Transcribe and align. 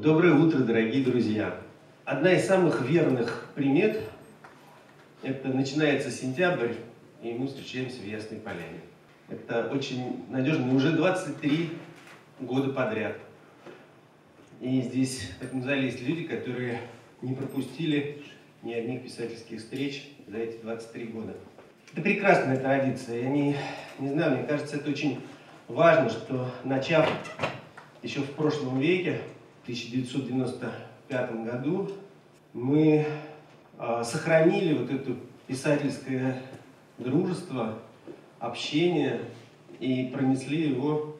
Доброе 0.00 0.34
утро, 0.34 0.58
дорогие 0.60 1.02
друзья! 1.02 1.56
Одна 2.04 2.32
из 2.34 2.46
самых 2.46 2.88
верных 2.88 3.48
примет– 3.56 4.00
это 5.24 5.48
начинается 5.48 6.12
сентябрь, 6.12 6.74
и 7.20 7.32
мы 7.32 7.48
встречаемся 7.48 8.00
в 8.00 8.06
Ясной 8.06 8.38
Поляне. 8.38 8.78
Это 9.28 9.68
очень 9.72 10.24
надежно, 10.28 10.72
уже 10.72 10.92
23 10.92 11.70
года 12.38 12.72
подряд. 12.72 13.16
И 14.60 14.82
здесь, 14.82 15.32
в 15.40 15.42
этом 15.42 15.64
зале, 15.64 15.86
есть 15.86 16.00
люди, 16.00 16.28
которые 16.28 16.78
не 17.20 17.34
пропустили 17.34 18.22
ни 18.62 18.74
одних 18.74 19.02
писательских 19.02 19.58
встреч 19.58 20.12
за 20.28 20.38
эти 20.38 20.60
23 20.62 21.06
года. 21.06 21.34
Это 21.92 22.02
прекрасная 22.02 22.56
традиция. 22.56 23.22
Я 23.22 23.30
не, 23.30 23.56
не 23.98 24.10
знаю, 24.10 24.36
мне 24.36 24.46
кажется, 24.46 24.76
это 24.76 24.90
очень 24.90 25.18
важно, 25.66 26.08
что 26.08 26.48
начав 26.62 27.10
еще 28.04 28.20
в 28.20 28.30
прошлом 28.34 28.78
веке, 28.78 29.22
1995 29.68 31.44
году, 31.44 31.90
мы 32.54 33.04
э, 33.78 34.02
сохранили 34.02 34.78
вот 34.78 34.90
это 34.90 35.14
писательское 35.46 36.42
дружество, 36.96 37.78
общение 38.38 39.20
и 39.78 40.06
пронесли 40.06 40.70
его 40.70 41.16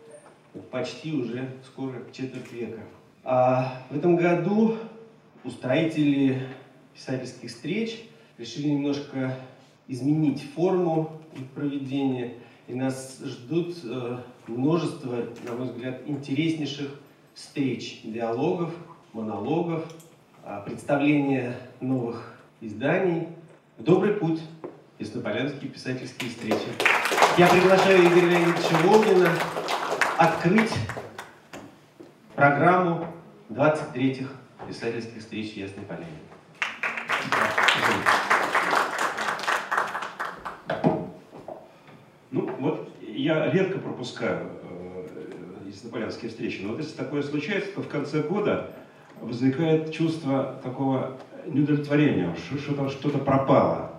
почти 0.71 1.13
уже 1.13 1.51
скоро 1.63 2.03
четверть 2.11 2.51
века. 2.51 2.81
А 3.23 3.83
в 3.91 3.97
этом 3.99 4.17
году 4.17 4.79
устроители 5.45 6.41
писательских 6.95 7.51
встреч 7.51 8.03
решили 8.39 8.69
немножко 8.69 9.37
изменить 9.89 10.43
форму 10.55 11.21
их 11.37 11.47
проведения, 11.51 12.33
и 12.67 12.73
нас 12.73 13.21
ждут 13.23 13.77
э, 13.85 14.19
множество, 14.47 15.27
на 15.45 15.53
мой 15.53 15.69
взгляд, 15.69 16.01
интереснейших 16.07 16.99
встреч, 17.39 18.01
диалогов, 18.03 18.75
монологов, 19.13 19.85
э, 20.45 20.61
представления 20.67 21.57
новых 21.81 22.35
изданий. 22.61 23.29
Добрый 23.79 24.15
путь! 24.15 24.43
Яснополянские 24.99 25.71
писательские 25.71 26.31
встречи. 26.31 26.67
Я 27.37 27.47
приглашаю 27.47 28.05
Игоря 28.05 28.31
Леонидовича 28.31 28.77
Волгина 28.83 29.31
открыть 30.19 30.73
программу 32.35 33.07
23-х 33.51 34.33
писательских 34.67 35.21
встреч 35.21 35.53
Ясной 35.53 35.85
Поляне. 35.85 36.07
Ну, 42.33 42.51
вот 42.59 42.91
я 43.01 43.49
редко 43.53 43.79
пропускаю 43.79 44.58
яснополянские 45.79 46.31
встречи, 46.31 46.61
но 46.63 46.71
вот 46.71 46.79
если 46.79 46.97
такое 46.97 47.23
случается, 47.23 47.71
то 47.75 47.83
в 47.83 47.89
конце 47.89 48.23
года 48.23 48.71
возникает 49.21 49.93
чувство 49.93 50.59
такого 50.63 51.19
неудовлетворения, 51.47 52.35
что 52.37 52.59
что-то 52.59 52.89
что 52.89 53.11
пропало. 53.11 53.93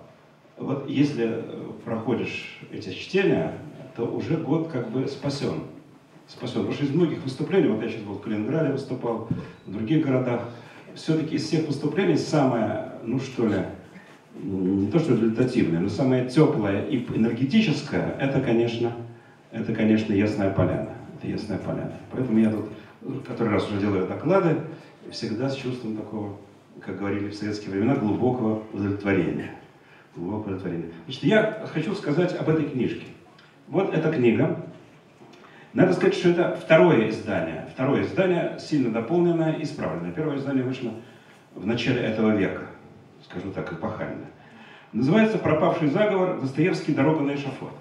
Вот 0.58 0.90
если 0.90 1.26
э, 1.28 1.72
проходишь 1.86 2.60
эти 2.72 2.90
чтения, 2.90 3.54
то 3.96 4.06
уже 4.06 4.36
год 4.36 4.68
как 4.68 4.92
бы 4.92 5.08
спасен. 5.08 5.64
Спасен. 6.28 6.56
Потому 6.56 6.74
что 6.74 6.84
из 6.84 6.94
многих 6.94 7.24
выступлений, 7.24 7.70
вот 7.70 7.82
я 7.82 7.90
сейчас 7.90 8.02
был 8.02 8.16
в 8.16 8.22
Калининграде 8.22 8.74
выступал, 8.74 9.30
в 9.66 9.72
других 9.72 10.06
городах, 10.06 10.50
все-таки 10.96 11.36
из 11.36 11.46
всех 11.46 11.66
выступлений 11.66 12.18
самое, 12.18 12.94
ну 13.04 13.20
что 13.20 13.48
ли, 13.48 13.64
не 14.36 14.92
то 14.92 15.00
что 15.00 15.14
результативное, 15.14 15.80
но 15.80 15.90
самое 15.90 16.28
теплое 16.28 16.86
и 16.86 16.98
энергетическое, 16.98 18.16
это, 18.20 18.42
конечно, 18.42 18.92
это, 19.52 19.74
конечно, 19.74 20.14
Ясная 20.14 20.52
Поляна. 20.52 20.99
Это 21.20 21.28
Ясная 21.28 21.58
Поляна. 21.60 21.94
Поэтому 22.12 22.40
я 22.40 22.50
тут 22.50 22.70
который 23.28 23.54
раз 23.54 23.70
уже 23.70 23.80
делаю 23.80 24.08
доклады, 24.08 24.58
всегда 25.12 25.50
с 25.50 25.56
чувством 25.56 25.96
такого, 25.96 26.38
как 26.82 26.98
говорили 26.98 27.30
в 27.30 27.36
советские 27.36 27.72
времена, 27.72 27.96
глубокого 27.96 28.64
удовлетворения. 28.74 29.52
Глубокого 30.16 30.56
удовлетворения. 30.56 30.92
Значит, 31.06 31.24
я 31.24 31.66
хочу 31.72 31.94
сказать 31.96 32.36
об 32.36 32.50
этой 32.50 32.66
книжке. 32.66 33.06
Вот 33.68 33.94
эта 33.94 34.12
книга. 34.12 34.66
Надо 35.74 35.94
сказать, 35.94 36.16
что 36.16 36.30
это 36.30 36.56
второе 36.56 37.10
издание. 37.10 37.70
Второе 37.74 38.04
издание 38.04 38.58
сильно 38.60 38.92
дополненное 38.92 39.54
и 39.54 39.64
исправленное. 39.64 40.12
Первое 40.12 40.38
издание 40.38 40.64
вышло 40.64 40.92
в 41.54 41.66
начале 41.66 42.02
этого 42.02 42.36
века 42.36 42.64
скажу 43.30 43.52
так, 43.52 43.72
эпохально. 43.72 44.26
Называется 44.92 45.38
«Пропавший 45.38 45.90
заговор. 45.90 46.40
Достоевский. 46.42 46.94
Дорога 46.94 47.22
на 47.22 47.36
эшафот». 47.36 47.74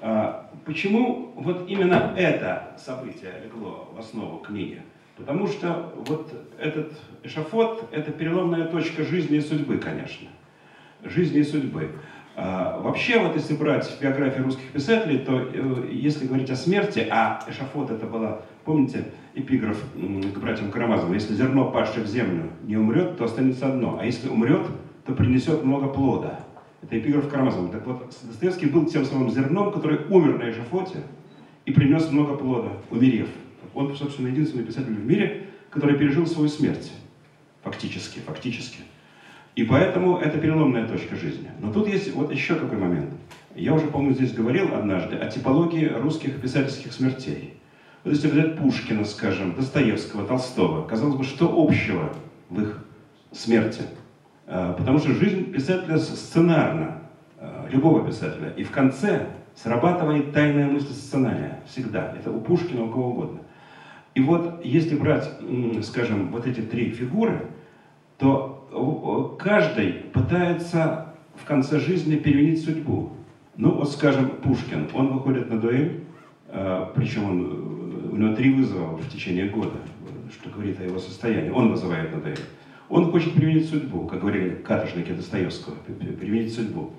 А, 0.00 0.50
почему 0.64 1.32
вот 1.36 1.68
именно 1.68 2.14
это 2.16 2.74
событие 2.78 3.32
легло 3.44 3.88
в 3.94 3.98
основу 3.98 4.38
книги? 4.38 4.82
Потому 5.16 5.48
что 5.48 5.92
вот 6.06 6.32
этот 6.58 6.92
эшафот– 7.24 7.88
это 7.92 8.12
переломная 8.12 8.66
точка 8.66 9.02
жизни 9.02 9.38
и 9.38 9.40
судьбы, 9.40 9.78
конечно. 9.78 10.28
Жизни 11.02 11.40
и 11.40 11.44
судьбы. 11.44 11.90
А, 12.36 12.78
вообще, 12.80 13.18
вот 13.18 13.34
если 13.34 13.56
брать 13.56 13.98
биографии 14.00 14.40
русских 14.40 14.70
писателей, 14.70 15.18
то 15.18 15.40
э, 15.40 15.88
если 15.90 16.28
говорить 16.28 16.50
о 16.50 16.56
смерти, 16.56 17.04
а 17.10 17.44
эшафот 17.48 17.90
это 17.90 18.06
была, 18.06 18.42
помните, 18.64 19.06
эпиграф 19.34 19.82
к 19.96 20.38
братьям 20.38 20.70
Карамазовым, 20.70 21.14
если 21.14 21.34
зерно, 21.34 21.72
падшее 21.72 22.04
в 22.04 22.06
землю, 22.06 22.50
не 22.62 22.76
умрет, 22.76 23.16
то 23.16 23.24
останется 23.24 23.66
одно, 23.66 23.98
а 24.00 24.04
если 24.04 24.28
умрет, 24.28 24.68
то 25.04 25.14
принесет 25.14 25.64
много 25.64 25.88
плода. 25.88 26.38
Это 26.82 26.98
эпиграф 26.98 27.28
Карамазова. 27.28 27.68
Так 27.70 27.86
вот, 27.86 28.14
Достоевский 28.22 28.66
был 28.66 28.86
тем 28.86 29.04
самым 29.04 29.30
зерном, 29.30 29.72
который 29.72 30.06
умер 30.08 30.38
на 30.38 30.50
эшафоте 30.50 31.02
и 31.66 31.72
принес 31.72 32.10
много 32.10 32.36
плода, 32.36 32.72
умерев. 32.90 33.28
Он, 33.74 33.94
собственно, 33.96 34.28
единственный 34.28 34.64
писатель 34.64 34.94
в 34.94 35.04
мире, 35.04 35.46
который 35.70 35.98
пережил 35.98 36.26
свою 36.26 36.48
смерть. 36.48 36.92
Фактически, 37.62 38.20
фактически. 38.20 38.78
И 39.56 39.64
поэтому 39.64 40.18
это 40.18 40.38
переломная 40.38 40.86
точка 40.86 41.16
жизни. 41.16 41.50
Но 41.60 41.72
тут 41.72 41.88
есть 41.88 42.14
вот 42.14 42.32
еще 42.32 42.54
какой 42.54 42.78
момент. 42.78 43.10
Я 43.56 43.74
уже, 43.74 43.88
помню, 43.88 44.14
здесь 44.14 44.32
говорил 44.32 44.72
однажды 44.72 45.16
о 45.16 45.28
типологии 45.28 45.86
русских 45.86 46.40
писательских 46.40 46.92
смертей. 46.92 47.54
Вот 48.04 48.14
если 48.14 48.28
взять 48.28 48.56
Пушкина, 48.56 49.04
скажем, 49.04 49.54
Достоевского, 49.56 50.24
Толстого, 50.24 50.86
казалось 50.86 51.16
бы, 51.16 51.24
что 51.24 51.52
общего 51.52 52.14
в 52.48 52.62
их 52.62 52.84
смерти? 53.32 53.82
А, 54.50 54.72
потому 54.72 54.98
что 54.98 55.12
жизнь 55.12 55.52
писателя 55.52 55.98
сценарна, 55.98 57.02
а, 57.38 57.68
любого 57.70 58.06
писателя. 58.06 58.48
И 58.56 58.64
в 58.64 58.70
конце 58.70 59.26
срабатывает 59.54 60.32
тайная 60.32 60.66
мысль 60.66 60.92
сценария. 60.92 61.60
Всегда. 61.66 62.14
Это 62.18 62.30
у 62.30 62.40
Пушкина, 62.40 62.84
у 62.84 62.88
кого 62.88 63.10
угодно. 63.10 63.40
И 64.14 64.20
вот 64.20 64.64
если 64.64 64.96
брать, 64.96 65.30
скажем, 65.82 66.32
вот 66.32 66.46
эти 66.46 66.60
три 66.60 66.90
фигуры, 66.90 67.46
то 68.16 69.36
каждый 69.38 69.92
пытается 69.92 71.14
в 71.36 71.44
конце 71.44 71.78
жизни 71.78 72.16
переменить 72.16 72.64
судьбу. 72.64 73.12
Ну, 73.56 73.72
вот, 73.72 73.92
скажем, 73.92 74.30
Пушкин, 74.42 74.88
он 74.92 75.12
выходит 75.12 75.50
на 75.50 75.60
дуэль, 75.60 76.04
причем 76.94 77.24
он, 77.24 78.10
у 78.12 78.16
него 78.16 78.34
три 78.34 78.52
вызова 78.52 78.96
в 78.96 79.08
течение 79.08 79.48
года, 79.48 79.78
что 80.32 80.50
говорит 80.50 80.80
о 80.80 80.84
его 80.84 80.98
состоянии. 80.98 81.50
Он 81.50 81.70
вызывает 81.70 82.12
на 82.12 82.20
дуэль. 82.20 82.38
Он 82.88 83.10
хочет 83.10 83.34
переменить 83.34 83.68
судьбу, 83.68 84.06
как 84.06 84.20
говорили 84.20 84.50
каторжники 84.50 85.12
Достоевского, 85.12 85.76
переменить 85.76 86.54
судьбу. 86.54 86.92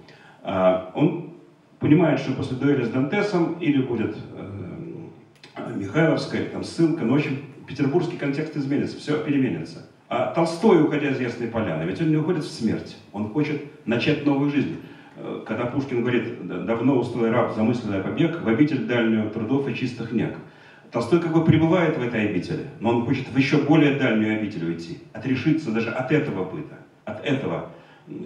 А, 0.44 0.92
он 0.96 1.34
понимает, 1.80 2.20
что 2.20 2.34
после 2.34 2.58
дуэли 2.58 2.84
с 2.84 2.90
Дантесом 2.90 3.54
или 3.60 3.82
будет 3.82 4.16
э, 4.36 5.74
Михайловская, 5.76 6.46
там 6.46 6.64
ссылка, 6.64 7.04
но, 7.04 7.14
в 7.14 7.16
общем, 7.16 7.40
петербургский 7.68 8.18
контекст 8.18 8.56
изменится, 8.56 8.98
все 8.98 9.24
переменится. 9.24 9.88
А 10.10 10.34
Толстой, 10.34 10.84
уходя 10.84 11.10
из 11.10 11.20
Ясной 11.20 11.48
Поляны, 11.48 11.84
ведь 11.84 12.02
он 12.02 12.10
не 12.10 12.18
уходит 12.18 12.44
в 12.44 12.52
смерть, 12.52 12.98
он 13.14 13.30
хочет 13.30 13.62
начать 13.86 14.26
новую 14.26 14.52
жизнь. 14.52 14.78
Э, 15.16 15.44
когда 15.46 15.66
Пушкин 15.66 16.02
говорит, 16.02 16.48
давно 16.66 17.00
усталый 17.00 17.32
раб, 17.32 17.56
замысленный 17.56 18.02
побег, 18.02 18.42
в 18.42 18.48
обитель 18.48 18.86
дальнюю 18.86 19.30
трудов 19.32 19.68
и 19.68 19.76
чистых 19.76 20.12
нег. 20.12 20.36
Толстой 20.92 21.20
как 21.20 21.34
бы 21.34 21.46
пребывает 21.46 21.98
в 21.98 22.02
этой 22.02 22.30
обители, 22.30 22.66
но 22.80 22.90
он 22.90 23.06
хочет 23.06 23.28
в 23.28 23.38
еще 23.38 23.58
более 23.58 23.96
дальнюю 23.96 24.40
обитель 24.40 24.66
уйти, 24.66 24.98
отрешиться 25.14 25.72
даже 25.72 25.92
от 25.92 26.12
этого 26.12 26.50
быта, 26.50 26.80
от 27.06 27.24
этого 27.24 27.72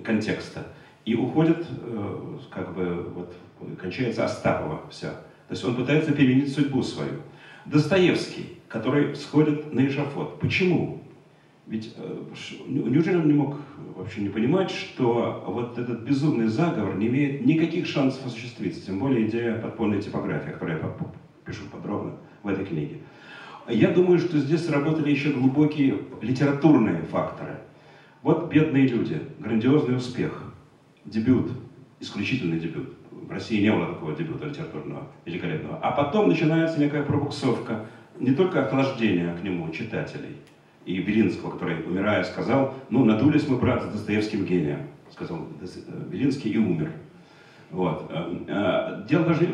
контекста. 0.05 0.65
И 1.03 1.15
уходит, 1.15 1.67
э, 1.69 2.37
как 2.49 2.73
бы, 2.73 3.11
вот, 3.15 3.35
кончается 3.81 4.23
Остапова 4.23 4.81
все. 4.89 5.07
То 5.07 5.51
есть 5.51 5.65
он 5.65 5.75
пытается 5.75 6.13
переменить 6.13 6.53
судьбу 6.53 6.81
свою. 6.83 7.19
Достоевский, 7.65 8.59
который 8.69 9.13
сходит 9.15 9.73
на 9.73 9.85
эшафот. 9.85 10.39
Почему? 10.39 11.03
Ведь 11.67 11.93
э, 11.97 12.17
неужели 12.65 13.17
он 13.17 13.27
не 13.27 13.33
мог 13.33 13.57
вообще 13.97 14.21
не 14.21 14.29
понимать, 14.29 14.71
что 14.71 15.43
вот 15.45 15.77
этот 15.77 16.03
безумный 16.03 16.47
заговор 16.47 16.95
не 16.95 17.07
имеет 17.07 17.45
никаких 17.45 17.87
шансов 17.87 18.25
осуществиться, 18.25 18.85
тем 18.85 18.99
более 18.99 19.27
идея 19.27 19.59
подпольной 19.59 20.01
типографии, 20.01 20.49
о 20.49 20.53
которой 20.53 20.77
я 20.77 20.95
пишу 21.45 21.63
подробно 21.69 22.13
в 22.43 22.47
этой 22.47 22.65
книге. 22.65 22.97
Я 23.67 23.89
думаю, 23.89 24.19
что 24.19 24.37
здесь 24.37 24.65
сработали 24.65 25.09
еще 25.09 25.31
глубокие 25.31 25.99
литературные 26.21 27.01
факторы. 27.03 27.59
Вот 28.21 28.51
«Бедные 28.51 28.87
люди», 28.87 29.21
грандиозный 29.39 29.95
успех, 29.95 30.53
дебют, 31.05 31.51
исключительный 31.99 32.59
дебют. 32.59 32.93
В 33.09 33.31
России 33.31 33.61
не 33.61 33.71
было 33.71 33.87
такого 33.87 34.15
дебюта 34.15 34.47
литературного, 34.47 35.07
великолепного. 35.25 35.79
А 35.81 35.91
потом 35.91 36.29
начинается 36.29 36.79
некая 36.79 37.03
пробуксовка, 37.03 37.85
не 38.19 38.33
только 38.33 38.65
охлаждение 38.65 39.35
к 39.35 39.43
нему 39.43 39.69
читателей– 39.71 40.37
и 40.85 41.01
Белинского, 41.01 41.51
который, 41.51 41.83
умирая, 41.85 42.23
сказал, 42.23 42.75
ну, 42.89 43.05
надулись 43.05 43.47
мы, 43.47 43.57
брат, 43.57 43.83
с 43.83 43.87
Достоевским 43.87 44.45
гением, 44.45 44.87
сказал 45.11 45.47
Белинский 46.09 46.51
и 46.51 46.57
умер. 46.57 46.91
Вот. 47.73 48.11
Дело 49.09 49.25
даже, 49.25 49.49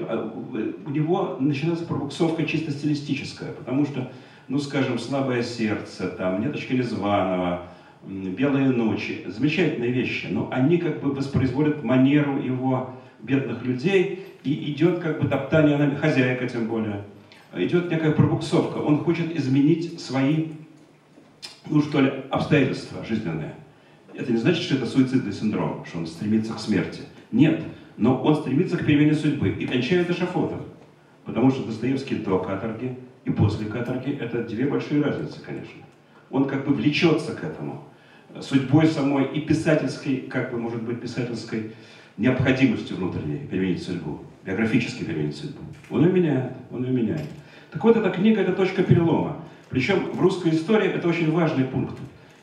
у 0.85 0.89
него 0.89 1.37
начинается 1.39 1.85
пробуксовка 1.85 2.43
чисто 2.43 2.71
стилистическая, 2.71 3.53
потому 3.53 3.85
что, 3.85 4.11
ну, 4.49 4.59
скажем, 4.59 4.99
«Слабое 4.99 5.41
сердце», 5.41 6.09
там, 6.09 6.41
«Неточка 6.41 6.73
Незваного», 6.73 7.61
«Белые 8.05 8.69
ночи», 8.69 9.23
замечательные 9.25 9.91
вещи, 9.91 10.27
но 10.29 10.49
они 10.51 10.77
как 10.77 11.01
бы 11.01 11.13
воспроизводят 11.13 11.83
манеру 11.83 12.37
его 12.41 12.91
бедных 13.21 13.63
людей, 13.63 14.25
и 14.43 14.71
идет 14.71 14.99
как 14.99 15.21
бы 15.21 15.27
топтание, 15.27 15.77
на 15.77 15.95
хозяйка 15.95 16.47
тем 16.47 16.67
более, 16.67 17.03
идет 17.53 17.89
некая 17.89 18.11
пробуксовка. 18.11 18.79
Он 18.79 18.99
хочет 18.99 19.35
изменить 19.35 19.99
свои, 19.99 20.47
ну 21.69 21.81
что 21.81 22.01
ли, 22.01 22.11
обстоятельства 22.29 23.03
жизненные. 23.05 23.55
Это 24.13 24.31
не 24.31 24.37
значит, 24.37 24.63
что 24.63 24.75
это 24.75 24.85
суицидный 24.85 25.31
синдром, 25.31 25.85
что 25.85 25.99
он 25.99 26.07
стремится 26.07 26.53
к 26.53 26.59
смерти. 26.59 27.01
Нет, 27.31 27.63
но 27.99 28.21
он 28.23 28.35
стремится 28.35 28.77
к 28.77 28.85
перемене 28.85 29.13
судьбы 29.13 29.49
и 29.49 29.67
кончает 29.67 30.09
эшафотом. 30.09 30.61
Потому 31.25 31.51
что 31.51 31.65
Достоевский 31.65 32.15
до 32.15 32.39
каторги 32.39 32.97
и 33.25 33.29
после 33.29 33.67
каторги– 33.67 34.17
это 34.19 34.43
две 34.43 34.65
большие 34.65 35.03
разницы, 35.03 35.41
конечно. 35.45 35.83
Он 36.31 36.45
как 36.45 36.65
бы 36.65 36.73
влечется 36.73 37.35
к 37.35 37.43
этому. 37.43 37.83
Судьбой 38.39 38.87
самой 38.87 39.25
и 39.25 39.41
писательской, 39.41 40.17
как 40.17 40.51
бы, 40.51 40.57
может 40.57 40.81
быть, 40.81 41.01
писательской 41.01 41.71
необходимостью 42.17 42.97
внутренней 42.97 43.39
переменить 43.47 43.83
судьбу, 43.83 44.19
биографически 44.45 45.03
переменить 45.03 45.35
судьбу. 45.35 45.61
Он 45.89 46.05
ее 46.05 46.11
меняет, 46.13 46.53
он 46.71 46.85
ее 46.85 46.93
меняет. 46.93 47.27
Так 47.71 47.83
вот, 47.83 47.97
эта 47.97 48.09
книга– 48.11 48.41
это 48.41 48.53
точка 48.53 48.83
перелома. 48.83 49.43
Причем 49.69 50.11
в 50.13 50.21
русской 50.21 50.51
истории 50.51 50.89
это 50.89 51.07
очень 51.07 51.31
важный 51.31 51.65
пункт. 51.65 51.97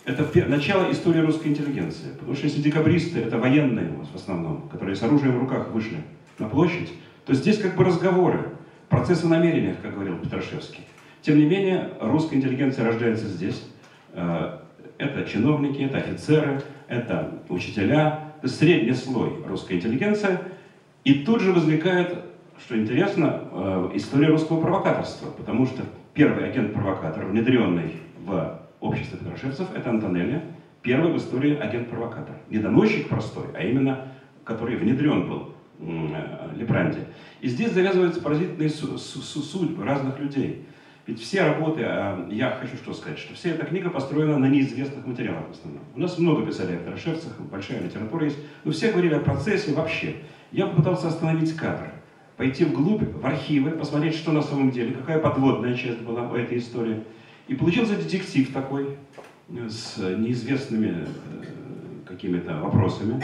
Это 0.07 0.25
начало 0.49 0.93
истории 0.93 1.21
русской 1.21 1.49
интеллигенции. 1.49 2.11
Потому 2.17 2.37
что 2.37 2.45
если 2.47 2.63
декабристы– 2.63 3.19
это 3.27 3.39
военные 3.39 3.89
в 3.89 4.15
основном, 4.15 4.69
которые 4.69 4.95
с 4.95 5.03
оружием 5.03 5.37
в 5.37 5.41
руках 5.41 5.73
вышли 5.73 5.99
на 6.39 6.49
площадь, 6.49 6.93
то 7.25 7.35
здесь 7.35 7.59
как 7.59 7.75
бы 7.75 7.83
разговоры, 7.83 8.51
процессы 8.89 9.27
намерения, 9.27 9.77
как 9.83 9.95
говорил 9.95 10.17
Петрашевский. 10.19 10.85
Тем 11.23 11.39
не 11.39 11.45
менее, 11.45 11.91
русская 12.01 12.37
интеллигенция 12.37 12.85
рождается 12.85 13.27
здесь. 13.27 13.69
Э, 14.13 14.59
это 14.99 15.29
чиновники, 15.29 15.83
это 15.83 15.99
офицеры, 15.99 16.63
это 16.87 17.41
учителя, 17.49 18.33
это 18.39 18.47
средний 18.47 18.95
слой 18.95 19.33
русской 19.45 19.73
интеллигенции. 19.73 20.39
И 21.03 21.15
тут 21.25 21.41
же 21.41 21.53
возникает, 21.53 22.17
что 22.65 22.79
интересно, 22.79 23.43
э, 23.51 23.91
история 23.95 24.29
русского 24.29 24.61
провокаторства, 24.61 25.31
потому 25.31 25.67
что 25.67 25.83
первый 26.15 26.49
агент-провокатор, 26.49 27.27
внедренный 27.27 27.95
в 28.25 28.66
общество 28.87 29.19
петрошевцев, 29.19 29.69
это 29.75 29.91
Антонелли, 29.91 30.43
первый 30.83 31.13
в 31.13 31.17
истории 31.17 31.57
агент-провокатор. 31.57 32.37
Не 32.51 32.59
доносчик 32.59 33.09
простой, 33.09 33.47
а 33.55 33.63
именно, 33.63 34.09
который 34.45 34.77
внедрен 34.77 35.29
был 35.29 35.55
э, 35.81 36.51
Лепранди. 36.57 37.01
И 37.41 37.49
здесь 37.49 37.73
завязываются 37.73 38.21
поразительные 38.21 38.71
судьбы 38.71 39.85
разных 39.85 40.19
людей. 40.19 40.67
Ведь 41.07 41.21
все 41.21 41.45
работы, 41.45 41.83
а, 41.85 42.29
я 42.31 42.51
хочу 42.61 42.77
что 42.77 42.93
сказать, 42.93 43.19
что 43.19 43.35
вся 43.35 43.51
эта 43.51 43.65
книга 43.65 43.91
построена 43.91 44.39
на 44.39 44.47
неизвестных 44.47 45.07
материалах 45.07 45.47
в 45.49 45.51
основном. 45.53 45.85
У 45.95 46.01
нас 46.01 46.19
много 46.19 46.45
писали 46.45 46.75
о 46.75 46.79
Петрошевцах, 46.79 47.39
большая 47.41 47.81
литература 47.81 48.25
есть, 48.25 48.39
но 48.65 48.73
все 48.73 48.91
говорили 48.91 49.15
о 49.15 49.21
процессе 49.21 49.73
вообще. 49.73 50.17
Я 50.51 50.67
попытался 50.67 51.07
остановить 51.07 51.55
кадр, 51.55 51.93
пойти 52.37 52.65
вглубь, 52.65 53.05
в 53.05 53.25
архивы, 53.25 53.71
посмотреть, 53.71 54.17
что 54.17 54.33
на 54.33 54.43
самом 54.43 54.73
деле, 54.73 54.95
какая 54.95 55.21
подводная 55.21 55.75
часть 55.75 56.01
была 56.01 56.29
у 56.29 56.35
этой 56.35 56.59
истории. 56.59 57.05
И 57.49 57.55
получился 57.55 57.97
детектив 57.97 58.53
такой, 58.53 58.97
э, 59.49 59.69
с 59.69 59.99
неизвестными 59.99 60.89
э, 60.89 62.05
какими-то 62.05 62.61
вопросами. 62.61 63.23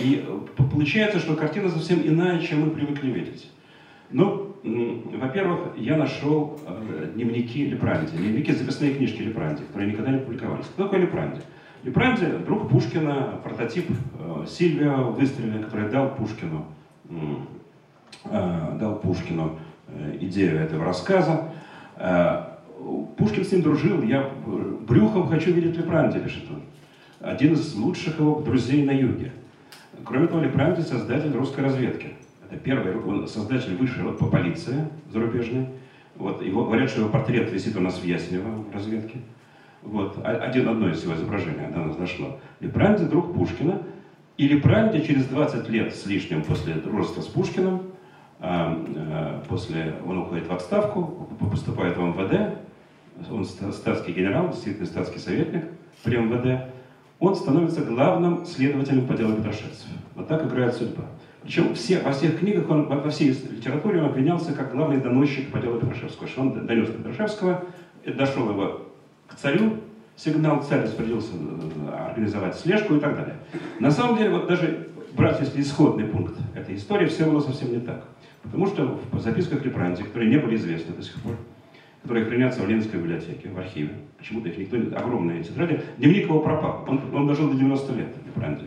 И 0.00 0.24
э, 0.26 0.62
получается, 0.70 1.18
что 1.18 1.34
картина 1.34 1.70
совсем 1.70 2.00
иная, 2.06 2.40
чем 2.40 2.66
мы 2.66 2.70
привыкли 2.70 3.10
видеть. 3.10 3.50
Ну, 4.10 4.56
во-первых, 4.64 5.76
я 5.76 5.96
нашел 5.96 6.58
дневники 7.14 7.66
Лепранди, 7.66 8.16
дневники, 8.16 8.52
записные 8.52 8.94
книжки 8.94 9.20
Лепранди, 9.20 9.62
которые 9.62 9.92
никогда 9.92 10.12
не 10.12 10.18
публиковались. 10.18 10.64
Кто 10.66 10.84
такой 10.84 11.00
Лепранди? 11.00 11.40
Лепранди– 11.84 12.24
друг 12.46 12.70
Пушкина, 12.70 13.38
прототип 13.44 13.86
Сильвия 14.46 14.96
Выстрелина, 14.96 15.62
который 15.62 15.90
дал 15.90 16.14
Пушкину, 16.16 16.66
дал 18.24 18.98
Пушкину 19.00 19.58
идею 20.20 20.58
этого 20.58 20.86
рассказа. 20.86 21.52
Пушкин 23.16 23.44
с 23.44 23.52
ним 23.52 23.62
дружил, 23.62 24.02
я 24.02 24.30
брюхом 24.86 25.28
хочу 25.28 25.52
видеть 25.52 25.76
Лепранди, 25.76 26.20
пишет 26.20 26.44
он. 26.50 26.62
Один 27.20 27.54
из 27.54 27.74
лучших 27.74 28.20
его 28.20 28.40
друзей 28.40 28.84
на 28.84 28.92
юге. 28.92 29.32
Кроме 30.04 30.28
того, 30.28 30.40
Лепранди– 30.40 30.80
создатель 30.82 31.32
русской 31.32 31.60
разведки. 31.60 32.10
Это 32.48 32.58
первый 32.58 32.96
он 32.96 33.26
создатель 33.26 33.76
высшей 33.76 34.04
по 34.12 34.26
полиции 34.26 34.88
зарубежной. 35.12 35.66
Вот, 36.16 36.42
его, 36.42 36.64
говорят, 36.64 36.90
что 36.90 37.00
его 37.00 37.10
портрет 37.10 37.52
висит 37.52 37.76
у 37.76 37.80
нас 37.80 37.98
в 37.98 38.04
Яснево 38.04 38.64
в 38.70 38.74
разведке. 38.74 39.18
Вот, 39.82 40.18
один, 40.24 40.68
одно 40.68 40.90
из 40.90 41.02
его 41.02 41.14
изображений 41.14 41.66
до 41.72 41.80
нас 41.80 41.96
дошло. 41.96 42.38
Лепранди– 42.60 43.04
друг 43.10 43.34
Пушкина. 43.34 43.82
И 44.36 44.46
Лепранди 44.46 45.00
через 45.00 45.26
20 45.26 45.68
лет 45.68 45.94
с 45.94 46.06
лишним 46.06 46.44
после 46.44 46.74
дружества 46.74 47.22
с 47.22 47.26
Пушкиным, 47.26 47.82
а, 48.38 48.80
а, 48.96 49.44
после, 49.48 49.96
он 50.06 50.18
уходит 50.18 50.46
в 50.46 50.52
отставку, 50.52 51.28
поступает 51.50 51.96
в 51.96 52.00
МВД, 52.00 52.56
он 53.30 53.44
статский 53.44 54.12
генерал, 54.12 54.50
действительно 54.50 54.86
статский 54.86 55.18
советник 55.18 55.64
при 56.04 56.16
МВД, 56.16 56.72
он 57.18 57.34
становится 57.34 57.82
главным 57.82 58.46
следователем 58.46 59.06
по 59.06 59.14
делу 59.14 59.34
Петрошевцев. 59.34 59.88
Вот 60.14 60.28
так 60.28 60.46
играет 60.46 60.74
судьба. 60.74 61.04
Причем 61.42 61.74
все, 61.74 62.00
во 62.00 62.12
всех 62.12 62.38
книгах, 62.38 62.68
он, 62.68 62.86
во 62.86 63.10
всей 63.10 63.30
литературе 63.30 64.00
он 64.00 64.06
обвинялся 64.06 64.52
как 64.52 64.72
главный 64.72 65.00
доносчик 65.00 65.50
по 65.50 65.58
делу 65.58 65.80
Петрашевского, 65.80 66.28
что 66.28 66.42
он 66.42 66.66
донес 66.66 66.88
Петрашевского, 66.88 67.64
дошел 68.04 68.50
его 68.50 68.82
к 69.26 69.34
царю, 69.34 69.78
сигнал, 70.16 70.62
царь 70.62 70.82
распорядился 70.82 71.32
э, 71.34 72.10
организовать 72.10 72.56
слежку 72.56 72.96
и 72.96 73.00
так 73.00 73.16
далее. 73.16 73.36
На 73.78 73.90
самом 73.90 74.18
деле, 74.18 74.30
вот 74.30 74.48
даже 74.48 74.88
брать, 75.16 75.40
если 75.40 75.60
исходный 75.60 76.04
пункт 76.04 76.34
этой 76.54 76.74
истории, 76.74 77.06
все 77.06 77.24
было 77.24 77.40
совсем 77.40 77.72
не 77.72 77.80
так. 77.80 78.04
Потому 78.42 78.66
что 78.66 79.00
в 79.12 79.20
записках 79.20 79.64
Лепранди, 79.64 80.02
которые 80.02 80.30
не 80.30 80.38
были 80.38 80.56
известны 80.56 80.94
до 80.94 81.02
сих 81.02 81.14
пор, 81.22 81.36
которые 82.02 82.26
хранятся 82.26 82.62
в 82.62 82.68
Ленинской 82.68 83.00
библиотеке, 83.00 83.48
в 83.48 83.58
архиве, 83.58 83.94
почему-то 84.16 84.48
их 84.48 84.58
никто 84.58 84.76
не... 84.76 84.94
Огромные 84.94 85.42
тетради. 85.42 85.80
Дневник 85.98 86.24
его 86.24 86.40
пропал. 86.40 86.84
Он, 86.88 87.00
он 87.14 87.26
дожил 87.26 87.50
до 87.50 87.56
90 87.56 87.92
лет, 87.94 88.08
Лепранди. 88.26 88.66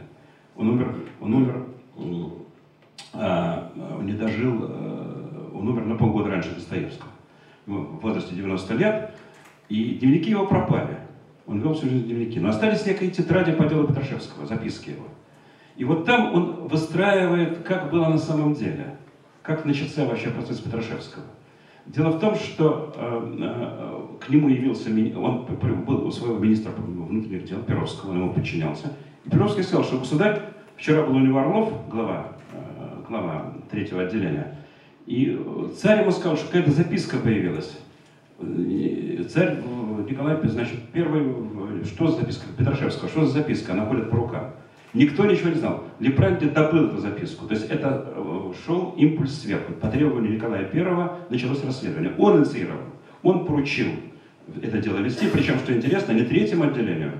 Он 0.55 0.69
умер, 0.69 0.95
он 1.19 1.33
умер 1.33 1.65
а, 3.13 3.71
не 4.01 4.13
дожил, 4.13 4.57
э, 4.63 5.49
он 5.53 5.67
умер 5.67 5.85
на 5.85 5.95
полгода 5.95 6.29
раньше 6.29 6.55
Достоевского, 6.55 7.11
в 7.65 7.99
возрасте 7.99 8.35
90 8.35 8.73
лет, 8.75 9.13
и 9.67 9.95
дневники 9.95 10.29
его 10.29 10.47
пропали. 10.47 10.97
Он 11.45 11.59
вел 11.59 11.73
всю 11.73 11.89
жизнь 11.89 12.05
дневники. 12.05 12.39
Но 12.39 12.49
остались 12.49 12.85
некие 12.85 13.11
тетради 13.11 13.51
по 13.51 13.65
делу 13.65 13.87
Петрашевского, 13.87 14.45
записки 14.45 14.91
его. 14.91 15.05
И 15.75 15.83
вот 15.83 16.05
там 16.05 16.33
он 16.33 16.67
выстраивает, 16.67 17.63
как 17.63 17.91
было 17.91 18.07
на 18.07 18.17
самом 18.17 18.53
деле, 18.53 18.95
как 19.41 19.65
начался 19.65 20.05
вообще 20.05 20.29
процесс 20.29 20.59
Петрашевского. 20.59 21.25
Дело 21.85 22.11
в 22.11 22.19
том, 22.19 22.35
что 22.35 22.93
э, 22.95 23.37
э, 23.39 24.23
к 24.25 24.29
нему 24.29 24.49
явился, 24.49 24.89
он 24.89 25.45
был 25.85 26.05
у 26.05 26.11
своего 26.11 26.37
министра 26.37 26.71
внутренних 26.71 27.45
дел 27.45 27.61
Перовского, 27.63 28.11
он 28.11 28.17
ему 28.17 28.33
подчинялся. 28.33 28.93
И 29.25 29.29
Перовский 29.29 29.63
сказал, 29.63 29.83
что 29.83 29.97
государь, 29.97 30.41
вчера 30.77 31.03
был 31.03 31.15
у 31.15 31.19
него 31.19 31.39
Орлов, 31.39 31.73
глава 31.89 32.31
глава 33.11 33.53
третьего 33.69 34.03
отделения. 34.03 34.55
И 35.05 35.39
царь 35.77 36.01
ему 36.01 36.11
сказал, 36.11 36.37
что 36.37 36.47
какая-то 36.47 36.71
записка 36.71 37.17
появилась. 37.17 37.77
И 38.39 39.27
царь 39.29 39.57
Николай, 40.09 40.37
значит, 40.43 40.79
первый, 40.93 41.83
что 41.85 42.07
за 42.07 42.21
записка? 42.21 42.45
Петрашевского, 42.57 43.09
что 43.09 43.25
за 43.25 43.39
записка? 43.39 43.73
Она 43.73 43.85
ходит 43.85 44.09
по 44.09 44.15
рукам. 44.15 44.51
Никто 44.93 45.25
ничего 45.25 45.49
не 45.49 45.55
знал. 45.55 45.85
Лепранти 45.99 46.45
добыл 46.45 46.87
эту 46.87 46.97
записку. 46.97 47.47
То 47.47 47.53
есть 47.53 47.69
это 47.69 48.13
э, 48.13 48.53
шел 48.65 48.93
импульс 48.97 49.41
сверху. 49.41 49.73
По 49.73 49.87
требованию 49.87 50.33
Николая 50.33 50.65
Первого 50.65 51.19
началось 51.29 51.63
расследование. 51.63 52.13
Он 52.17 52.39
инициировал, 52.39 52.81
он 53.23 53.45
поручил 53.45 53.87
это 54.61 54.79
дело 54.79 54.97
вести. 54.97 55.27
Причем, 55.27 55.57
что 55.59 55.73
интересно, 55.73 56.11
не 56.11 56.23
третьему 56.23 56.65
отделению, 56.65 57.13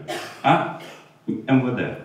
а 0.44 0.82
МВД. 1.28 2.00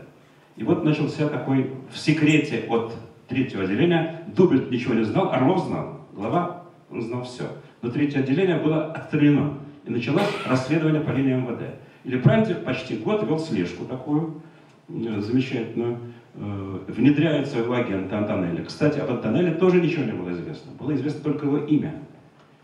И 0.56 0.64
вот 0.64 0.84
начался 0.84 1.28
такой 1.28 1.72
в 1.92 1.98
секрете 1.98 2.64
от 2.68 2.94
третьего 3.28 3.64
отделения. 3.64 4.22
Дубель 4.28 4.68
ничего 4.70 4.94
не 4.94 5.04
знал, 5.04 5.32
Орлов 5.32 5.66
знал. 5.66 6.06
Глава, 6.12 6.62
он 6.90 7.02
знал 7.02 7.24
все. 7.24 7.44
Но 7.82 7.90
третье 7.90 8.20
отделение 8.20 8.58
было 8.58 8.92
отстранено. 8.92 9.58
И 9.84 9.90
началось 9.90 10.28
расследование 10.46 11.00
по 11.00 11.10
линии 11.10 11.34
МВД. 11.34 11.62
Или 12.04 12.18
Пранди 12.18 12.54
почти 12.54 12.96
год 12.96 13.24
вел 13.24 13.38
слежку 13.38 13.84
такую 13.84 14.42
э, 14.88 15.20
замечательную, 15.20 15.98
э, 16.34 16.78
внедряет 16.88 17.48
своего 17.48 17.74
агента 17.74 18.18
Антонелли. 18.18 18.64
Кстати, 18.64 18.98
об 18.98 19.10
Антонелли 19.10 19.54
тоже 19.54 19.80
ничего 19.80 20.04
не 20.04 20.12
было 20.12 20.30
известно. 20.32 20.72
Было 20.78 20.94
известно 20.94 21.20
только 21.20 21.46
его 21.46 21.58
имя. 21.58 22.02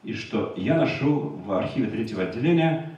И 0.02 0.12
что 0.14 0.52
я 0.57 0.76
нашел 0.76 1.41
в 1.45 1.52
архиве 1.52 1.88
третьего 1.88 2.25
отделения 2.25 2.93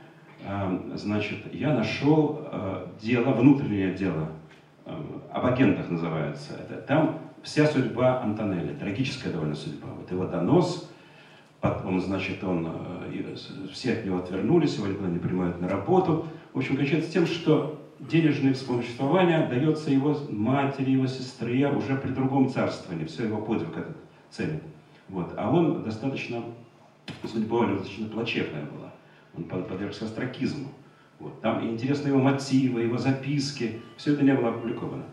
значит, 0.95 1.53
я 1.53 1.73
нашел 1.75 2.47
э, 2.51 2.87
дело, 3.01 3.33
внутреннее 3.33 3.95
дело, 3.95 4.29
э, 4.85 4.95
об 5.33 5.47
агентах 5.47 5.89
называется. 5.91 6.53
Это, 6.55 6.81
там 6.83 7.19
вся 7.43 7.67
судьба 7.67 8.23
Антонелли, 8.23 8.75
трагическая 8.75 9.33
довольно 9.33 9.55
судьба. 9.55 9.89
Вот 9.97 10.11
его 10.11 10.27
донос, 10.27 10.91
потом, 11.61 12.01
значит, 12.01 12.45
он, 12.45 12.69
э, 13.11 13.37
все 13.73 13.95
от 13.95 14.05
него 14.05 14.19
отвернулись, 14.19 14.77
его 14.77 14.87
никуда 14.87 15.09
не 15.09 15.19
принимают 15.19 15.61
на 15.61 15.69
работу. 15.69 16.27
В 16.53 16.59
общем, 16.59 16.77
кончается 16.77 17.11
тем, 17.11 17.27
что 17.27 17.84
денежное 18.01 18.55
вспомоществование 18.55 19.47
дается 19.47 19.91
его 19.91 20.17
матери, 20.31 20.91
его 20.91 21.07
сестре 21.07 21.69
уже 21.69 21.97
при 21.97 22.11
другом 22.11 22.49
царствовании. 22.49 23.07
Все 23.07 23.25
его 23.25 23.39
подвиг 23.39 23.77
этот 23.77 23.97
ценит. 24.31 24.63
Вот. 25.09 25.35
А 25.37 25.51
он 25.51 25.83
достаточно, 25.83 26.43
судьба 27.25 27.67
достаточно 27.67 28.09
плачевная 28.09 28.65
была 28.65 28.85
он 29.37 29.45
подвергся 29.45 30.05
остракизму. 30.05 30.69
Вот. 31.19 31.41
Там 31.41 31.67
интересны 31.69 32.09
его 32.09 32.19
мотивы, 32.19 32.83
его 32.83 32.99
записки, 32.99 33.81
все 33.97 34.15
это 34.15 34.25
не 34.25 34.35
было 34.35 34.51
опубликовано. 34.51 35.05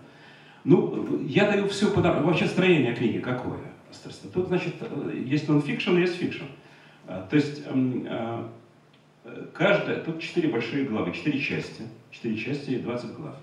Ну, 0.64 1.22
я 1.22 1.50
даю 1.50 1.68
все, 1.68 1.92
подав... 1.92 2.24
вообще 2.24 2.46
строение 2.46 2.94
книги 2.96 3.20
какое? 3.20 3.60
Тут, 4.34 4.48
значит, 4.48 4.76
есть 5.26 5.50
нон-фикшн, 5.50 5.98
есть 5.98 6.16
фикшн. 6.16 6.46
А, 7.08 7.28
то 7.30 7.36
есть, 7.36 7.64
эм, 7.68 8.06
а, 8.08 8.50
каждая, 9.54 10.04
тут 10.04 10.20
четыре 10.20 10.50
большие 10.50 10.86
главы, 10.86 11.14
четыре 11.14 11.40
части, 11.40 11.84
четыре 12.10 12.38
части 12.38 12.72
и 12.72 12.80
20 12.80 13.16
глав. 13.16 13.36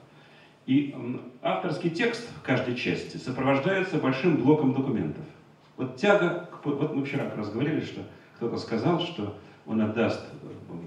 И 0.67 0.95
авторский 1.43 1.91
текст 1.91 2.29
в 2.37 2.43
каждой 2.43 2.75
части 2.75 3.17
сопровождается 3.17 3.99
большим 3.99 4.37
блоком 4.37 4.75
документов. 4.75 5.25
Вот 5.77 5.97
тяга, 5.97 6.49
вот 6.63 6.95
мы 6.95 7.05
вчера 7.05 7.25
как 7.25 7.39
раз 7.39 7.51
говорили, 7.51 7.81
что 7.81 8.03
кто-то 8.37 8.59
сказал, 8.59 9.01
что 9.01 9.39
он 9.67 9.81
отдаст 9.81 10.27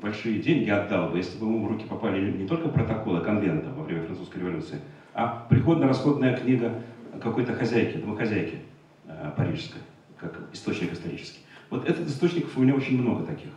большие 0.01 0.39
деньги, 0.39 0.69
отдал 0.69 1.09
бы, 1.09 1.17
если 1.17 1.37
бы 1.37 1.45
ему 1.45 1.65
в 1.65 1.69
руки 1.69 1.85
попали 1.85 2.31
не 2.31 2.47
только 2.47 2.67
протоколы 2.67 3.21
конвента 3.21 3.69
во 3.71 3.83
время 3.83 4.03
французской 4.03 4.37
революции, 4.37 4.81
а 5.13 5.45
приходно-расходная 5.49 6.37
книга 6.37 6.81
какой-то 7.21 7.53
хозяйки, 7.53 7.97
домохозяйки 7.97 8.59
э, 9.05 9.31
парижской, 9.35 9.81
как 10.17 10.39
источник 10.51 10.93
исторический. 10.93 11.39
Вот 11.69 11.87
этот 11.87 12.07
источников 12.07 12.57
у 12.57 12.61
меня 12.61 12.73
очень 12.73 13.01
много 13.01 13.25
таких. 13.25 13.49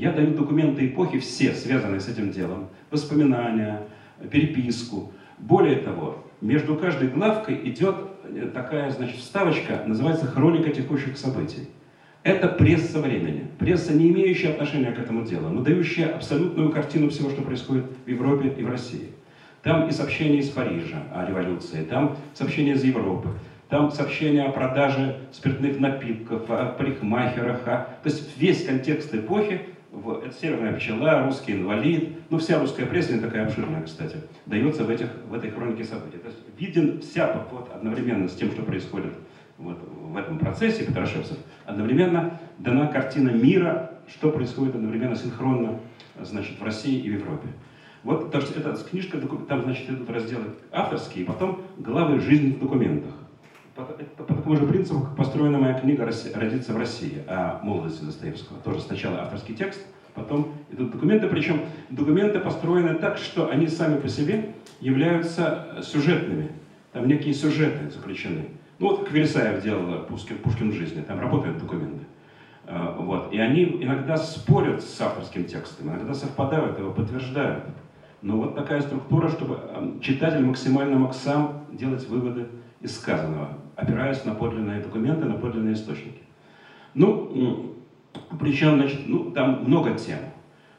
Я 0.00 0.12
даю 0.12 0.30
документы 0.30 0.86
эпохи, 0.86 1.18
все 1.18 1.52
связанные 1.52 2.00
с 2.00 2.08
этим 2.08 2.30
делом, 2.30 2.70
воспоминания, 2.90 3.82
переписку. 4.30 5.12
Более 5.36 5.76
того, 5.76 6.24
между 6.40 6.74
каждой 6.76 7.08
главкой 7.08 7.60
идет 7.68 7.96
э, 8.24 8.50
такая, 8.54 8.88
значит, 8.88 9.16
вставочка, 9.16 9.82
называется 9.84 10.24
«Хроника 10.24 10.70
текущих 10.70 11.18
событий». 11.18 11.68
Это 12.22 12.48
пресса 12.48 12.98
времени. 12.98 13.48
Пресса, 13.58 13.92
не 13.92 14.08
имеющая 14.08 14.48
отношения 14.48 14.90
к 14.90 14.98
этому 14.98 15.26
делу, 15.26 15.50
но 15.50 15.60
дающая 15.60 16.06
абсолютную 16.06 16.70
картину 16.70 17.10
всего, 17.10 17.28
что 17.28 17.42
происходит 17.42 17.84
в 18.06 18.08
Европе 18.08 18.54
и 18.56 18.62
в 18.62 18.70
России. 18.70 19.10
Там 19.62 19.86
и 19.86 19.92
сообщения 19.92 20.38
из 20.38 20.48
Парижа 20.48 21.02
о 21.14 21.26
революции, 21.26 21.84
там 21.84 22.16
сообщения 22.32 22.72
из 22.72 22.84
Европы, 22.84 23.28
там 23.68 23.90
сообщения 23.90 24.44
о 24.44 24.50
продаже 24.50 25.18
спиртных 25.30 25.78
напитков, 25.78 26.48
о 26.48 26.74
парикмахерах, 26.78 27.68
о... 27.68 27.86
то 28.02 28.08
есть 28.08 28.38
весь 28.38 28.64
контекст 28.64 29.14
эпохи, 29.14 29.60
это 29.92 30.32
«Северная 30.32 30.74
пчела», 30.74 31.24
«Русский 31.24 31.52
инвалид», 31.52 32.10
ну 32.30 32.38
вся 32.38 32.58
русская 32.58 32.86
пресса, 32.86 33.12
не 33.12 33.20
такая 33.20 33.46
обширная, 33.46 33.82
кстати, 33.82 34.16
дается 34.46 34.84
в, 34.84 34.90
этих, 34.90 35.08
в 35.28 35.34
этой 35.34 35.50
хронике 35.50 35.84
событий. 35.84 36.18
То 36.18 36.28
есть 36.28 36.38
виден 36.58 37.00
вся 37.00 37.26
подход 37.26 37.70
одновременно 37.74 38.28
с 38.28 38.34
тем, 38.34 38.50
что 38.52 38.62
происходит 38.62 39.12
вот, 39.58 39.78
в 39.88 40.16
этом 40.16 40.38
процессе 40.38 40.84
Петрашевцев, 40.84 41.38
одновременно 41.64 42.38
дана 42.58 42.86
картина 42.86 43.30
мира, 43.30 43.90
что 44.08 44.30
происходит 44.30 44.74
одновременно 44.74 45.16
синхронно 45.16 45.80
значит, 46.20 46.58
в 46.58 46.64
России 46.64 46.98
и 46.98 47.10
в 47.10 47.14
Европе. 47.14 47.48
Вот, 48.02 48.32
так 48.32 48.42
что 48.42 48.58
эта 48.58 48.74
книжка, 48.82 49.18
там, 49.48 49.64
значит, 49.64 49.90
идут 49.90 50.08
разделы 50.08 50.44
авторские, 50.72 51.26
потом 51.26 51.62
главы 51.76 52.20
жизни 52.20 52.52
в 52.52 52.60
документах. 52.60 53.12
По, 53.74 53.84
по, 53.84 54.24
по 54.24 54.34
такому 54.34 54.56
же 54.56 54.66
принципу 54.66 55.06
построена 55.16 55.58
моя 55.58 55.74
книга 55.74 56.04
«Родиться 56.04 56.72
в 56.72 56.76
России» 56.76 57.22
о 57.28 57.60
молодости 57.62 58.04
Достоевского. 58.04 58.58
Тоже 58.60 58.80
сначала 58.80 59.22
авторский 59.22 59.54
текст, 59.54 59.86
потом 60.14 60.52
идут 60.70 60.90
документы, 60.90 61.28
причем 61.28 61.62
документы 61.88 62.40
построены 62.40 62.94
так, 62.94 63.18
что 63.18 63.48
они 63.48 63.68
сами 63.68 64.00
по 64.00 64.08
себе 64.08 64.54
являются 64.80 65.78
сюжетными. 65.82 66.50
Там 66.92 67.06
некие 67.06 67.32
сюжеты 67.32 67.90
заключены. 67.90 68.46
Ну 68.80 68.88
вот 68.88 69.00
как 69.00 69.12
Вересаев 69.12 69.62
делал 69.62 70.04
Пушкин, 70.04 70.38
Пушкин 70.38 70.70
в 70.70 70.74
жизни, 70.74 71.02
там 71.02 71.20
работают 71.20 71.58
документы. 71.58 72.04
А, 72.66 72.96
вот. 72.98 73.32
И 73.32 73.38
они 73.38 73.64
иногда 73.80 74.16
спорят 74.16 74.82
с 74.82 75.00
авторским 75.00 75.44
текстом, 75.44 75.90
иногда 75.90 76.14
совпадают, 76.14 76.78
его 76.78 76.90
подтверждают. 76.90 77.64
Но 78.22 78.36
вот 78.36 78.54
такая 78.56 78.80
структура, 78.80 79.28
чтобы 79.28 79.58
читатель 80.02 80.44
максимально 80.44 80.98
мог 80.98 81.14
сам 81.14 81.66
делать 81.72 82.06
выводы 82.08 82.48
из 82.80 82.96
сказанного, 82.96 83.58
опираясь 83.76 84.24
на 84.24 84.34
подлинные 84.34 84.80
документы, 84.80 85.26
на 85.26 85.34
подлинные 85.34 85.74
источники. 85.74 86.20
Ну, 86.94 87.76
причем, 88.38 88.76
значит, 88.76 89.02
ну, 89.06 89.30
там 89.30 89.64
много 89.64 89.94
тем. 89.94 90.18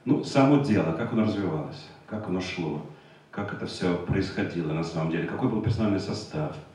Ну, 0.05 0.23
само 0.23 0.57
дело, 0.57 0.93
как 0.93 1.13
оно 1.13 1.23
развивалось, 1.23 1.87
как 2.07 2.27
оно 2.27 2.41
шло, 2.41 2.85
как 3.29 3.53
это 3.53 3.65
все 3.65 3.95
происходило 3.95 4.73
на 4.73 4.83
самом 4.83 5.11
деле, 5.11 5.27
какой 5.27 5.49
был 5.49 5.61
персональный 5.61 5.99
состав– 5.99 6.55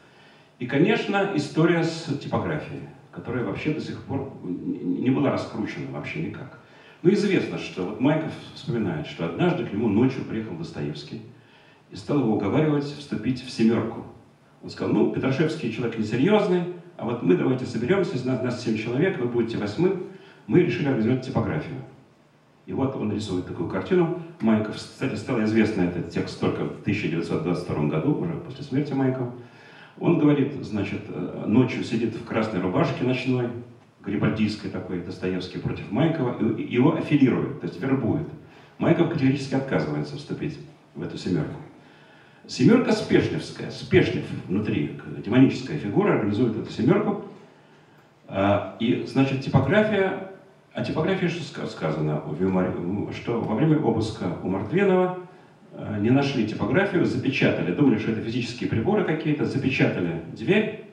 и, 0.59 0.67
конечно, 0.67 1.33
история 1.35 1.85
с 1.85 2.07
типографией, 2.19 2.89
которая 3.13 3.45
вообще 3.45 3.75
до 3.75 3.81
сих 3.81 4.03
пор 4.05 4.33
не 4.43 5.11
была 5.11 5.31
раскручена 5.31 5.91
вообще 5.91 6.23
никак. 6.23 6.61
Но 7.03 7.13
известно, 7.13 7.59
что 7.59 7.85
вот 7.85 8.01
Майков 8.01 8.33
вспоминает, 8.55 9.07
что 9.07 9.27
однажды 9.27 9.67
к 9.67 9.73
нему 9.73 9.89
ночью 9.89 10.25
приехал 10.25 10.57
Достоевский 10.57 11.21
и 11.91 11.97
стал 11.97 12.21
его 12.21 12.35
уговаривать 12.35 12.85
вступить 12.85 13.45
в 13.45 13.51
«семерку». 13.51 14.07
Он 14.67 14.71
сказал, 14.71 14.93
ну, 14.93 15.13
Петрашевский 15.13 15.73
человек 15.73 15.97
несерьезный, 15.97 16.65
а 16.97 17.05
вот 17.05 17.23
мы 17.23 17.37
давайте 17.37 17.65
соберемся, 17.65 18.17
из 18.17 18.25
нас, 18.25 18.43
нас 18.43 18.65
7 18.65 18.77
человек, 18.77 19.17
вы 19.21 19.29
будете 19.29 19.59
восьмым, 19.59 20.07
мы 20.49 20.59
решили 20.59 20.89
организовать 20.89 21.25
типографию. 21.25 21.77
И 22.67 22.73
вот 22.73 22.97
он 22.97 23.13
рисует 23.13 23.47
такую 23.47 23.69
картину. 23.71 24.21
Майков, 24.41 24.75
кстати, 24.75 25.15
стал 25.15 25.41
известно 25.45 25.83
этот 25.83 26.11
текст 26.11 26.41
только 26.41 26.65
в 26.65 26.81
1922 26.81 27.85
году, 27.85 28.19
уже 28.19 28.33
после 28.33 28.65
смерти 28.65 28.93
Майкова. 28.93 29.33
Он 30.01 30.19
говорит, 30.19 30.55
значит, 30.63 31.03
э, 31.11 31.45
ночью 31.47 31.85
сидит 31.85 32.17
в 32.17 32.25
красной 32.25 32.61
рубашке 32.61 33.05
ночной, 33.05 33.51
гарибальдийской 34.01 34.71
такой, 34.71 35.01
Достоевский 35.01 35.61
против 35.61 35.93
Майкова, 35.93 36.43
и 36.57 36.65
его 36.65 36.97
аффилируют, 36.97 37.61
то 37.61 37.69
есть 37.69 37.81
вербуют. 37.81 38.27
Майков 38.79 39.11
категорически 39.11 39.55
отказывается 39.55 40.17
вступить 40.17 40.59
в 40.97 41.03
эту 41.05 41.17
семерку. 41.17 41.55
Семерка 42.49 42.93
Спешневская, 42.93 43.71
Спешнев 43.71 44.25
внутри, 44.47 44.99
демоническая 45.25 45.79
фигура, 45.79 46.15
организует 46.15 46.57
эту 46.57 46.71
семерку. 46.71 47.25
А, 48.29 48.77
и, 48.81 49.05
значит, 49.07 49.43
типография, 49.43 50.31
а 50.73 50.85
типография, 50.85 51.29
что 51.29 51.67
сказано, 51.67 52.23
что 53.13 53.41
во 53.41 53.55
время 53.55 53.79
обыска 53.79 54.37
у 54.43 54.49
Мартвенова 54.49 55.27
Э, 55.79 55.99
не 56.01 56.11
нашли 56.11 56.47
типографию, 56.47 57.05
запечатали, 57.05 57.75
думали, 57.75 57.99
что 57.99 58.13
это 58.13 58.23
физические 58.23 58.71
приборы 58.71 59.05
какие-то, 59.05 59.45
запечатали 59.45 60.23
дверь, 60.35 60.87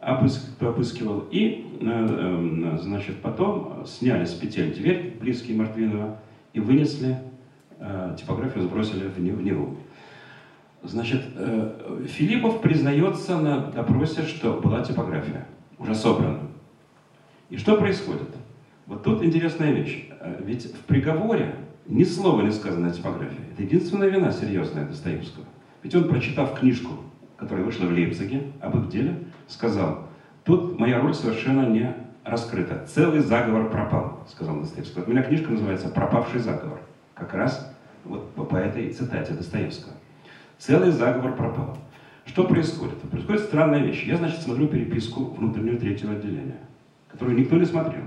обыск, 0.00 0.50
обыскивал, 0.60 1.26
и, 1.30 1.66
э, 1.80 1.86
э, 1.86 2.78
значит, 2.80 3.16
потом 3.20 3.84
сняли 3.86 4.24
с 4.24 4.32
петель 4.32 4.72
дверь, 4.72 5.16
близкие 5.20 5.56
Мартвинова, 5.56 6.18
и 6.52 6.60
вынесли, 6.60 7.18
типографию 8.18 8.64
сбросили 8.64 9.06
в 9.06 9.18
Неву. 9.20 9.76
Значит, 10.82 11.22
Филиппов 12.06 12.60
признается 12.62 13.38
на 13.38 13.66
допросе, 13.66 14.22
что 14.22 14.54
была 14.54 14.82
типография, 14.82 15.46
уже 15.78 15.94
собрана. 15.94 16.40
И 17.50 17.56
что 17.56 17.76
происходит? 17.76 18.28
Вот 18.86 19.02
тут 19.02 19.22
интересная 19.22 19.72
вещь. 19.72 20.08
Ведь 20.40 20.72
в 20.74 20.84
приговоре 20.84 21.54
ни 21.86 22.04
слова 22.04 22.42
не 22.42 22.50
сказано 22.50 22.88
о 22.88 22.90
типографии. 22.92 23.44
Это 23.52 23.62
единственная 23.62 24.08
вина 24.08 24.32
серьезная 24.32 24.86
Достоевского. 24.86 25.44
Ведь 25.82 25.94
он, 25.94 26.08
прочитав 26.08 26.58
книжку, 26.58 26.92
которая 27.36 27.64
вышла 27.64 27.86
в 27.86 27.90
Лейпциге, 27.90 28.52
об 28.60 28.76
их 28.78 28.88
деле, 28.88 29.18
сказал, 29.48 30.06
тут 30.44 30.78
моя 30.78 31.00
роль 31.00 31.14
совершенно 31.14 31.66
не 31.68 31.94
раскрыта. 32.24 32.86
Целый 32.86 33.20
заговор 33.20 33.70
пропал, 33.70 34.24
сказал 34.28 34.60
Достоевский. 34.60 34.98
Вот 34.98 35.08
у 35.08 35.10
меня 35.10 35.22
книжка 35.22 35.50
называется 35.50 35.88
«Пропавший 35.88 36.40
заговор». 36.40 36.80
Как 37.14 37.34
раз 37.34 37.74
вот 38.04 38.32
по 38.34 38.56
этой 38.56 38.92
цитате 38.92 39.34
Достоевского. 39.34 39.94
Целый 40.60 40.90
заговор 40.90 41.34
пропал. 41.36 41.78
Что 42.26 42.44
происходит? 42.44 42.98
Происходит 43.10 43.40
странная 43.44 43.82
вещь. 43.82 44.04
Я, 44.04 44.18
значит, 44.18 44.42
смотрю 44.42 44.68
переписку 44.68 45.24
внутреннего 45.24 45.78
третьего 45.78 46.12
отделения, 46.12 46.60
которую 47.08 47.38
никто 47.38 47.56
не 47.56 47.64
смотрел. 47.64 48.02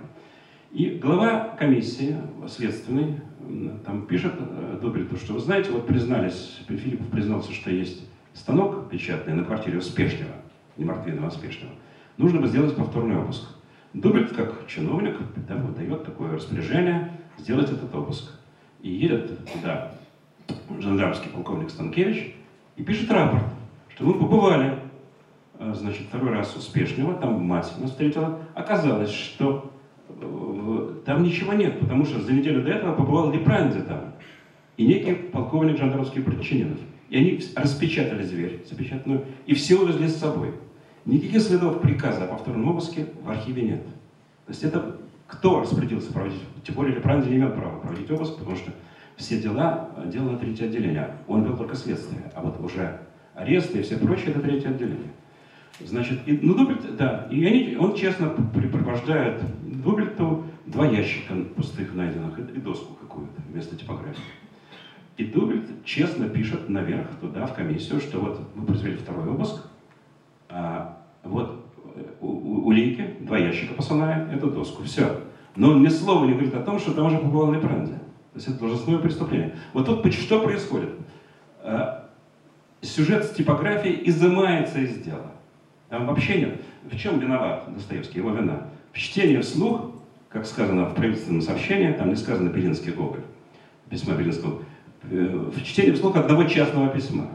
И 0.72 1.00
глава 1.02 1.56
комиссии 1.58 2.16
следственной 2.48 3.22
там 3.84 4.06
пишет 4.06 4.36
э, 4.38 4.78
Добриту, 4.80 5.18
что 5.18 5.34
вы 5.34 5.40
знаете, 5.40 5.72
вот 5.72 5.88
признались, 5.88 6.62
Филиппов 6.68 7.08
признался, 7.08 7.52
что 7.54 7.72
есть 7.72 8.08
станок 8.36 8.88
печатный 8.88 9.34
на 9.34 9.44
квартире 9.44 9.80
Успешного, 9.80 10.34
не 10.78 10.86
Мартвинова, 10.86 11.26
а 11.26 11.30
Успешного. 11.30 11.74
Нужно 12.18 12.40
бы 12.40 12.48
сделать 12.48 12.76
повторный 12.76 13.18
обыск. 13.18 13.50
Дубельт, 13.94 14.32
как 14.32 14.68
чиновник, 14.68 15.18
дает 15.76 16.06
такое 16.06 16.34
распоряжение 16.34 17.12
сделать 17.40 17.72
этот 17.72 17.94
обыск. 17.96 18.32
И 18.84 18.92
едет 18.92 19.40
туда 19.52 19.96
жандармский 20.80 21.32
полковник 21.32 21.72
Станкевич 21.72 22.36
и 22.76 22.84
пишет 22.84 23.12
рапорт, 23.12 23.44
что 23.90 24.06
мы 24.06 24.14
побывали, 24.14 24.80
э, 25.60 25.74
значит, 25.76 26.08
второй 26.08 26.32
раз 26.32 26.56
успешного, 26.56 27.14
там 27.16 27.44
мать 27.46 27.72
нас 27.80 27.92
встретила. 27.92 28.40
Оказалось, 28.56 29.12
что 29.12 29.72
э, 30.10 30.96
там 31.06 31.24
ничего 31.24 31.54
нет, 31.54 31.80
потому 31.80 32.06
что 32.06 32.22
за 32.22 32.34
неделю 32.34 32.64
до 32.64 32.72
этого 32.72 32.96
побывал 32.96 33.32
Лепранди 33.32 33.82
там 33.82 34.14
и 34.78 34.86
некий 34.86 35.14
полковник 35.14 35.78
жандармских 35.78 36.26
подчиненных. 36.26 36.80
И 37.10 37.18
они 37.18 37.40
распечатали 37.56 38.24
зверь, 38.24 38.64
запечатанную, 38.68 39.26
и 39.46 39.54
все 39.54 39.80
увезли 39.80 40.08
с 40.08 40.18
собой. 40.18 40.54
Никаких 41.06 41.42
следов 41.42 41.82
приказа 41.82 42.24
о 42.24 42.28
повторном 42.28 42.70
обыске 42.70 43.08
в 43.24 43.30
архиве 43.30 43.62
нет. 43.64 43.84
То 44.46 44.52
есть 44.52 44.64
это 44.64 44.98
кто 45.28 45.62
распорядился 45.62 46.12
проводить? 46.12 46.42
Тем 46.64 46.76
более 46.76 46.96
Лепранди 46.96 47.30
не 47.30 47.36
имел 47.36 47.52
права 47.52 47.80
проводить 47.80 48.10
обыск, 48.10 48.38
потому 48.38 48.56
что 48.56 48.72
все 49.24 49.40
дела 49.42 49.90
делало 50.06 50.38
третье 50.38 50.66
отделение. 50.66 51.16
Он 51.28 51.44
вел 51.44 51.58
только 51.58 51.76
следствие. 51.76 52.32
А 52.36 52.42
вот 52.42 52.60
уже 52.60 53.00
аресты 53.34 53.80
и 53.80 53.82
все 53.82 53.98
прочее, 53.98 54.32
это 54.32 54.42
третье 54.42 54.70
отделение. 54.70 55.12
Значит, 55.80 56.20
и, 56.28 56.38
ну, 56.42 56.54
Дубельт, 56.54 56.96
да, 56.98 57.28
и 57.32 57.44
они, 57.46 57.76
он 57.78 57.96
честно 57.96 58.30
припровождает 58.30 59.42
Дубельту 59.64 60.44
два 60.68 60.86
ящика 60.86 61.34
пустых 61.56 61.96
найденных 61.96 62.38
и, 62.38 62.42
и 62.42 62.62
доску 62.62 62.94
какую-то 62.94 63.42
вместо 63.50 63.76
типографии. 63.76 64.22
И 65.18 65.26
Дубельт 65.26 65.84
честно 65.84 66.30
пишет 66.30 66.70
наверх 66.70 67.08
туда, 67.20 67.48
в 67.48 67.56
комиссию, 67.56 68.02
что 68.02 68.20
вот 68.20 68.42
мы 68.56 68.66
произвели 68.66 68.98
второй 68.98 69.30
обыск, 69.30 69.66
а 70.50 71.00
вот 71.24 71.66
у, 72.22 72.28
у, 72.28 72.66
улейки, 72.68 73.16
два 73.22 73.38
ящика 73.38 73.74
посылаем, 73.74 74.30
эту 74.30 74.52
доску, 74.52 74.84
все. 74.84 75.22
Но 75.56 75.72
он 75.72 75.82
ни 75.82 75.88
слова 75.88 76.26
не 76.26 76.34
говорит 76.34 76.54
о 76.54 76.62
том, 76.62 76.78
что 76.78 76.94
там 76.94 77.08
уже 77.08 77.18
побывал 77.18 77.52
Лепранди. 77.52 77.94
То 78.34 78.40
есть 78.40 78.48
это 78.48 78.60
должностное 78.60 78.98
преступление. 78.98 79.56
Вот 79.74 79.86
тут 79.86 80.12
что 80.12 80.40
происходит? 80.40 80.90
А, 81.62 82.10
сюжет 82.82 83.26
с 83.26 83.30
типографией 83.32 84.10
изымается 84.10 84.80
из 84.80 84.98
дела. 84.98 85.32
Там 85.90 86.08
вообще 86.08 86.40
нет. 86.40 86.62
В 86.84 86.98
чем 86.98 87.20
виноват 87.20 87.72
Достоевский, 87.72 88.18
его 88.18 88.32
вина? 88.32 88.68
В 88.92 88.98
чтении 88.98 89.38
вслух, 89.38 89.92
как 90.30 90.48
сказано 90.48 90.86
в 90.86 90.96
правительственном 90.96 91.42
сообщении, 91.42 91.92
там 91.94 92.10
не 92.10 92.16
сказано 92.16 92.50
Белинский 92.50 92.92
Гоголь, 92.92 93.22
письма 93.90 94.16
Белинского, 94.16 94.64
э, 95.04 95.52
в 95.56 95.64
чтении 95.64 95.92
вслух 95.92 96.16
одного 96.16 96.46
частного 96.46 96.90
письма. 96.90 97.30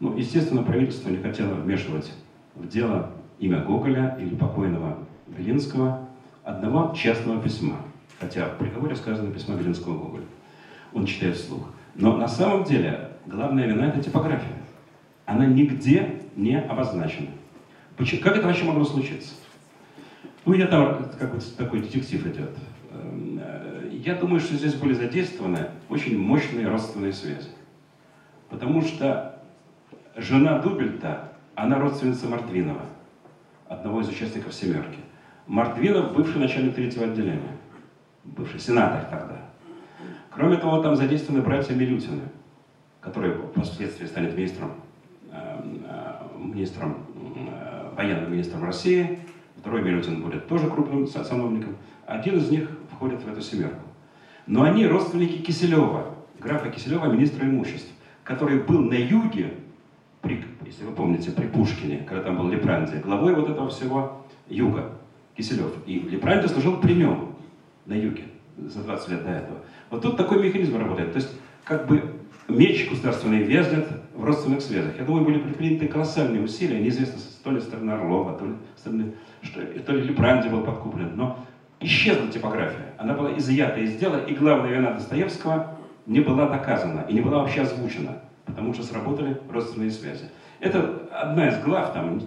Ну, 0.00 0.16
естественно, 0.16 0.64
правительство 0.64 1.10
не 1.10 1.18
хотело 1.18 1.54
вмешивать 1.54 2.12
в 2.56 2.66
дело 2.66 3.12
имя 3.38 3.60
Гоголя 3.60 4.16
или 4.20 4.34
покойного 4.34 4.98
Белинского 5.28 6.08
одного 6.42 6.92
частного 6.94 7.40
письма. 7.40 7.76
Хотя 8.20 8.46
в 8.46 8.58
приговоре 8.58 8.96
сказано 8.96 9.32
письмо 9.32 9.56
Белинского 9.56 9.98
Гоголя. 9.98 10.24
Он 10.92 11.06
читает 11.06 11.36
вслух. 11.36 11.68
Но 11.94 12.16
на 12.16 12.28
самом 12.28 12.64
деле 12.64 13.10
главная 13.26 13.66
вина– 13.66 13.86
это 13.88 14.00
типография. 14.00 14.62
Она 15.26 15.46
нигде 15.46 16.22
не 16.36 16.60
обозначена. 16.60 17.30
Почему? 17.96 18.20
Как 18.20 18.36
это 18.36 18.46
вообще 18.46 18.64
могло 18.64 18.84
случиться? 18.84 19.34
Ну, 20.44 20.54
я 20.54 20.66
там, 20.66 21.10
как 21.18 21.34
бы 21.34 21.40
такой 21.56 21.80
детектив 21.80 22.26
идет. 22.26 22.50
Эм, 22.90 23.40
э, 23.42 23.90
я 23.92 24.14
думаю, 24.14 24.40
что 24.40 24.54
здесь 24.54 24.74
были 24.74 24.92
задействованы 24.92 25.68
очень 25.88 26.18
мощные 26.18 26.68
родственные 26.68 27.12
связи. 27.12 27.48
Потому 28.50 28.82
что 28.82 29.42
жена 30.16 30.58
Дубельта, 30.58 31.32
она 31.54 31.78
родственница 31.78 32.28
Мартвинова, 32.28 32.82
одного 33.68 34.02
из 34.02 34.08
участников 34.08 34.52
«семерки». 34.52 34.98
Мартвинов– 35.46 36.12
бывший 36.16 36.40
начальник 36.40 36.74
третьего 36.74 37.06
отделения 37.06 37.53
бывший 38.24 38.60
сенатор 38.60 39.04
тогда. 39.04 39.42
Кроме 40.30 40.56
того, 40.56 40.82
там 40.82 40.96
задействованы 40.96 41.42
братья 41.42 41.74
Милютины, 41.74 42.22
которые 43.00 43.34
впоследствии 43.34 44.06
станет 44.06 44.36
министром, 44.36 44.72
э, 45.30 45.36
э, 45.88 46.38
министром 46.38 46.96
э, 47.14 47.90
военным 47.96 48.32
министром 48.32 48.64
России. 48.64 49.20
Второй 49.56 49.82
Милютин 49.82 50.22
будет 50.22 50.48
тоже 50.48 50.68
крупным 50.68 51.06
сановником. 51.06 51.76
Один 52.06 52.38
из 52.38 52.50
них 52.50 52.68
входит 52.90 53.22
в 53.22 53.28
эту 53.28 53.40
семерку. 53.40 53.80
Но 54.46 54.62
они 54.64 54.86
родственники 54.86 55.38
Киселева, 55.38 56.14
графа 56.40 56.68
Киселева, 56.68 57.06
министра 57.06 57.46
имуществ, 57.46 57.90
который 58.24 58.58
был 58.58 58.80
на 58.80 58.94
юге, 58.94 59.54
при, 60.20 60.44
если 60.66 60.84
вы 60.84 60.92
помните, 60.92 61.30
при 61.30 61.46
Пушкине, 61.46 62.04
когда 62.08 62.24
там 62.24 62.36
был 62.36 62.48
Лепранди, 62.48 62.96
главой 62.96 63.34
вот 63.34 63.48
этого 63.48 63.70
всего 63.70 64.24
юга, 64.48 64.92
Киселев. 65.36 65.72
И 65.86 65.98
Лепранди 66.00 66.46
служил 66.46 66.78
при 66.78 66.94
нем 66.94 67.33
на 67.86 67.94
юге 67.94 68.24
за 68.56 68.82
20 68.82 69.08
лет 69.10 69.24
до 69.24 69.30
этого. 69.30 69.58
Вот 69.90 70.02
тут 70.02 70.16
такой 70.16 70.42
механизм 70.42 70.76
работает. 70.76 71.12
То 71.12 71.18
есть 71.18 71.30
как 71.64 71.86
бы 71.86 72.02
меч 72.48 72.88
государственный 72.88 73.42
вязнет 73.42 73.86
в 74.14 74.24
родственных 74.24 74.60
связях. 74.60 74.98
Я 74.98 75.04
думаю, 75.04 75.24
были 75.24 75.38
предприняты 75.38 75.88
колоссальные 75.88 76.42
усилия, 76.42 76.80
неизвестно, 76.80 77.20
то 77.42 77.50
ли 77.50 77.60
стороны 77.60 77.92
Орлова, 77.92 78.38
то 78.38 78.46
ли 78.46 78.54
стороны, 78.76 79.12
что, 79.42 79.60
то 79.60 79.92
ли 79.92 80.02
Лепранди 80.02 80.48
был 80.48 80.62
подкуплен, 80.62 81.12
но 81.16 81.38
исчезла 81.80 82.28
типография. 82.28 82.94
Она 82.98 83.14
была 83.14 83.36
изъята 83.36 83.80
из 83.80 83.96
дела, 83.96 84.24
и 84.24 84.34
главная 84.34 84.70
вина 84.70 84.92
Достоевского 84.92 85.76
не 86.06 86.20
была 86.20 86.48
доказана 86.48 87.04
и 87.08 87.14
не 87.14 87.20
была 87.20 87.40
вообще 87.40 87.62
озвучена, 87.62 88.20
потому 88.46 88.74
что 88.74 88.82
сработали 88.82 89.40
родственные 89.50 89.90
связи. 89.90 90.30
Это 90.60 91.08
одна 91.10 91.48
из 91.48 91.62
глав, 91.62 91.92
там, 91.92 92.22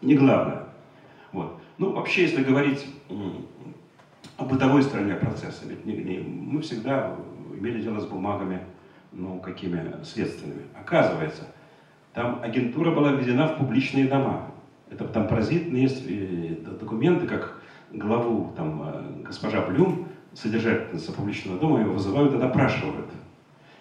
не 0.00 0.14
главная. 0.14 0.64
Вот. 1.32 1.58
Ну, 1.78 1.92
вообще, 1.92 2.22
если 2.22 2.42
говорить 2.42 2.86
о 4.36 4.44
бытовой 4.44 4.82
стороне 4.82 5.14
процесса. 5.14 5.64
Ведь 5.66 5.84
не, 5.86 5.94
не, 5.94 6.18
мы 6.18 6.60
всегда 6.60 7.14
имели 7.54 7.80
дело 7.80 8.00
с 8.00 8.06
бумагами, 8.06 8.60
ну, 9.12 9.38
какими 9.40 9.94
следственными. 10.04 10.62
Оказывается, 10.78 11.44
там 12.12 12.40
агентура 12.42 12.90
была 12.90 13.12
введена 13.12 13.48
в 13.48 13.58
публичные 13.58 14.08
дома. 14.08 14.50
Это 14.90 15.04
там 15.04 15.26
паразитные 15.26 15.82
есть 15.82 16.04
э, 16.06 16.56
документы, 16.78 17.26
как 17.26 17.60
главу 17.92 18.52
там, 18.56 18.82
э, 18.84 19.22
госпожа 19.24 19.62
Блюм, 19.62 20.08
содержательница 20.34 21.12
публичного 21.12 21.58
дома, 21.58 21.80
его 21.80 21.94
вызывают 21.94 22.34
и 22.34 22.38
допрашивают. 22.38 23.06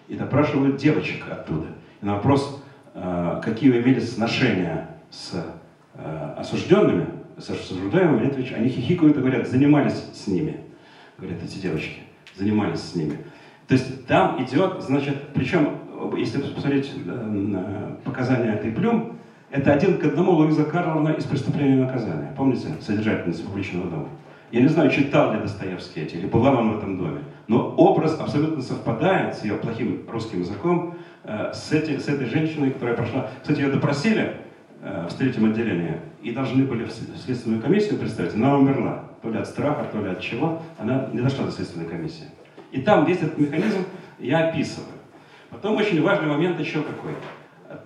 И 0.07 0.15
допрашивают 0.15 0.77
девочек 0.77 1.25
оттуда. 1.29 1.67
И 2.01 2.05
на 2.05 2.15
вопрос, 2.15 2.63
э, 2.93 3.41
какие 3.43 3.71
вы 3.71 3.81
имели 3.81 3.99
сношения 3.99 4.89
с 5.09 5.33
осужденными, 6.37 7.07
с 7.37 7.49
осуждаемыми, 7.49 8.25
Летович, 8.25 8.53
они 8.53 8.69
хихикают 8.69 9.17
и 9.17 9.19
говорят, 9.19 9.47
занимались 9.47 10.03
с 10.13 10.27
ними. 10.27 10.61
Говорят 11.17 11.43
эти 11.43 11.57
девочки, 11.57 12.01
занимались 12.35 12.81
с 12.81 12.95
ними. 12.95 13.17
То 13.67 13.73
есть 13.73 14.05
там 14.05 14.43
идет, 14.43 14.81
значит, 14.81 15.15
причем, 15.33 15.77
если 16.17 16.41
посмотреть 16.41 16.91
на 17.05 17.97
показания 18.03 18.53
этой 18.53 18.71
Плюм, 18.71 19.17
это 19.49 19.73
один 19.73 19.97
к 19.97 20.03
одному 20.03 20.31
Луиза 20.31 20.65
Карловна 20.65 21.09
из 21.09 21.23
«Преступления 21.23 21.75
и 21.75 21.81
наказания». 21.81 22.33
Помните, 22.35 22.67
содержательница 22.81 23.43
публичного 23.43 23.89
дома? 23.89 24.09
Я 24.51 24.61
не 24.61 24.67
знаю, 24.67 24.89
читал 24.91 25.33
ли 25.33 25.39
Достоевский 25.39 26.01
эти, 26.01 26.15
или 26.15 26.27
бывал 26.27 26.57
он 26.57 26.73
в 26.73 26.77
этом 26.77 26.97
доме, 26.97 27.21
но 27.47 27.73
образ 27.75 28.19
абсолютно 28.19 28.61
совпадает 28.61 29.35
с 29.35 29.43
ее 29.43 29.55
плохим 29.55 30.03
русским 30.07 30.41
языком, 30.41 30.95
э, 31.23 31.51
с, 31.53 31.71
эти, 31.71 31.97
с 31.97 32.07
этой 32.07 32.27
женщиной, 32.27 32.71
которая 32.71 32.95
прошла... 32.95 33.29
Кстати, 33.41 33.61
ее 33.61 33.71
допросили 33.71 34.37
э, 34.81 35.07
в 35.09 35.13
третьем 35.15 35.45
отделении, 35.45 35.99
и 36.25 36.31
должны 36.31 36.65
были 36.65 36.85
в 36.85 36.91
следственную 36.91 37.61
комиссию 37.61 37.99
представить, 37.99 38.33
она 38.33 38.57
умерла. 38.57 39.03
То 39.21 39.29
ли 39.29 39.37
от 39.37 39.47
страха, 39.47 39.87
то 39.91 40.01
ли 40.01 40.09
от 40.09 40.19
чего. 40.19 40.59
Она 40.79 41.07
не 41.13 41.21
дошла 41.21 41.45
до 41.45 41.51
следственной 41.51 41.85
комиссии. 41.85 42.25
И 42.71 42.81
там 42.81 43.05
весь 43.05 43.17
этот 43.17 43.37
механизм 43.37 43.85
я 44.17 44.49
описываю. 44.49 44.89
Потом 45.51 45.77
очень 45.77 46.01
важный 46.01 46.27
момент 46.27 46.59
еще 46.59 46.81
какой. 46.81 47.13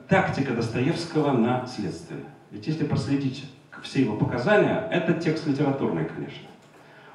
Тактика 0.08 0.54
Достоевского 0.54 1.34
на 1.34 1.68
следствие. 1.68 2.22
Ведь 2.52 2.66
если 2.66 2.86
проследить 2.86 3.44
все 3.84 4.04
его 4.04 4.16
показания, 4.16 4.88
это 4.90 5.16
текст 5.16 5.46
литературный, 5.46 6.06
конечно. 6.06 6.48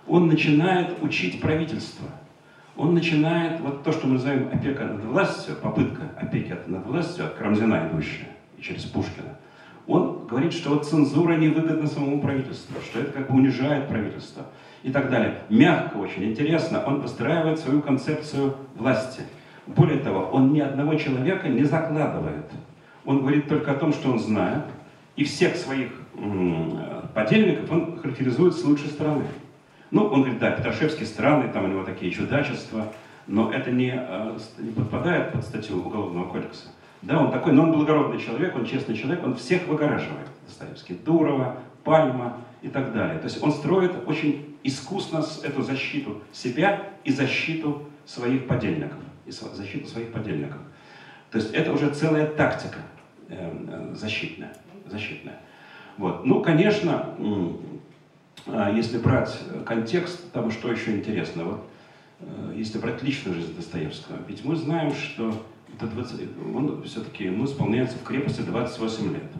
Он 0.06 0.26
начинает 0.26 1.02
учить 1.02 1.40
правительство. 1.40 2.06
Он 2.76 2.92
начинает 2.92 3.60
вот 3.60 3.82
то, 3.82 3.92
что 3.92 4.06
мы 4.06 4.14
называем 4.14 4.50
опека 4.52 4.84
над 4.84 5.02
властью, 5.04 5.56
попытка 5.56 6.02
опеки 6.20 6.54
над 6.66 6.84
властью 6.84 7.24
от 7.24 7.34
Карамзина 7.34 7.88
идущая 7.90 8.28
и 8.58 8.62
через 8.62 8.82
Пушкина 8.82 9.38
он 9.86 10.26
говорит, 10.26 10.52
что 10.52 10.70
вот 10.70 10.86
цензура 10.86 11.34
невыгодна 11.34 11.86
самому 11.86 12.20
правительству, 12.20 12.76
что 12.82 13.00
это 13.00 13.12
как 13.12 13.30
бы 13.30 13.36
унижает 13.36 13.88
правительство 13.88 14.46
и 14.82 14.90
так 14.90 15.10
далее. 15.10 15.42
Мягко 15.48 15.96
очень, 15.96 16.24
интересно, 16.24 16.82
он 16.86 17.00
выстраивает 17.00 17.58
свою 17.58 17.82
концепцию 17.82 18.54
власти. 18.74 19.22
Более 19.66 19.98
того, 19.98 20.28
он 20.32 20.52
ни 20.52 20.60
одного 20.60 20.94
человека 20.94 21.48
не 21.48 21.64
закладывает. 21.64 22.46
Он 23.04 23.20
говорит 23.20 23.48
только 23.48 23.72
о 23.72 23.74
том, 23.74 23.92
что 23.92 24.10
он 24.10 24.18
знает, 24.18 24.64
и 25.16 25.24
всех 25.24 25.56
своих 25.56 25.90
подельников 27.14 27.70
он 27.70 27.98
характеризует 27.98 28.54
с 28.54 28.64
лучшей 28.64 28.88
стороны. 28.88 29.24
Ну, 29.90 30.06
он 30.06 30.22
говорит, 30.22 30.40
да, 30.40 30.50
Петрашевский 30.50 31.06
странный, 31.06 31.52
там 31.52 31.64
у 31.64 31.68
него 31.68 31.84
такие 31.84 32.10
чудачества, 32.10 32.92
но 33.26 33.52
это 33.52 33.70
не, 33.70 33.94
э, 33.96 34.38
не 34.58 34.72
подпадает 34.72 35.32
под 35.32 35.44
статью 35.44 35.78
Уголовного 35.78 36.28
кодекса. 36.28 36.68
Да, 37.04 37.20
он 37.20 37.30
такой, 37.30 37.52
но 37.52 37.64
он 37.64 37.72
благородный 37.72 38.18
человек, 38.18 38.56
он 38.56 38.64
честный 38.64 38.96
человек, 38.96 39.22
он 39.22 39.36
всех 39.36 39.66
выгораживает. 39.66 40.26
Достоевский, 40.46 40.94
Дурова, 40.94 41.58
Пальма 41.84 42.38
и 42.62 42.68
так 42.68 42.94
далее. 42.94 43.18
То 43.18 43.24
есть 43.24 43.42
он 43.42 43.52
строит 43.52 43.92
очень 44.06 44.56
искусно 44.62 45.22
эту 45.42 45.62
защиту 45.62 46.22
себя 46.32 46.82
и 47.04 47.12
защиту 47.12 47.86
своих 48.06 48.46
подельников. 48.46 48.98
и 49.26 49.30
защиту 49.30 49.86
своих 49.86 50.12
подельников. 50.12 50.60
То 51.30 51.38
есть 51.38 51.52
это 51.52 51.72
уже 51.72 51.90
целая 51.90 52.26
тактика 52.26 52.78
э, 53.28 53.92
защитная. 53.94 54.54
защитная. 54.86 55.40
Вот. 55.98 56.24
Ну, 56.24 56.42
конечно, 56.42 57.14
а 58.46 58.70
если 58.70 58.98
брать 58.98 59.38
контекст, 59.66 60.32
там 60.32 60.50
что 60.50 60.70
еще 60.70 60.96
интересно, 60.96 61.44
вот 61.44 61.70
если 62.54 62.78
брать 62.78 63.02
личную 63.02 63.36
жизнь 63.36 63.54
Достоевского, 63.54 64.16
ведь 64.28 64.44
мы 64.44 64.56
знаем, 64.56 64.92
что 64.94 65.34
до 65.80 65.86
20, 65.86 66.20
он 66.54 66.82
все-таки 66.84 67.24
ему 67.24 67.44
исполняется 67.44 67.98
в 67.98 68.02
крепости 68.02 68.40
28 68.42 69.12
лет. 69.12 69.32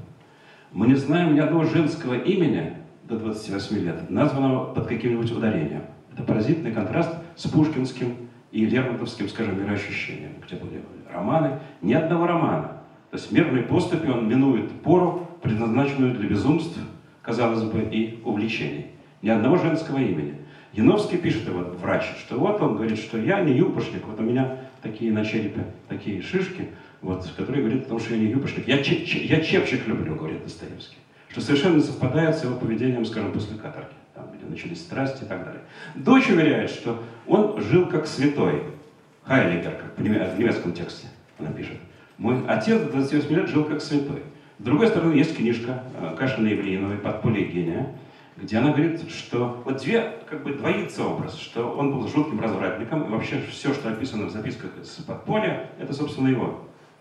Мы 0.73 0.89
не 0.89 0.95
знаем 0.95 1.35
ни 1.35 1.41
одного 1.41 1.65
женского 1.65 2.15
имени 2.15 2.77
до 3.05 3.19
28 3.19 3.79
лет, 3.79 4.11
названного 4.11 4.75
под 4.75 4.87
каким-нибудь 4.87 5.31
ударением. 5.31 5.83
Это 6.13 6.23
паразитный 6.23 6.73
контраст 6.73 7.11
с 7.37 7.47
пушкинским 7.49 8.17
и 8.51 8.67
лермонтовским, 8.67 9.29
скажем, 9.29 9.61
мироощущением, 9.61 10.33
где 10.45 10.57
были 10.57 10.83
романы. 11.13 11.61
Ни 11.83 11.95
одного 11.95 12.27
романа. 12.27 12.83
То 13.11 13.17
есть 13.17 13.31
мирной 13.31 13.63
поступи 13.63 14.09
он 14.09 14.29
минует 14.29 14.71
пору, 14.83 15.29
предназначенную 15.43 16.15
для 16.15 16.29
безумств, 16.29 16.79
казалось 17.23 17.63
бы, 17.63 17.81
и 17.81 18.21
увлечений. 18.25 18.87
Ни 19.23 19.31
одного 19.31 19.57
женского 19.57 19.99
имени. 19.99 20.35
Яновский 20.73 21.19
пишет, 21.19 21.49
вот 21.49 21.79
врач, 21.81 22.05
что 22.19 22.39
вот 22.39 22.61
он 22.61 22.75
говорит, 22.75 22.99
что 22.99 23.19
я 23.19 23.41
не 23.43 23.57
юбошник, 23.57 24.05
вот 24.07 24.19
у 24.19 24.23
меня 24.25 24.59
такие 24.85 25.11
на 25.11 25.25
черепе, 25.25 25.65
такие 25.89 26.23
шишки, 26.23 26.69
вот, 27.01 27.29
которые 27.37 27.65
говорят 27.65 27.87
о 27.87 27.89
том, 27.89 27.99
что 27.99 28.15
я 28.15 28.21
не 28.21 28.27
юбошник. 28.27 28.69
Я, 28.69 28.83
че, 28.83 29.05
че, 29.05 29.25
я 29.25 29.41
чепчик 29.41 29.89
люблю, 29.89 30.15
говорит 30.15 30.45
Достоевский. 30.45 30.99
Что 31.29 31.41
совершенно 31.41 31.81
совпадает 31.81 32.37
с 32.37 32.45
его 32.45 32.57
поведением, 32.57 33.05
скажем, 33.05 33.33
после 33.33 33.57
каторги, 33.57 33.95
там, 34.15 34.31
где 34.37 34.47
начались 34.47 34.81
страсти 34.81 35.25
и 35.25 35.27
так 35.27 35.45
далее. 35.45 35.63
Дочь 35.97 36.29
уверяет, 36.29 36.71
что 36.71 37.03
он 37.27 37.61
жил 37.61 37.89
как 37.89 38.07
святой. 38.07 38.63
Хайлигер, 39.25 39.73
как 39.73 39.99
в 39.99 40.03
немецком 40.03 40.75
тексте 40.75 41.09
она 41.39 41.51
пишет. 41.51 41.79
Мой 42.19 42.47
отец 42.47 42.81
до 42.81 42.93
28 42.93 43.35
лет 43.35 43.49
жил 43.49 43.65
как 43.65 43.81
святой. 43.81 44.23
С 44.59 44.63
другой 44.63 44.87
стороны, 44.87 45.15
есть 45.15 45.37
книжка 45.37 45.83
э, 45.99 46.15
Кашина 46.17 46.47
Евлеиновой 46.47 46.99
«Подполье 46.99 47.45
гения», 47.47 47.89
где 48.45 48.59
она 48.59 48.73
говорит, 48.73 49.11
что 49.11 49.63
вот 49.65 49.79
две, 49.79 50.19
как 50.29 50.43
бы 50.43 50.53
двоится 50.53 51.05
образ, 51.05 51.39
что 51.39 51.71
он 51.71 51.91
был 51.91 52.07
жутким 52.07 52.41
развратником, 52.41 53.05
и 53.05 53.09
вообще 53.09 53.41
все, 53.51 53.73
что 53.73 53.89
описано 53.89 54.27
в 54.27 54.31
записках 54.31 54.71
из 54.81 54.91
подполья, 54.91 55.71
это, 55.79 55.95
собственно, 55.95 56.29
его 56.29 56.61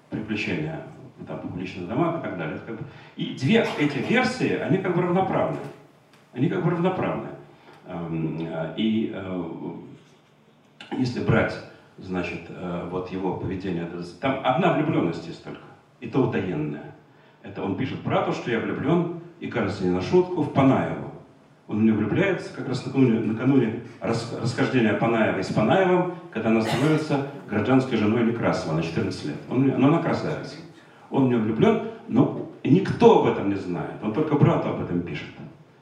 приключения 0.09 0.81
там, 1.27 1.39
публичных 1.39 1.89
домах 1.89 2.19
и 2.19 2.21
так 2.21 2.37
далее. 2.37 2.59
Как 2.65 2.77
бы... 2.77 2.83
И 3.17 3.35
две 3.35 3.67
эти 3.77 3.97
версии, 3.97 4.55
они 4.55 4.77
как 4.77 4.95
бы 4.95 5.01
равноправны. 5.01 5.59
Они 6.31 6.47
как 6.47 6.63
бы 6.63 6.71
равноправны. 6.71 7.27
Эм, 7.87 8.47
и 8.77 9.11
э, 9.13 9.43
если 10.97 11.23
брать, 11.23 11.59
значит, 11.97 12.43
э, 12.47 12.87
вот 12.89 13.11
его 13.11 13.35
поведение, 13.35 13.89
там 14.21 14.39
одна 14.45 14.73
влюбленность 14.73 15.27
есть 15.27 15.43
только, 15.43 15.59
и 15.99 16.07
то 16.07 16.21
утаенная. 16.21 16.95
Это 17.43 17.61
он 17.63 17.75
пишет 17.75 18.01
брату, 18.01 18.31
что 18.31 18.49
я 18.49 18.59
влюблен, 18.59 19.19
и 19.41 19.47
кажется 19.47 19.83
не 19.83 19.91
на 19.91 20.01
шутку, 20.01 20.41
в 20.41 20.53
Панаеву. 20.53 21.12
Он 21.73 21.79
в 21.79 21.83
нее 21.85 21.93
влюбляется 21.95 22.53
как 22.55 22.67
раз 22.67 22.85
накануне, 22.85 23.19
накануне 23.19 23.79
расхождения 23.99 24.93
Панаева 24.93 25.41
с 25.41 25.51
Панаевым, 25.51 26.13
когда 26.31 26.49
она 26.49 26.61
становится 26.61 27.25
гражданской 27.49 27.97
женой 27.97 28.23
Некрасова 28.25 28.75
на 28.75 28.83
14 28.83 29.25
лет. 29.25 29.35
Он, 29.49 29.65
но 29.65 29.87
она 29.87 29.97
красавица. 29.97 30.57
Он 31.09 31.25
в 31.25 31.27
нее 31.29 31.39
влюблен, 31.39 31.81
но 32.07 32.51
никто 32.63 33.21
об 33.21 33.31
этом 33.31 33.49
не 33.49 33.55
знает. 33.55 33.93
Он 34.03 34.13
только 34.13 34.35
брату 34.35 34.69
об 34.69 34.83
этом 34.83 35.01
пишет, 35.01 35.29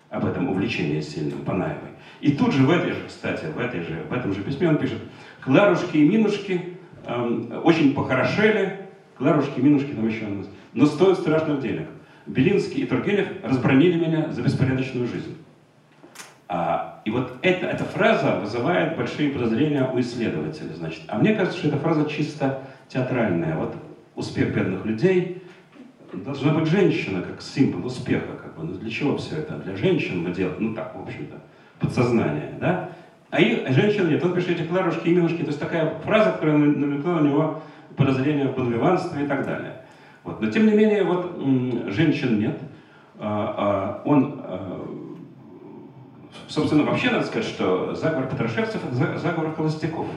об 0.09 0.25
этом 0.25 0.47
увлечении 0.47 1.01
сильным 1.01 1.39
Панаевой. 1.39 1.89
И 2.21 2.31
тут 2.31 2.53
же 2.53 2.65
в 2.65 2.69
этой 2.69 2.91
же, 2.93 3.01
кстати, 3.09 3.47
в, 3.53 3.59
этой 3.59 3.81
же, 3.81 4.05
в 4.09 4.13
этом 4.13 4.33
же 4.33 4.43
письме 4.43 4.69
он 4.69 4.77
пишет, 4.77 4.99
Кларушки 5.43 5.97
и 5.97 6.07
Минушки 6.07 6.77
эм, 7.05 7.51
очень 7.65 7.93
похорошели, 7.93 8.87
Кларушки 9.17 9.59
и 9.59 9.61
Минушки 9.61 9.91
там 9.91 10.07
еще, 10.07 10.25
но 10.73 10.85
стоят 10.85 11.19
страшных 11.19 11.59
денег. 11.59 11.87
Белинский 12.27 12.83
и 12.83 12.85
Тургенев 12.85 13.27
разбронили 13.43 13.99
меня 13.99 14.31
за 14.31 14.41
беспорядочную 14.41 15.05
жизнь. 15.05 15.35
А, 16.53 16.99
и 17.05 17.11
вот 17.11 17.31
эта, 17.43 17.67
эта 17.67 17.85
фраза 17.85 18.35
вызывает 18.41 18.97
большие 18.97 19.29
подозрения 19.29 19.89
у 19.89 19.97
исследователей. 20.01 20.73
Значит. 20.73 21.03
А 21.07 21.17
мне 21.17 21.33
кажется, 21.33 21.57
что 21.57 21.69
эта 21.69 21.77
фраза 21.77 22.03
чисто 22.09 22.63
театральная. 22.89 23.55
Вот 23.55 23.73
успех 24.15 24.53
бедных 24.53 24.85
людей 24.85 25.43
должна 26.11 26.53
быть 26.53 26.67
женщина 26.67 27.21
как 27.21 27.41
символ 27.41 27.85
успеха. 27.85 28.33
Как 28.43 28.57
бы. 28.57 28.65
Ну, 28.65 28.73
для 28.73 28.89
чего 28.89 29.15
все 29.15 29.37
это? 29.37 29.59
Для 29.59 29.77
женщин 29.77 30.23
мы 30.23 30.31
делаем, 30.31 30.57
ну 30.59 30.75
так, 30.75 30.93
в 30.93 31.01
общем-то, 31.01 31.37
подсознание. 31.79 32.53
Да? 32.59 32.89
А 33.29 33.39
их, 33.39 33.69
женщин 33.69 34.09
нет. 34.09 34.21
Он 34.21 34.33
пишет 34.33 34.59
эти 34.59 34.67
кларушки 34.67 35.07
и 35.07 35.15
минушки. 35.15 35.43
То 35.43 35.47
есть 35.47 35.59
такая 35.59 35.99
фраза, 36.03 36.33
которая 36.33 36.57
намекла 36.57 37.21
на 37.21 37.27
него 37.29 37.61
подозрение 37.95 38.49
в 38.49 38.55
бонвиванстве 38.55 39.23
и 39.23 39.25
так 39.25 39.45
далее. 39.45 39.83
Вот. 40.25 40.41
Но 40.41 40.51
тем 40.51 40.65
не 40.65 40.73
менее, 40.73 41.05
вот 41.05 41.41
женщин 41.93 42.41
нет. 42.41 42.59
А, 43.19 44.01
а, 44.03 44.09
он 44.09 44.41
Собственно, 46.47 46.83
вообще 46.83 47.11
надо 47.11 47.25
сказать, 47.25 47.47
что 47.47 47.95
заговор 47.95 48.29
Петрашевцев– 48.29 48.81
это 48.91 49.17
заговор 49.19 49.53
холостяков. 49.55 50.07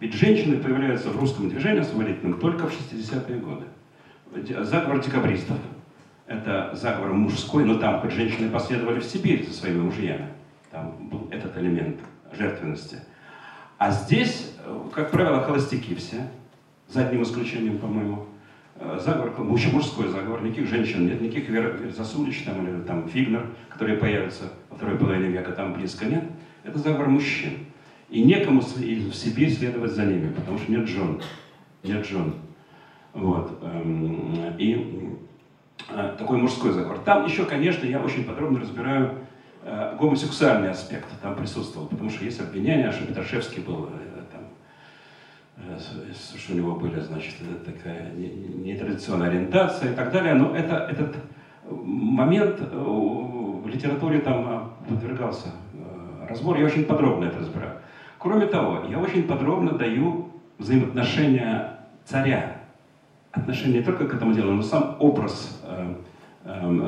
Ведь 0.00 0.14
женщины 0.14 0.58
появляются 0.58 1.10
в 1.10 1.18
русском 1.18 1.48
движении 1.48 1.80
освободительном 1.80 2.38
только 2.38 2.66
в 2.66 2.72
60-е 2.72 3.38
годы. 3.38 3.64
Заговор 4.64 5.00
декабристов– 5.00 5.56
это 6.26 6.70
заговор 6.74 7.14
мужской, 7.14 7.64
но 7.64 7.76
там 7.76 8.00
хоть 8.00 8.12
женщины 8.12 8.50
последовали 8.50 9.00
в 9.00 9.04
Сибирь 9.04 9.46
за 9.46 9.54
своими 9.54 9.80
мужьями. 9.80 10.28
Там 10.70 11.08
был 11.08 11.28
этот 11.30 11.56
элемент 11.56 12.00
жертвенности. 12.36 12.98
А 13.78 13.90
здесь, 13.90 14.54
как 14.94 15.10
правило, 15.10 15.42
холостяки 15.42 15.94
все, 15.94 16.28
за 16.88 17.06
одним 17.06 17.22
исключением, 17.22 17.78
по-моему. 17.78 18.26
Э, 18.78 18.98
заговор, 19.02 19.32
мужской 19.38 20.08
заговор, 20.08 20.42
никаких 20.42 20.68
женщин 20.68 21.06
нет, 21.06 21.20
никаких 21.20 21.48
Вер, 21.48 21.90
Засулич 21.96 22.42
там, 22.42 22.66
или 22.66 22.82
там 22.82 23.08
Фигнер, 23.08 23.46
которые 23.70 23.96
появятся 23.96 24.52
во 24.68 24.76
второй 24.76 24.98
половине 24.98 25.28
века, 25.28 25.52
там 25.52 25.72
близко 25.72 26.04
нет. 26.04 26.24
Это 26.62 26.78
заговор 26.78 27.08
мужчин. 27.08 27.52
И 28.10 28.22
некому 28.22 28.60
в 28.60 29.14
Сибирь 29.14 29.50
следовать 29.50 29.92
за 29.92 30.04
ними, 30.04 30.32
потому 30.32 30.58
что 30.58 30.70
нет 30.70 30.86
жен. 30.86 31.20
Нет 31.82 32.06
жен. 32.06 32.34
Вот. 33.14 33.58
Эм, 33.62 34.54
и 34.58 35.16
э, 35.88 36.14
такой 36.18 36.36
мужской 36.38 36.72
заговор. 36.72 36.98
Там 36.98 37.24
еще, 37.24 37.46
конечно, 37.46 37.86
я 37.86 38.00
очень 38.00 38.24
подробно 38.24 38.60
разбираю 38.60 39.14
э, 39.62 39.96
гомосексуальный 39.98 40.70
аспект 40.70 41.08
там 41.22 41.34
присутствовал, 41.34 41.88
потому 41.88 42.10
что 42.10 42.24
есть 42.24 42.40
обвинение, 42.40 42.92
что 42.92 43.06
Петрашевский 43.06 43.62
был 43.62 43.88
что 46.36 46.52
у 46.52 46.56
него 46.56 46.74
были, 46.74 47.00
значит, 47.00 47.36
такая 47.64 48.12
нетрадиционная 48.12 49.28
ориентация 49.28 49.92
и 49.92 49.94
так 49.94 50.12
далее. 50.12 50.34
Но 50.34 50.54
это, 50.54 50.86
этот 50.90 51.16
момент 51.70 52.60
э, 52.60 52.76
в 52.76 53.66
литературе 53.66 54.20
там 54.20 54.46
э, 54.48 54.90
подвергался 54.90 55.52
разбор, 56.28 56.58
я 56.58 56.66
очень 56.66 56.84
подробно 56.84 57.26
это 57.26 57.38
разбираю. 57.38 57.72
Кроме 58.18 58.46
того, 58.46 58.84
я 58.88 58.98
очень 58.98 59.24
подробно 59.24 59.72
даю 59.72 60.28
взаимоотношения 60.58 61.80
царя. 62.04 62.58
Отношение 63.32 63.78
не 63.78 63.84
только 63.84 64.06
к 64.06 64.14
этому 64.14 64.32
делу, 64.32 64.52
но 64.52 64.62
сам 64.62 64.96
образ, 64.98 65.62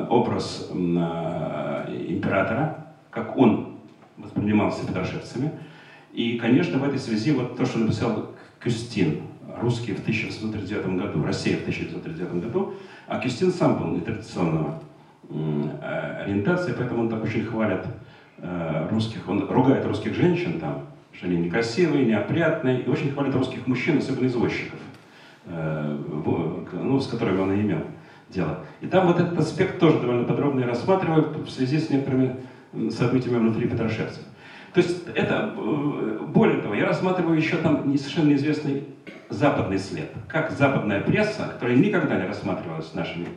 образ 0.09 0.71
императора, 0.73 2.87
как 3.11 3.37
он 3.37 3.77
воспринимался 4.17 4.87
петрошевцами. 4.87 5.51
И, 6.11 6.39
конечно, 6.39 6.79
в 6.79 6.83
этой 6.83 6.97
связи 6.97 7.31
вот 7.31 7.55
то, 7.55 7.65
что 7.65 7.79
написал 7.79 8.31
Кюстин, 8.59 9.21
русский 9.61 9.93
в 9.93 10.01
1839 10.01 10.97
году, 10.97 11.23
Россия 11.23 11.57
в 11.57 11.61
1939 11.61 12.43
году, 12.43 12.73
а 13.07 13.19
Кюстин 13.19 13.51
сам 13.51 13.77
был 13.77 13.87
нетрадиционного 13.95 14.81
э, 15.29 16.23
ориентации, 16.23 16.73
поэтому 16.77 17.03
он 17.03 17.09
так 17.09 17.23
очень 17.23 17.45
хвалит 17.45 17.85
э, 18.37 18.87
русских, 18.91 19.27
он 19.27 19.49
ругает 19.49 19.85
русских 19.85 20.13
женщин 20.13 20.59
там, 20.59 20.87
что 21.13 21.27
они 21.27 21.37
некрасивые, 21.37 22.05
неопрятные, 22.05 22.81
и 22.81 22.89
очень 22.89 23.11
хвалит 23.11 23.33
русских 23.35 23.65
мужчин, 23.67 23.97
особенно 23.97 24.27
извозчиков, 24.27 24.79
э, 25.45 25.97
ну, 26.73 26.99
с 26.99 27.07
которыми 27.07 27.39
он 27.39 27.53
и 27.53 27.61
имел 27.61 27.81
дело. 28.29 28.59
И 28.81 28.87
там 28.87 29.07
вот 29.07 29.19
этот 29.19 29.37
аспект 29.39 29.79
тоже 29.79 29.99
довольно 29.99 30.23
подробно 30.23 30.65
рассматриваю 30.65 31.43
в 31.43 31.49
связи 31.49 31.79
с 31.79 31.89
некоторыми 31.89 32.35
событиями 32.91 33.39
внутри 33.39 33.67
Петрошевцев. 33.67 34.23
То 34.73 34.81
есть 34.81 35.07
это, 35.15 35.53
э, 35.55 36.19
более 36.27 36.61
того, 36.61 36.75
я 36.75 36.85
рассматриваю 36.85 37.37
еще 37.37 37.57
там 37.57 37.97
совершенно 37.97 38.29
неизвестный 38.29 38.83
западный 39.29 39.79
след. 39.79 40.11
Как 40.27 40.51
западная 40.51 41.01
пресса, 41.01 41.49
которая 41.53 41.77
никогда 41.77 42.19
не 42.19 42.27
рассматривалась 42.27 42.93
нашими 42.93 43.27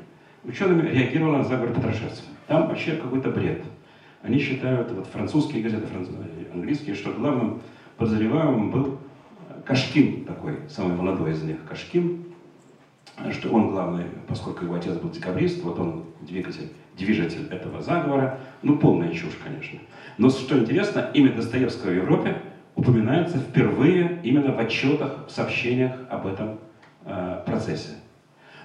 учеными, 0.45 0.89
реагировала 0.89 1.39
на 1.39 1.45
заговор 1.45 1.75
Петрашевцев. 1.75 2.25
Там 2.47 2.69
вообще 2.69 2.97
какой-то 2.97 3.31
бред. 3.31 3.63
Они 4.23 4.39
считают, 4.39 4.91
вот 4.93 5.07
французские 5.07 5.63
газеты, 5.63 5.87
английские, 6.53 6.95
что 6.95 7.13
главным 7.13 7.61
подозреваемым 7.97 8.71
был 8.71 8.99
Кашкин 9.65 10.25
такой, 10.25 10.59
самый 10.69 10.97
молодой 10.97 11.33
из 11.33 11.43
них, 11.43 11.57
Кашкин, 11.69 12.25
что 13.31 13.51
он 13.51 13.71
главный, 13.71 14.05
поскольку 14.29 14.65
его 14.65 14.75
отец 14.75 14.97
был 14.97 15.11
декабрист, 15.11 15.63
вот 15.63 15.79
он 15.79 16.05
двигатель, 16.21 16.73
движитель 16.97 17.49
этого 17.51 17.81
заговора. 17.83 18.39
Ну, 18.63 18.79
полная 18.79 19.11
чушь, 19.11 19.39
конечно. 19.43 19.79
Но 20.19 20.31
что 20.31 20.59
интересно, 20.59 21.11
имя 21.15 21.33
Достоевского 21.33 21.91
в 21.91 21.97
Европе 21.97 22.37
упоминается 22.75 23.39
впервые 23.39 24.21
именно 24.23 24.53
в 24.53 24.59
отчетах, 24.59 25.27
в 25.27 25.31
сообщениях 25.31 25.93
об 26.11 26.27
этом 26.27 26.59
э, 27.05 27.43
процессе. 27.47 27.91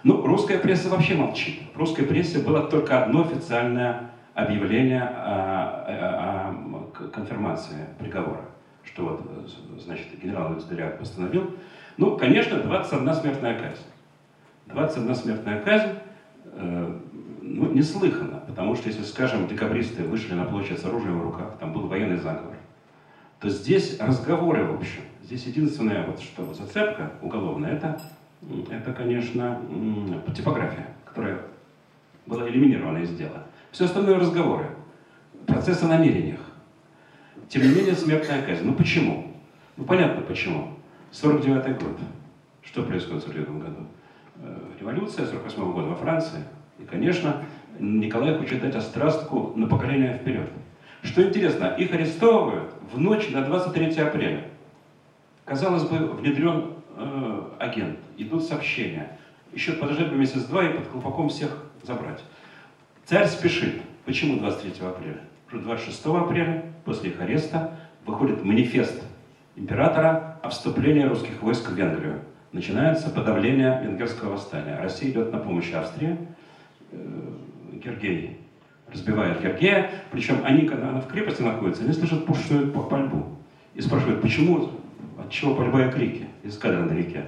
Ну, 0.04 0.26
русская 0.26 0.60
пресса 0.60 0.90
вообще 0.90 1.16
молчит. 1.16 1.60
В 1.74 1.78
русской 1.78 2.04
прессе 2.06 2.40
было 2.40 2.62
только 2.62 3.04
одно 3.04 3.22
официальное 3.22 4.12
объявление 4.34 5.02
о, 5.02 5.86
о, 5.88 7.04
о 7.04 7.08
конфирмации 7.10 7.88
приговора, 8.00 8.46
что 8.84 9.04
вот, 9.04 9.82
значит, 9.82 10.08
генерал 10.22 10.54
Вицдеряк 10.54 11.00
постановил. 11.00 11.56
Ну, 11.98 12.16
конечно, 12.18 12.60
21 12.60 13.14
смертная 13.16 13.60
казнь. 13.60 13.84
21 14.68 15.16
смертная 15.16 15.62
казнь, 15.62 16.00
э, 16.46 17.00
ну, 17.48 17.72
неслыханно, 17.72 18.44
потому 18.46 18.76
что, 18.76 18.90
если, 18.90 19.04
скажем, 19.04 19.48
декабристы 19.48 20.04
вышли 20.04 20.34
на 20.34 20.46
площадь 20.46 20.80
с 20.80 20.86
оружием 20.86 21.20
в 21.20 21.24
руках, 21.24 21.58
там 21.60 21.74
был 21.74 21.88
военный 21.88 22.18
заговор, 22.18 22.56
то 23.40 23.50
здесь 23.50 24.00
разговоры, 24.00 24.66
в 24.66 24.76
общем. 24.76 25.02
Здесь 25.24 25.46
единственная 25.46 26.06
вот 26.06 26.20
что 26.20 26.54
зацепка 26.54 27.12
уголовная, 27.22 27.74
это, 27.74 28.02
это 28.70 28.94
конечно, 28.94 29.62
типография, 30.36 30.88
которая 31.06 31.42
была 32.26 32.48
элиминирована 32.50 33.00
из 33.00 33.16
дела. 33.16 33.44
Все 33.72 33.86
остальное 33.86 34.20
разговоры, 34.20 34.70
процесс 35.46 35.84
о 35.84 35.88
намерениях. 35.88 36.40
Тем 37.50 37.64
не 37.64 37.70
менее, 37.70 37.96
смертная 37.96 38.42
казнь. 38.42 38.66
Ну 38.66 38.74
почему? 38.74 39.34
Ну 39.78 39.86
понятно 39.86 40.22
почему. 40.22 40.74
49 41.12 41.82
год. 41.82 41.98
Что 42.62 42.84
происходит 42.84 43.24
в 43.24 43.28
49 43.28 43.50
году? 43.62 43.88
Э, 44.36 44.60
революция 44.80 45.26
48 45.26 45.62
-го 45.62 45.74
года 45.74 45.88
во 45.88 45.96
Франции. 45.96 46.44
И, 46.80 46.84
конечно, 46.84 47.44
Николай 47.80 48.38
хочет 48.38 48.62
дать 48.62 48.76
острастку 48.76 49.54
на 49.56 49.68
поколение 49.68 50.14
вперед. 50.14 50.50
Что 51.04 51.24
интересно, 51.24 51.76
их 51.78 51.94
арестовывают 51.94 52.72
в 52.92 53.00
ночь 53.00 53.30
на 53.30 53.42
23 53.42 53.98
апреля. 54.02 54.46
Казалось 55.46 55.84
бы, 55.84 55.98
внедрен 56.08 56.74
э, 56.96 57.42
агент, 57.60 58.00
идут 58.18 58.44
сообщения. 58.44 59.18
Еще 59.54 59.74
подождать 59.74 60.10
бы 60.10 60.18
месяц-два 60.18 60.66
и 60.66 60.74
под 60.74 60.88
колпаком 60.88 61.30
всех 61.30 61.64
забрать. 61.84 62.24
Царь 63.06 63.28
спешит. 63.28 63.82
Почему 64.06 64.40
23 64.40 64.86
апреля? 64.86 65.22
Уже 65.48 65.60
26 65.60 66.06
апреля, 66.08 66.66
после 66.84 67.12
их 67.12 67.22
ареста, 67.22 67.80
выходит 68.06 68.44
манифест 68.44 69.02
императора 69.56 70.40
о 70.44 70.50
вступлении 70.50 71.04
русских 71.04 71.42
войск 71.42 71.70
в 71.70 71.76
Венгрию. 71.76 72.22
Начинается 72.52 73.10
подавление 73.10 73.82
венгерского 73.84 74.34
восстания. 74.34 74.78
Россия 74.78 75.12
идет 75.12 75.32
на 75.32 75.40
помощь 75.40 75.72
Австрии. 75.74 76.18
Э, 76.92 76.98
Гергей 77.74 78.38
разбивает 78.92 79.42
Гергея. 79.42 79.92
Причем 80.12 80.42
они, 80.44 80.68
когда 80.68 80.90
она 80.90 81.02
в 81.02 81.08
крепости 81.08 81.42
находится, 81.42 81.84
они 81.84 81.94
слышат 81.94 82.26
пушную 82.26 82.72
пальбу. 82.72 83.38
И 83.76 83.82
спрашивают, 83.82 84.22
почему, 84.22 84.72
от 85.20 85.30
чего 85.30 85.56
пальба 85.56 85.86
и 85.86 85.92
крики 85.92 86.28
из 86.44 86.58
кадра 86.58 86.82
на 86.82 86.94
реке? 86.94 87.26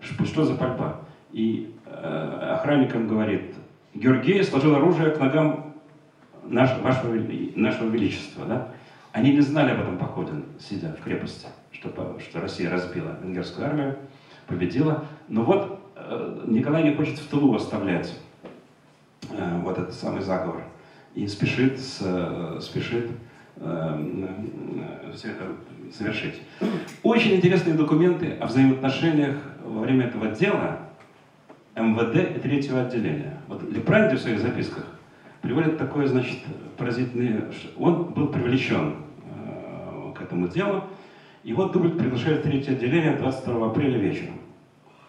Что 0.00 0.44
за 0.44 0.54
пальба? 0.54 1.00
И 1.32 1.74
э, 1.86 2.54
охранникам 2.54 3.06
говорит, 3.06 3.54
Георгий 3.94 4.42
сложил 4.42 4.74
оружие 4.74 5.10
к 5.10 5.20
ногам 5.20 5.74
нашего, 6.42 6.82
вашего, 6.82 7.14
нашего 7.54 7.88
величества. 7.90 8.44
Да? 8.46 8.68
Они 9.12 9.32
не 9.32 9.40
знали 9.40 9.70
об 9.70 9.80
этом 9.80 9.98
походе, 9.98 10.32
сидя 10.58 10.96
в 10.98 11.02
крепости, 11.02 11.46
что, 11.70 12.18
что 12.18 12.40
Россия 12.40 12.70
разбила 12.70 13.16
венгерскую 13.22 13.66
армию, 13.66 13.96
победила. 14.46 15.04
Но 15.28 15.44
вот 15.44 15.80
э, 15.94 16.44
Николай 16.46 16.82
не 16.82 16.94
хочет 16.94 17.18
в 17.18 17.28
тылу 17.28 17.54
оставлять 17.54 18.08
э, 18.08 18.23
вот 19.62 19.78
этот 19.78 19.94
самый 19.94 20.22
заговор 20.22 20.62
и 21.14 21.26
спешит, 21.28 21.78
э, 22.00 22.58
спешит 22.60 23.10
э, 23.56 24.28
все 25.14 25.28
это 25.28 25.44
совершить. 25.92 26.42
Очень 27.02 27.36
интересные 27.36 27.74
документы 27.74 28.32
о 28.40 28.46
взаимоотношениях 28.46 29.36
во 29.64 29.82
время 29.82 30.06
этого 30.06 30.28
дела 30.28 30.80
МВД 31.76 32.36
и 32.36 32.40
третьего 32.40 32.82
отделения. 32.82 33.38
Вот 33.48 33.62
Лепранди 33.62 34.16
в 34.16 34.20
своих 34.20 34.40
записках 34.40 34.86
приводит 35.40 35.78
такое, 35.78 36.06
значит, 36.06 36.38
поразительное... 36.76 37.50
Он 37.76 38.12
был 38.12 38.28
привлечен 38.28 38.96
э, 39.24 40.12
к 40.16 40.22
этому 40.22 40.48
делу, 40.48 40.84
и 41.44 41.52
вот 41.52 41.72
Дубль 41.72 41.90
приглашает 41.90 42.42
третье 42.42 42.72
отделение 42.72 43.16
22 43.16 43.66
апреля 43.66 43.98
вечером. 43.98 44.40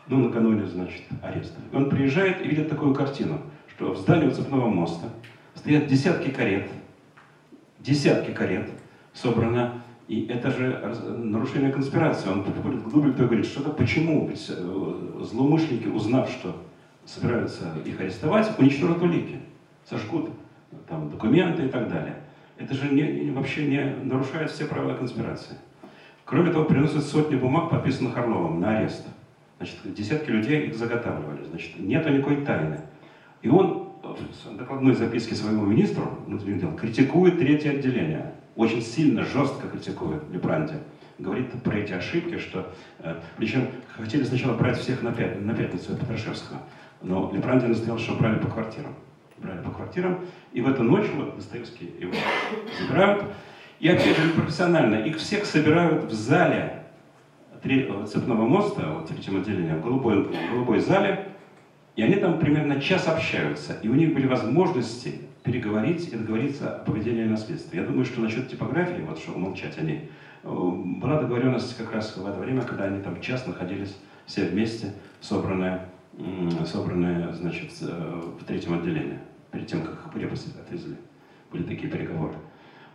Ну, 0.07 0.17
накануне, 0.17 0.67
значит, 0.67 1.01
ареста. 1.23 1.59
Он 1.73 1.89
приезжает 1.89 2.41
и 2.41 2.47
видит 2.47 2.69
такую 2.69 2.93
картину, 2.93 3.41
что 3.75 3.93
в 3.93 3.97
здании 3.97 4.27
у 4.27 4.31
цепного 4.31 4.67
моста 4.67 5.07
стоят 5.53 5.87
десятки 5.87 6.29
карет, 6.29 6.69
десятки 7.79 8.31
карет 8.31 8.69
собрано, 9.13 9.81
и 10.07 10.27
это 10.27 10.51
же 10.51 10.95
нарушение 11.17 11.71
конспирации. 11.71 12.29
Он 12.29 12.43
приходит 12.43 12.83
к 12.83 12.89
Дублю 12.89 13.11
и 13.11 13.15
говорит, 13.15 13.45
что-то 13.45 13.71
почему? 13.71 14.27
Ведь 14.27 14.45
э, 14.49 15.21
злоумышленники, 15.23 15.87
узнав, 15.87 16.29
что 16.29 16.55
собираются 17.05 17.73
их 17.83 17.99
арестовать, 17.99 18.57
уничтожат 18.57 19.01
улики, 19.01 19.39
сожгут 19.89 20.29
там, 20.87 21.09
документы 21.09 21.65
и 21.65 21.69
так 21.69 21.89
далее. 21.89 22.15
Это 22.57 22.73
же 22.73 22.89
не, 22.89 23.31
вообще 23.31 23.65
не 23.65 23.95
нарушает 24.03 24.51
все 24.51 24.65
правила 24.65 24.95
конспирации. 24.95 25.55
Кроме 26.23 26.51
того, 26.51 26.65
приносят 26.65 27.03
сотни 27.03 27.35
бумаг, 27.35 27.69
подписанных 27.69 28.15
Орловым, 28.17 28.59
на 28.59 28.77
арест. 28.77 29.05
Значит, 29.57 29.75
десятки 29.93 30.29
людей 30.29 30.67
их 30.67 30.75
заготавливали. 30.75 31.43
Значит, 31.43 31.79
нет 31.79 32.09
никакой 32.09 32.45
тайны. 32.45 32.79
И 33.45 33.47
он 33.47 33.91
в 34.01 34.57
докладной 34.57 34.95
записке 34.95 35.35
своему 35.35 35.67
министру 35.67 36.03
внутренних 36.25 36.61
дел 36.61 36.75
критикует 36.75 37.37
третье 37.37 37.73
отделение. 37.73 38.33
Очень 38.55 38.81
сильно, 38.81 39.23
жестко 39.23 39.67
критикует 39.67 40.23
Лепранди. 40.31 40.73
Говорит 41.19 41.51
про 41.61 41.75
эти 41.75 41.93
ошибки, 41.93 42.39
что... 42.39 42.73
Э, 42.99 43.17
причем 43.37 43.67
хотели 43.95 44.23
сначала 44.23 44.57
брать 44.57 44.79
всех 44.79 45.03
на, 45.03 45.11
пят, 45.11 45.39
на 45.39 45.53
пятницу 45.53 45.95
Петрашевского. 45.95 46.57
Но 47.03 47.31
Лепранди 47.31 47.65
настоял, 47.65 47.99
что 47.99 48.15
брали 48.15 48.39
по 48.39 48.47
квартирам. 48.47 48.95
Брали 49.37 49.61
по 49.61 49.69
квартирам. 49.69 50.21
И 50.51 50.61
в 50.61 50.67
эту 50.67 50.81
ночь 50.81 51.07
вот 51.15 51.35
Достоевский 51.35 51.93
его 51.99 52.13
забирают. 52.79 53.25
И 53.79 53.87
опять 53.87 54.17
же, 54.17 54.29
профессионально, 54.31 54.95
их 54.95 55.17
всех 55.17 55.45
собирают 55.45 56.05
в 56.05 56.11
зале 56.11 56.83
э, 57.63 58.05
цепного 58.07 58.47
моста, 58.47 58.91
вот 58.91 59.07
третьем 59.07 59.37
отделении, 59.37 59.75
в 59.75 59.83
голубой, 59.83 60.23
в 60.23 60.51
голубой 60.51 60.79
зале, 60.79 61.34
и 61.95 62.01
они 62.01 62.15
там 62.15 62.39
примерно 62.39 62.81
час 62.81 63.07
общаются, 63.07 63.77
и 63.81 63.87
у 63.87 63.93
них 63.93 64.13
были 64.13 64.27
возможности 64.27 65.19
переговорить 65.43 66.11
и 66.11 66.15
договориться 66.15 66.75
о 66.75 66.83
поведении 66.83 67.23
наследства. 67.23 67.75
Я 67.75 67.83
думаю, 67.83 68.05
что 68.05 68.21
насчет 68.21 68.49
типографии, 68.49 69.01
вот 69.01 69.19
что 69.19 69.33
умолчать 69.33 69.77
о 69.77 69.81
ней, 69.81 70.09
э, 70.43 70.49
была 70.49 71.21
договоренность 71.21 71.77
как 71.77 71.93
раз 71.93 72.17
в 72.17 72.25
это 72.25 72.39
время, 72.39 72.63
когда 72.63 72.85
они 72.85 73.01
там 73.01 73.21
час 73.21 73.45
находились 73.47 73.95
все 74.25 74.45
вместе, 74.45 74.93
собранные, 75.21 75.87
собранные 76.65 77.31
значит, 77.33 77.71
э, 77.81 78.21
в 78.39 78.43
третьем 78.43 78.73
отделении, 78.73 79.19
перед 79.51 79.67
тем, 79.67 79.81
как 79.81 79.93
их 79.93 80.13
крепость 80.13 80.47
отвезли. 80.59 80.95
Были 81.51 81.63
такие 81.63 81.89
переговоры. 81.89 82.33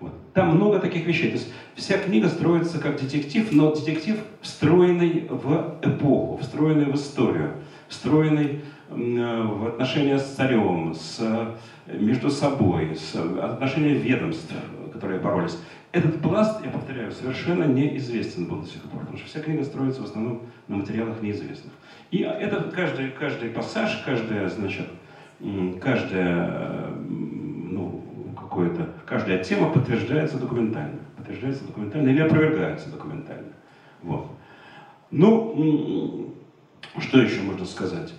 Вот. 0.00 0.12
Там 0.32 0.56
много 0.56 0.78
таких 0.78 1.06
вещей. 1.06 1.28
То 1.28 1.36
есть 1.36 1.52
вся 1.74 1.98
книга 1.98 2.28
строится 2.28 2.80
как 2.80 3.00
детектив, 3.00 3.52
но 3.52 3.74
детектив 3.74 4.18
встроенный 4.40 5.26
в 5.28 5.78
эпоху, 5.82 6.38
встроенный 6.38 6.86
в 6.86 6.94
историю, 6.94 7.54
встроенный 7.88 8.60
в 8.90 9.68
отношения 9.68 10.18
с 10.18 10.34
царем, 10.34 10.94
с, 10.94 11.20
между 11.86 12.30
собой, 12.30 12.96
с 12.96 13.14
отношения 13.14 13.94
ведомств, 13.94 14.52
которые 14.92 15.20
боролись. 15.20 15.58
Этот 15.92 16.20
пласт, 16.20 16.64
я 16.64 16.70
повторяю, 16.70 17.10
совершенно 17.10 17.64
неизвестен 17.64 18.46
был 18.46 18.60
до 18.60 18.66
сих 18.68 18.82
пор, 18.82 19.00
потому 19.00 19.18
что 19.18 19.26
вся 19.26 19.40
книга 19.40 19.64
строится 19.64 20.02
в 20.02 20.04
основном 20.04 20.42
на 20.68 20.76
материалах 20.76 21.20
неизвестных. 21.22 21.72
И 22.10 22.18
это 22.18 22.70
каждый, 22.74 23.10
каждый 23.10 23.50
пассаж, 23.50 24.02
каждая, 24.04 24.48
значит, 24.48 24.86
каждая 25.80 26.90
какое-то, 28.36 28.88
каждая 29.06 29.42
тема 29.42 29.70
подтверждается 29.70 30.38
документально. 30.38 30.98
Подтверждается 31.16 31.64
документально 31.64 32.08
или 32.08 32.20
опровергается 32.20 32.90
документально. 32.90 33.52
Вот. 34.02 34.26
Ну, 35.10 36.34
что 36.98 37.20
еще 37.20 37.42
можно 37.42 37.64
сказать? 37.64 38.12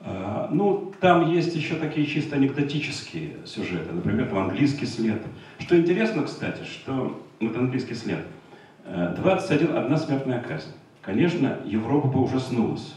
А, 0.00 0.48
ну, 0.52 0.92
там 1.00 1.30
есть 1.32 1.54
еще 1.54 1.74
такие 1.74 2.06
чисто 2.06 2.36
анекдотические 2.36 3.36
сюжеты. 3.44 3.92
Например, 3.92 4.28
там 4.28 4.38
английский 4.38 4.86
след. 4.86 5.20
Что 5.58 5.76
интересно, 5.78 6.22
кстати, 6.22 6.62
что 6.64 7.20
вот 7.40 7.56
английский 7.56 7.94
след. 7.94 8.20
21, 8.86 9.68
э, 9.68 9.78
одна 9.78 9.96
смертная 9.96 10.40
казнь. 10.40 10.70
Конечно, 11.02 11.58
Европа 11.64 12.08
бы 12.08 12.22
ужаснулась, 12.22 12.94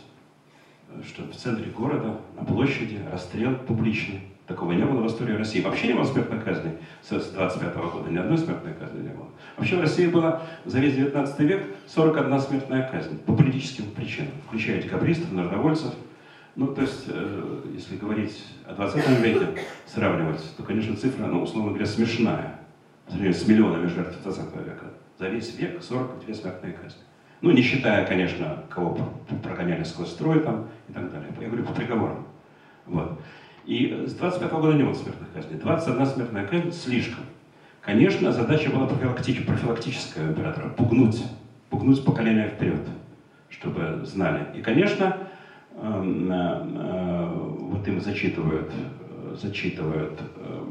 что 1.06 1.24
в 1.24 1.36
центре 1.36 1.72
города, 1.72 2.20
на 2.38 2.46
площади, 2.46 3.00
расстрел 3.12 3.56
публичный. 3.56 4.22
Такого 4.48 4.74
не 4.74 4.84
было 4.84 5.02
в 5.02 5.08
истории 5.08 5.34
России. 5.34 5.62
Вообще 5.62 5.88
не 5.88 5.94
было 5.94 6.04
смертной 6.04 6.42
казни 6.42 6.72
с 7.02 7.10
25 7.10 7.76
-го 7.76 7.92
года. 7.92 8.10
Ни 8.10 8.18
одной 8.18 8.38
смертной 8.38 8.74
казни 8.74 9.02
не 9.02 9.14
было. 9.14 9.28
Вообще 9.56 9.78
в 9.78 9.82
России 9.82 10.08
была 10.08 10.42
за 10.66 10.80
весь 10.80 10.96
19 10.96 11.40
век 11.40 11.64
41 11.88 12.40
смертная 12.40 12.90
казнь 12.92 13.18
по 13.20 13.34
политическим 13.34 13.86
причинам, 13.92 14.32
включая 14.48 14.82
декабристов, 14.82 15.32
народовольцев. 15.32 15.94
Ну, 16.56 16.68
то 16.68 16.82
есть, 16.82 17.06
э, 17.08 17.62
если 17.74 17.96
говорить 17.96 18.46
о 18.66 18.74
20 18.74 19.22
веке, 19.22 19.48
сравнивать, 19.86 20.42
то, 20.58 20.64
конечно, 20.64 20.96
цифра, 20.96 21.26
ну, 21.26 21.44
условно 21.44 21.70
говоря, 21.70 21.86
смешная. 21.86 22.60
С 23.08 23.48
миллионами 23.48 23.88
жертв 23.88 24.22
20 24.24 24.56
века. 24.66 24.86
За 25.18 25.28
весь 25.28 25.58
век 25.58 25.82
42 25.82 26.34
смертные 26.34 26.74
казни. 26.74 27.02
Ну, 27.42 27.52
не 27.52 27.62
считая, 27.62 28.06
конечно, 28.06 28.64
кого 28.70 28.98
прогоняли 29.44 29.84
сквозь 29.84 30.10
строй 30.10 30.42
там 30.42 30.68
и 30.88 30.94
так 30.94 31.12
далее. 31.12 31.30
Я 31.40 31.48
говорю 31.48 31.64
по 31.64 31.74
приговорам. 31.74 32.28
Вот. 32.86 33.20
И 33.66 34.06
с 34.08 34.14
25 34.14 34.52
года 34.52 34.74
не 34.74 34.84
было 34.84 34.94
смертных 34.94 35.32
казней. 35.34 35.60
21 35.60 36.06
смертная 36.06 36.48
казнь 36.48 36.72
слишком. 36.72 37.26
Конечно, 37.82 38.32
задача 38.32 38.70
была 38.70 38.88
профилактич, 38.88 39.46
профилактическая 39.46 40.28
у 40.28 40.32
императора. 40.32 40.70
Пугнуть. 40.70 41.24
Пугнуть 41.70 42.04
поколение 42.06 42.50
вперед, 42.50 42.82
чтобы 43.50 44.06
знали. 44.06 44.48
И, 44.56 44.62
конечно, 44.62 45.18
вот 47.82 47.88
им 47.88 48.00
зачитывают, 48.02 48.72
зачитывают 49.42 50.20
э, 50.36 50.64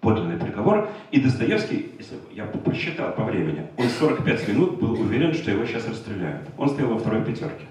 подлинный 0.00 0.36
приговор. 0.36 0.88
И 1.10 1.20
Достоевский, 1.20 1.92
если 1.98 2.16
я 2.32 2.44
посчитал 2.44 3.12
по 3.12 3.24
времени, 3.24 3.66
он 3.76 3.86
45 3.88 4.48
минут 4.48 4.80
был 4.80 4.92
уверен, 4.92 5.32
что 5.32 5.50
его 5.50 5.64
сейчас 5.64 5.88
расстреляют. 5.88 6.48
Он 6.58 6.68
стоял 6.68 6.90
во 6.90 6.98
второй 6.98 7.24
пятерке. 7.24 7.66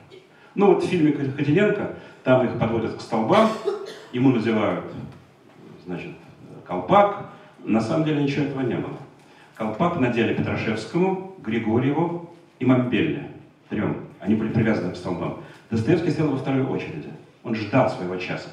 Ну 0.56 0.68
вот 0.68 0.84
в 0.84 0.88
фильме 0.88 1.14
Ходиненко, 1.14 1.96
там 2.24 2.46
их 2.46 2.60
подводят 2.60 2.96
к 2.96 3.02
столбам, 3.02 3.50
ему 4.14 4.32
надевают, 4.32 4.86
значит, 5.86 6.12
колпак. 6.66 7.32
На 7.64 7.82
самом 7.82 8.06
деле 8.06 8.24
ничего 8.24 8.46
этого 8.46 8.62
не 8.62 8.76
было. 8.76 8.98
Колпак 9.56 10.00
надели 10.00 10.34
Петрашевскому, 10.34 11.36
Григорьеву 11.44 12.30
и 12.60 12.66
Мамбелле. 12.66 13.30
Трем. 13.70 13.98
Они 14.20 14.36
были 14.36 14.50
привязаны 14.50 14.94
к 14.94 14.96
столбам. 14.96 15.42
Достоевский 15.72 16.12
стоял 16.12 16.32
во 16.32 16.38
второй 16.38 16.64
очереди. 16.64 17.10
Он 17.44 17.56
ждал 17.56 17.90
своего 17.90 18.18
часа 18.18 18.50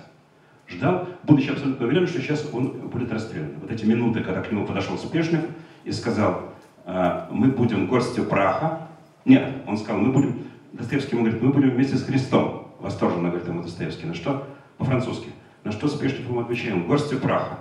ждал, 0.69 1.09
будучи 1.23 1.51
абсолютно 1.51 1.87
уверен, 1.87 2.07
что 2.07 2.21
сейчас 2.21 2.49
он 2.53 2.69
будет 2.89 3.13
расстрелян. 3.13 3.53
Вот 3.61 3.71
эти 3.71 3.85
минуты, 3.85 4.21
когда 4.21 4.43
к 4.43 4.51
нему 4.51 4.67
подошел 4.67 4.99
Спешнев 4.99 5.45
и 5.85 5.93
сказал, 5.93 6.53
«А, 6.85 7.29
мы 7.31 7.49
будем 7.49 7.87
горстью 7.87 8.25
праха. 8.25 8.89
Нет, 9.25 9.51
он 9.67 9.79
сказал, 9.79 10.01
мы 10.01 10.13
будем, 10.13 10.45
Достоевский 10.73 11.17
ему 11.17 11.25
говорит, 11.25 11.43
мы 11.43 11.53
будем 11.53 11.71
вместе 11.71 11.97
с 11.97 12.05
Христом. 12.05 12.73
Восторженно 12.79 13.29
говорит 13.29 13.49
ему 13.49 13.63
Достоевский. 13.63 14.07
На 14.07 14.15
что? 14.15 14.47
По-французски. 14.77 15.31
На 15.65 15.73
что 15.73 15.89
Спешнев 15.89 16.29
ему 16.29 16.41
отвечает, 16.41 16.87
горстью 16.87 17.19
праха. 17.19 17.59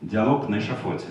диалог 0.00 0.48
на 0.48 0.58
эшафоте. 0.58 1.06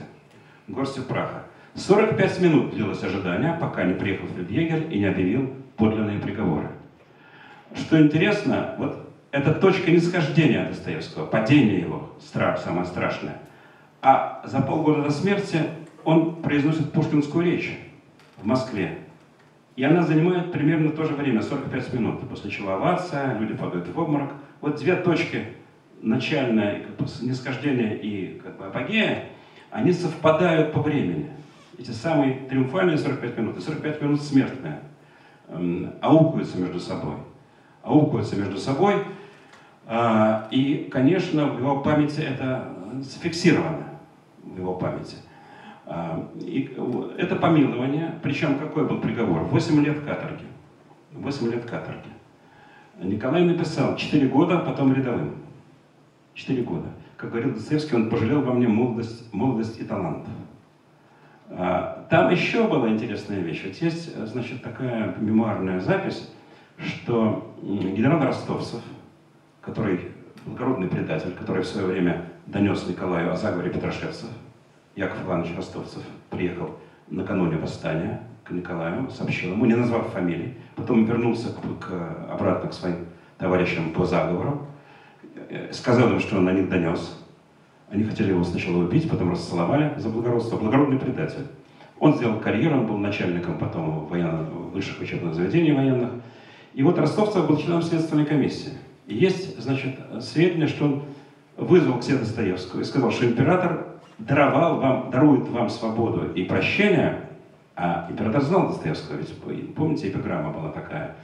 Горстью 0.67 1.03
праха. 1.03 1.43
45 1.75 2.41
минут 2.41 2.73
длилось 2.73 3.03
ожидание, 3.03 3.57
пока 3.59 3.83
не 3.83 3.93
приехал 3.93 4.27
фельдъегер 4.27 4.89
и 4.89 4.99
не 4.99 5.05
объявил 5.05 5.53
подлинные 5.75 6.19
приговоры. 6.19 6.69
Что 7.75 8.01
интересно, 8.01 8.75
вот 8.77 9.05
это 9.31 9.53
точка 9.53 9.91
нисхождения 9.91 10.65
Достоевского, 10.65 11.25
падение 11.25 11.79
его, 11.79 12.09
страх, 12.21 12.59
самое 12.59 12.85
страшное. 12.85 13.41
А 14.01 14.41
за 14.45 14.61
полгода 14.61 15.03
до 15.03 15.11
смерти 15.11 15.61
он 16.05 16.35
произносит 16.35 16.91
пушкинскую 16.93 17.43
речь 17.43 17.77
в 18.37 18.45
Москве. 18.45 18.99
И 19.75 19.83
она 19.83 20.03
занимает 20.03 20.53
примерно 20.53 20.91
то 20.91 21.03
же 21.03 21.15
время, 21.15 21.41
45 21.41 21.93
минут. 21.93 22.29
После 22.29 22.49
чего 22.49 22.71
овация, 22.71 23.37
люди 23.37 23.53
падают 23.53 23.87
в 23.89 23.99
обморок. 23.99 24.31
Вот 24.61 24.77
две 24.77 24.95
точки, 24.95 25.47
начальное 26.01 26.81
как 26.83 26.95
бы, 26.95 27.05
нисхождение 27.23 27.97
и 27.97 28.39
как 28.39 28.57
бы, 28.57 28.65
апогея, 28.67 29.25
они 29.69 29.91
совпадают 29.91 30.71
по 30.71 30.81
времени. 30.81 31.29
Эти 31.77 31.91
самые 31.91 32.35
триумфальные 32.47 32.97
45 32.97 33.37
минут 33.37 33.57
и 33.57 33.61
45 33.61 34.01
минут 34.01 34.21
смертные 34.21 34.79
эм, 35.49 35.91
аукаются 35.99 36.57
между 36.57 36.79
собой. 36.79 37.15
Аукаются 37.85 38.35
между 38.35 38.57
собой– 38.57 38.95
а, 39.87 40.47
и, 40.51 40.89
конечно, 40.91 41.45
в 41.47 41.59
его 41.59 41.81
памяти 41.81 42.21
это 42.21 42.69
зафиксировано, 43.01 43.85
в 44.43 44.57
его 44.57 44.73
памяти. 44.75 45.17
А, 45.85 46.27
и 46.39 46.75
это 47.17 47.35
помилование, 47.35 48.15
причем 48.23 48.57
какой 48.57 48.87
был 48.87 48.99
приговор? 48.99 49.43
8 49.43 49.85
лет 49.85 49.99
каторги. 50.03 50.45
8 51.11 51.51
лет 51.51 51.65
каторги. 51.65 52.09
Николай 52.99 53.43
написал 53.43 53.95
4 53.95 54.27
года, 54.27 54.57
потом 54.57 54.93
рядовым. 54.93 55.35
4 56.33 56.63
года. 56.63 56.87
Как 57.15 57.29
говорил 57.29 57.53
Достоевский, 57.53 57.95
он 57.95 58.09
пожалел 58.09 58.41
во 58.41 58.53
мне 58.53 58.67
молодость, 58.67 59.31
молодость 59.33 59.79
и 59.79 59.83
талант. 59.83 60.25
А, 61.51 62.07
там 62.09 62.31
еще 62.31 62.67
была 62.67 62.89
интересная 62.89 63.39
вещь. 63.39 63.63
Вот 63.65 63.75
есть, 63.75 64.15
значит, 64.27 64.63
такая 64.63 65.13
мемуарная 65.19 65.79
запись, 65.79 66.31
что 66.77 67.55
генерал 67.61 68.21
Ростовцев– 68.21 68.81
который 69.65 69.99
благородный 70.45 70.87
предатель, 70.87 71.31
который 71.31 71.63
в 71.63 71.67
свое 71.67 71.87
время 71.87 72.25
донес 72.45 72.87
Николаю 72.87 73.31
о 73.31 73.35
заговоре 73.35 73.71
Петрошевцев. 73.71 74.29
Яков 74.95 75.25
Иванович 75.25 75.57
Ростовцев 75.57 76.03
приехал 76.29 76.77
накануне 77.09 77.57
восстания 77.57 78.21
к 78.43 78.51
Николаю, 78.51 79.09
сообщил 79.09 79.51
ему, 79.51 79.65
не 79.65 79.75
назвав 79.75 80.07
фамилии. 80.09 80.55
Потом 80.75 81.05
вернулся 81.05 81.49
к, 81.49 81.85
к, 81.85 82.31
обратно 82.31 82.69
к 82.69 82.73
своим 82.73 83.07
товарищам 83.37 83.91
по 83.91 84.05
заговору, 84.05 84.67
э, 85.49 85.73
сказал 85.73 86.11
им, 86.11 86.19
что 86.19 86.37
он 86.37 86.45
на 86.45 86.51
них 86.51 86.69
донес. 86.69 87.19
Они 87.89 88.03
хотели 88.03 88.29
его 88.29 88.43
сначала 88.43 88.77
убить, 88.77 89.09
потом 89.09 89.31
расцеловали 89.31 89.93
за 89.97 90.09
благородство. 90.09 90.57
Благородный 90.57 90.99
предатель. 90.99 91.47
Он 91.99 92.15
сделал 92.15 92.39
карьеру, 92.39 92.77
он 92.77 92.87
был 92.87 92.97
начальником 92.97 93.57
потом 93.57 94.05
военных, 94.05 94.49
высших 94.73 95.01
учебных 95.01 95.33
заведений 95.33 95.71
военных. 95.71 96.11
И 96.75 96.83
вот 96.83 96.99
Ростовцев 96.99 97.47
был 97.47 97.57
членом 97.57 97.81
следственной 97.81 98.25
комиссии. 98.25 98.73
И 99.07 99.15
есть, 99.15 99.59
значит, 99.61 99.95
сведения, 100.19 100.67
что 100.67 100.85
он 100.85 101.03
вызвал 101.55 101.99
к 101.99 102.05
Достоевского 102.05 102.81
и 102.81 102.83
сказал, 102.83 103.11
что 103.11 103.25
император 103.25 103.87
даровал 104.17 104.81
вам, 104.81 105.09
дарует 105.09 105.47
вам 105.47 105.69
свободу 105.69 106.33
и 106.33 106.43
прощение, 106.43 107.29
а 107.77 108.07
император 108.09 108.41
знал 108.41 108.67
Достоевского, 108.67 109.17
ведь 109.17 109.73
помните, 109.73 110.09
эпиграмма 110.09 110.51
была 110.51 110.69
такая, 110.69 111.15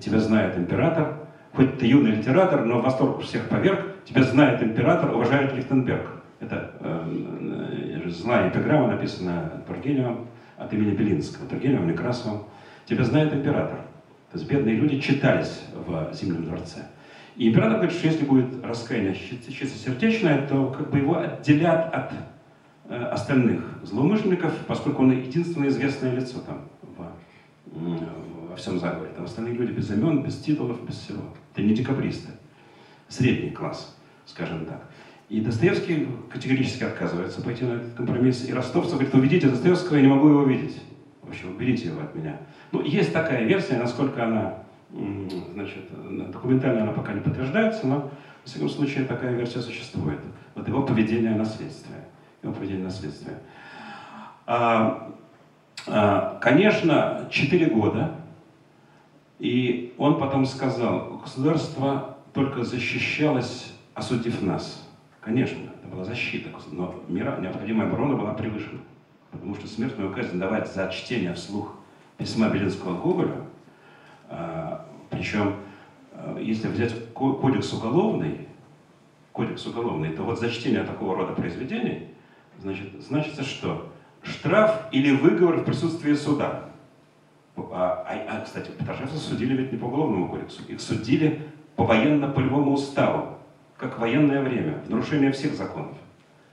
тебя 0.00 0.18
знает 0.18 0.56
император, 0.56 1.28
хоть 1.54 1.78
ты 1.78 1.86
юный 1.86 2.12
литератор, 2.12 2.64
но 2.64 2.80
восторг 2.80 3.20
всех 3.22 3.50
поверг, 3.50 3.80
тебя 4.06 4.22
знает 4.22 4.62
император, 4.62 5.14
уважает 5.14 5.54
Лихтенберг. 5.54 6.06
Это 6.40 6.70
э, 6.80 8.08
злая 8.08 8.48
эпиграмма, 8.48 8.88
написана 8.88 9.62
Тургеневым 9.66 10.26
от 10.56 10.72
имени 10.72 10.94
Белинского, 10.94 11.46
Тургеневым, 11.46 11.88
Некрасовым. 11.88 12.44
Тебя 12.86 13.04
знает 13.04 13.34
император. 13.34 13.78
То 14.32 14.38
есть 14.38 14.48
бедные 14.48 14.76
люди 14.76 15.00
читались 15.00 15.62
в 15.74 16.12
Зимнем 16.12 16.44
дворце. 16.44 16.86
И 17.36 17.48
император 17.48 17.78
говорит, 17.78 17.92
что 17.92 18.06
если 18.06 18.24
будет 18.24 18.64
раскаяние 18.64 19.14
чистосердечное, 19.14 20.46
то 20.46 20.70
как 20.70 20.90
бы 20.90 20.98
его 20.98 21.18
отделят 21.18 21.92
от 21.92 22.12
э, 22.88 22.96
остальных 23.06 23.80
злоумышленников, 23.82 24.52
поскольку 24.66 25.02
он 25.02 25.12
единственное 25.12 25.68
известное 25.68 26.14
лицо 26.14 26.38
там 26.40 26.68
в, 26.82 28.50
во 28.50 28.56
всем 28.56 28.78
заговоре. 28.78 29.10
Там 29.16 29.24
остальные 29.24 29.54
люди 29.54 29.72
без 29.72 29.90
имен, 29.90 30.22
без 30.22 30.38
титулов, 30.38 30.84
без 30.86 30.96
всего. 30.96 31.22
Это 31.52 31.62
не 31.62 31.74
декабристы. 31.74 32.28
Средний 33.08 33.50
класс, 33.50 33.96
скажем 34.26 34.66
так. 34.66 34.82
И 35.28 35.40
Достоевский 35.40 36.08
категорически 36.28 36.84
отказывается 36.84 37.40
пойти 37.40 37.64
на 37.64 37.74
этот 37.74 37.94
компромисс. 37.94 38.48
И 38.48 38.52
Ростовцев 38.52 38.94
говорит, 38.94 39.14
уведите 39.14 39.48
Достоевского, 39.48 39.96
я 39.96 40.02
не 40.02 40.08
могу 40.08 40.28
его 40.28 40.42
видеть. 40.44 40.76
В 41.30 41.32
общем, 41.32 41.50
уберите 41.50 41.86
его 41.86 42.00
от 42.00 42.12
меня. 42.12 42.38
Ну, 42.72 42.82
есть 42.82 43.12
такая 43.12 43.44
версия, 43.44 43.76
насколько 43.78 44.24
она 44.24 44.54
значит, 45.54 45.84
документально 46.32 46.82
она 46.82 46.90
пока 46.90 47.12
не 47.12 47.20
подтверждается, 47.20 47.86
но, 47.86 48.00
во 48.00 48.10
всяком 48.42 48.68
случае, 48.68 49.04
такая 49.04 49.34
версия 49.34 49.60
существует. 49.60 50.18
Вот 50.56 50.66
его 50.66 50.82
поведение 50.82 51.36
наследствия. 51.36 52.04
Его 52.42 52.52
поведение 52.52 52.82
наследствия. 52.82 53.38
А, 54.44 55.12
а, 55.86 56.36
конечно, 56.40 57.28
4 57.30 57.66
года, 57.66 58.16
и 59.38 59.94
он 59.98 60.18
потом 60.18 60.44
сказал, 60.46 61.20
государство 61.22 62.16
только 62.34 62.64
защищалось, 62.64 63.72
осудив 63.94 64.42
нас. 64.42 64.84
Конечно, 65.20 65.60
это 65.78 65.94
была 65.94 66.02
защита, 66.02 66.48
но 66.72 67.04
мира, 67.06 67.38
необходимая 67.40 67.86
оборона 67.86 68.16
была 68.16 68.34
превышена. 68.34 68.80
Потому 69.30 69.54
что 69.54 69.66
смертную 69.66 70.12
казнь 70.12 70.38
давать 70.38 70.72
за 70.72 70.90
чтение 70.90 71.34
вслух 71.34 71.74
письма 72.18 72.48
Белинского 72.48 73.00
Гоголя– 73.00 73.36
а, 74.30 74.86
Причем, 75.10 75.56
а, 76.12 76.38
если 76.38 76.68
взять 76.68 77.12
кодекс 77.12 77.72
уголовный, 77.72 78.48
кодекс 79.32 79.66
уголовный, 79.66 80.10
то 80.10 80.22
вот 80.22 80.38
за 80.38 80.50
чтение 80.50 80.84
такого 80.84 81.16
рода 81.16 81.32
произведений, 81.32 82.08
значит, 82.58 82.88
значится 83.02 83.42
что? 83.42 83.92
Штраф 84.22 84.86
или 84.92 85.14
выговор 85.14 85.56
в 85.56 85.64
присутствии 85.64 86.14
суда. 86.14 86.66
А, 87.56 88.06
а, 88.08 88.36
а 88.36 88.40
кстати, 88.42 88.70
Петрошевцев 88.70 89.18
судили 89.18 89.54
ведь 89.54 89.72
не 89.72 89.78
по 89.78 89.86
уголовному 89.86 90.28
кодексу, 90.28 90.62
их 90.68 90.80
судили 90.80 91.42
по 91.74 91.84
военно-полевому 91.84 92.72
уставу, 92.72 93.38
как 93.76 93.98
военное 93.98 94.42
время, 94.42 94.80
в 94.86 94.90
нарушение 94.90 95.32
всех 95.32 95.54
законов. 95.54 95.96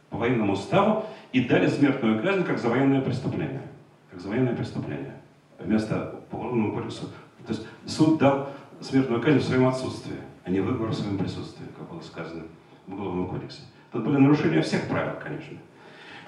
По 0.10 0.18
военному 0.18 0.54
уставу 0.54 1.06
и 1.34 1.42
дали 1.42 1.68
смертную 1.68 2.22
казнь 2.22 2.44
как 2.44 2.60
за 2.60 2.70
военное 2.70 3.02
преступление. 3.02 3.64
Как 4.12 4.20
за 4.20 4.30
военное 4.30 4.56
преступление. 4.56 5.14
Вместо 5.60 6.22
по 6.30 6.36
уголовному 6.36 6.74
кодексу 6.74 7.08
то 7.48 7.54
есть 7.54 7.66
суд 7.86 8.20
дал 8.20 8.50
смертную 8.82 9.22
казнь 9.22 9.40
в 9.40 9.44
своем 9.44 9.68
отсутствии, 9.68 10.18
а 10.44 10.50
не 10.50 10.60
выговор 10.60 10.92
в 10.92 10.96
своем 10.96 11.18
присутствии, 11.18 11.66
как 11.78 11.90
было 11.90 12.02
сказано 12.02 12.44
в 12.86 12.94
Уголовном 12.94 13.28
кодексе. 13.28 13.62
Тут 13.92 14.04
были 14.04 14.18
нарушения 14.18 14.62
всех 14.62 14.88
правил, 14.90 15.14
конечно. 15.24 15.58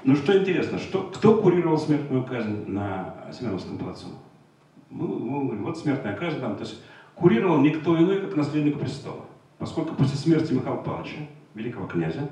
Но 0.05 0.15
что 0.15 0.37
интересно, 0.37 0.79
что, 0.79 1.03
кто 1.03 1.41
курировал 1.41 1.77
смертную 1.77 2.23
казнь 2.23 2.63
на 2.67 3.15
Семеновском 3.33 3.77
плацу? 3.77 4.07
Мы, 4.89 5.07
мы 5.07 5.45
говорим, 5.45 5.65
вот 5.65 5.77
смертная 5.77 6.15
казнь 6.15 6.39
там, 6.39 6.55
то 6.55 6.63
есть 6.63 6.81
курировал 7.15 7.59
никто 7.59 7.97
иной, 7.97 8.21
как 8.21 8.37
наследник 8.37 8.79
престола. 8.79 9.25
Поскольку 9.57 9.93
после 9.95 10.17
смерти 10.17 10.53
Михаила 10.53 10.77
Павловича, 10.77 11.17
великого 11.53 11.85
князя, 11.85 12.29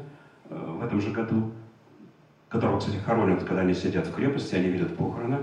э, 0.49 0.75
в 0.79 0.81
этом 0.81 1.01
же 1.01 1.11
году, 1.11 1.51
которого, 2.49 2.79
кстати, 2.79 2.97
хоронят, 2.97 3.43
когда 3.43 3.61
они 3.61 3.73
сидят 3.73 4.07
в 4.07 4.13
крепости, 4.13 4.55
они 4.55 4.69
видят 4.69 4.95
похороны, 4.95 5.39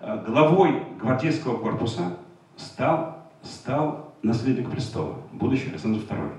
э, 0.00 0.24
главой 0.26 0.82
гвардейского 1.00 1.58
корпуса 1.58 2.16
стал, 2.56 3.26
стал 3.42 4.14
наследник 4.22 4.70
престола, 4.70 5.16
будущий 5.32 5.70
Александр 5.70 6.00
II. 6.00 6.32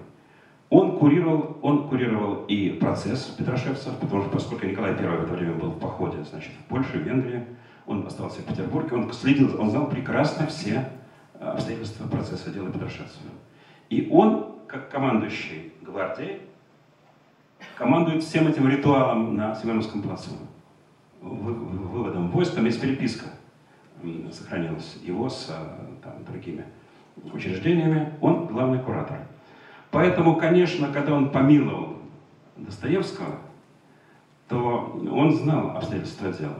Он 0.69 0.97
курировал, 0.97 1.57
он 1.61 1.89
курировал 1.89 2.45
и 2.45 2.69
процесс 2.69 3.23
Петрошевцев, 3.37 3.97
потому 3.97 4.21
что 4.21 4.31
поскольку 4.31 4.65
Николай 4.65 4.91
I 4.91 5.17
в 5.17 5.23
это 5.23 5.33
время 5.33 5.55
был 5.55 5.71
в 5.71 5.79
походе, 5.79 6.23
значит, 6.23 6.51
в 6.53 6.69
Польшу, 6.69 6.93
в 6.93 7.01
Венгрию, 7.01 7.45
он 7.85 8.07
остался 8.07 8.39
в 8.41 8.45
Петербурге, 8.45 8.95
он 8.95 9.11
следил, 9.11 9.59
он 9.59 9.69
знал 9.69 9.89
прекрасно 9.89 10.47
все 10.47 10.89
э, 11.33 11.45
обстоятельства 11.45 12.07
процесса 12.07 12.51
дела 12.51 12.71
Петрошевцев. 12.71 13.19
И 13.89 14.07
он, 14.09 14.55
как 14.67 14.89
командующий 14.89 15.73
гвардией, 15.81 16.39
командует 17.81 18.21
всем 18.21 18.47
этим 18.47 18.67
ритуалом 18.67 19.35
на 19.35 19.55
Семеновском 19.55 20.03
плацу. 20.03 20.29
Выводом 21.19 22.29
войск, 22.29 22.53
там 22.53 22.65
есть 22.65 22.79
переписка 22.79 23.25
сохранилась 24.31 24.99
его 25.03 25.27
с 25.27 25.49
э, 25.49 25.53
там, 26.03 26.23
другими 26.23 26.63
учреждениями. 27.33 28.13
Он 28.21 28.45
главный 28.45 28.77
куратор. 28.77 29.17
Поэтому, 29.89 30.35
конечно, 30.35 30.89
когда 30.93 31.13
он 31.13 31.31
помиловал 31.31 31.97
Достоевского, 32.55 33.39
то 34.47 35.01
он 35.11 35.35
знал 35.35 35.75
обстоятельства 35.75 36.31
дела. 36.31 36.59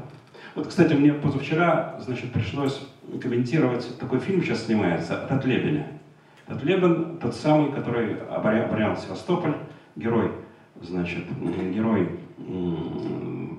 Вот, 0.55 0.67
кстати, 0.67 0.93
мне 0.93 1.13
позавчера, 1.13 1.99
значит, 1.99 2.33
пришлось 2.33 2.81
комментировать, 3.21 3.99
такой 3.99 4.19
фильм 4.19 4.41
сейчас 4.41 4.65
снимается, 4.65 5.23
от 5.23 5.45
Лебеня. 5.45 5.87
От 6.47 6.63
Лебен, 6.63 7.19
тот 7.19 7.35
самый, 7.35 7.71
который 7.71 8.19
оборонял 8.23 8.97
Севастополь, 8.97 9.55
герой, 9.95 10.31
значит, 10.81 11.25
герой 11.73 12.19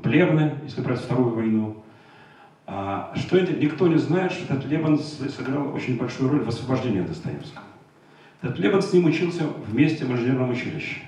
Плевны, 0.03 0.55
если 0.64 0.81
брать 0.81 1.01
Вторую 1.01 1.35
войну. 1.35 1.77
А, 2.66 3.12
что 3.16 3.37
это? 3.37 3.53
Никто 3.53 3.87
не 3.89 3.99
знает, 3.99 4.33
что 4.33 4.55
этот 4.55 4.66
Лебен 4.66 4.99
сыграл 4.99 5.75
очень 5.75 5.97
большую 5.99 6.31
роль 6.31 6.43
в 6.43 6.49
освобождении 6.49 7.01
Достоевского. 7.01 7.64
Этот 8.41 8.59
Лебен 8.59 8.83
с 8.83 8.93
ним 8.93 9.07
учился 9.07 9.45
вместе 9.66 10.05
в 10.05 10.11
инженерном 10.11 10.51
училище. 10.51 10.99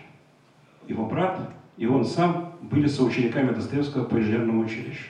Его 0.86 1.06
брат 1.06 1.40
и 1.76 1.86
он 1.86 2.04
сам 2.04 2.54
были 2.62 2.86
соучениками 2.86 3.52
Достоевского 3.52 4.04
по 4.04 4.16
инженерному 4.16 4.62
училищу. 4.62 5.08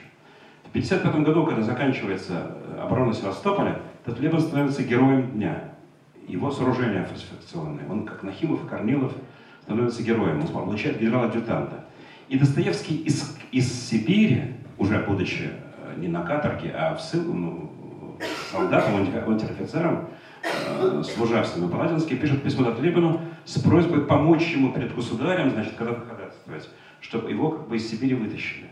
В 0.63 0.69
1955 0.69 1.25
году, 1.25 1.45
когда 1.45 1.61
заканчивается 1.61 2.57
э, 2.75 2.79
оборона 2.81 3.13
Севастополя, 3.13 3.81
этот 4.05 4.19
Лебен 4.19 4.39
становится 4.39 4.83
героем 4.83 5.31
дня. 5.31 5.75
Его 6.27 6.51
сооружения 6.51 7.05
фальсификационные. 7.05 7.87
Он, 7.87 8.05
как 8.05 8.23
Нахимов 8.23 8.65
и 8.65 8.67
Корнилов, 8.67 9.13
становится 9.65 10.03
героем. 10.03 10.41
Он 10.41 10.47
получает 10.47 10.99
генерала-адъютанта. 10.99 11.85
И 12.29 12.37
Достоевский 12.37 12.97
из, 12.97 13.37
из 13.51 13.89
Сибири, 13.89 14.53
уже 14.77 14.99
будучи 14.99 15.49
э, 15.49 15.99
не 15.99 16.07
на 16.07 16.23
каторге, 16.23 16.71
а 16.71 16.95
в 16.95 17.01
ссылку, 17.01 17.33
ну, 17.33 17.71
солдатом, 18.51 18.95
унтер-офицером, 18.95 20.09
э, 20.43 21.03
служа 21.03 21.43
в 21.43 21.47
Семипаладинске, 21.47 22.15
пишет 22.15 22.43
письмо 22.43 22.65
Татлебину 22.65 23.21
с 23.43 23.59
просьбой 23.59 24.01
помочь 24.01 24.47
ему 24.53 24.71
перед 24.71 24.95
государем, 24.95 25.51
значит, 25.51 25.73
когда 25.77 25.95
ходатайствовать, 25.95 26.69
чтобы 27.01 27.31
его 27.31 27.51
как 27.51 27.67
бы 27.67 27.75
из 27.75 27.89
Сибири 27.89 28.15
вытащили. 28.15 28.67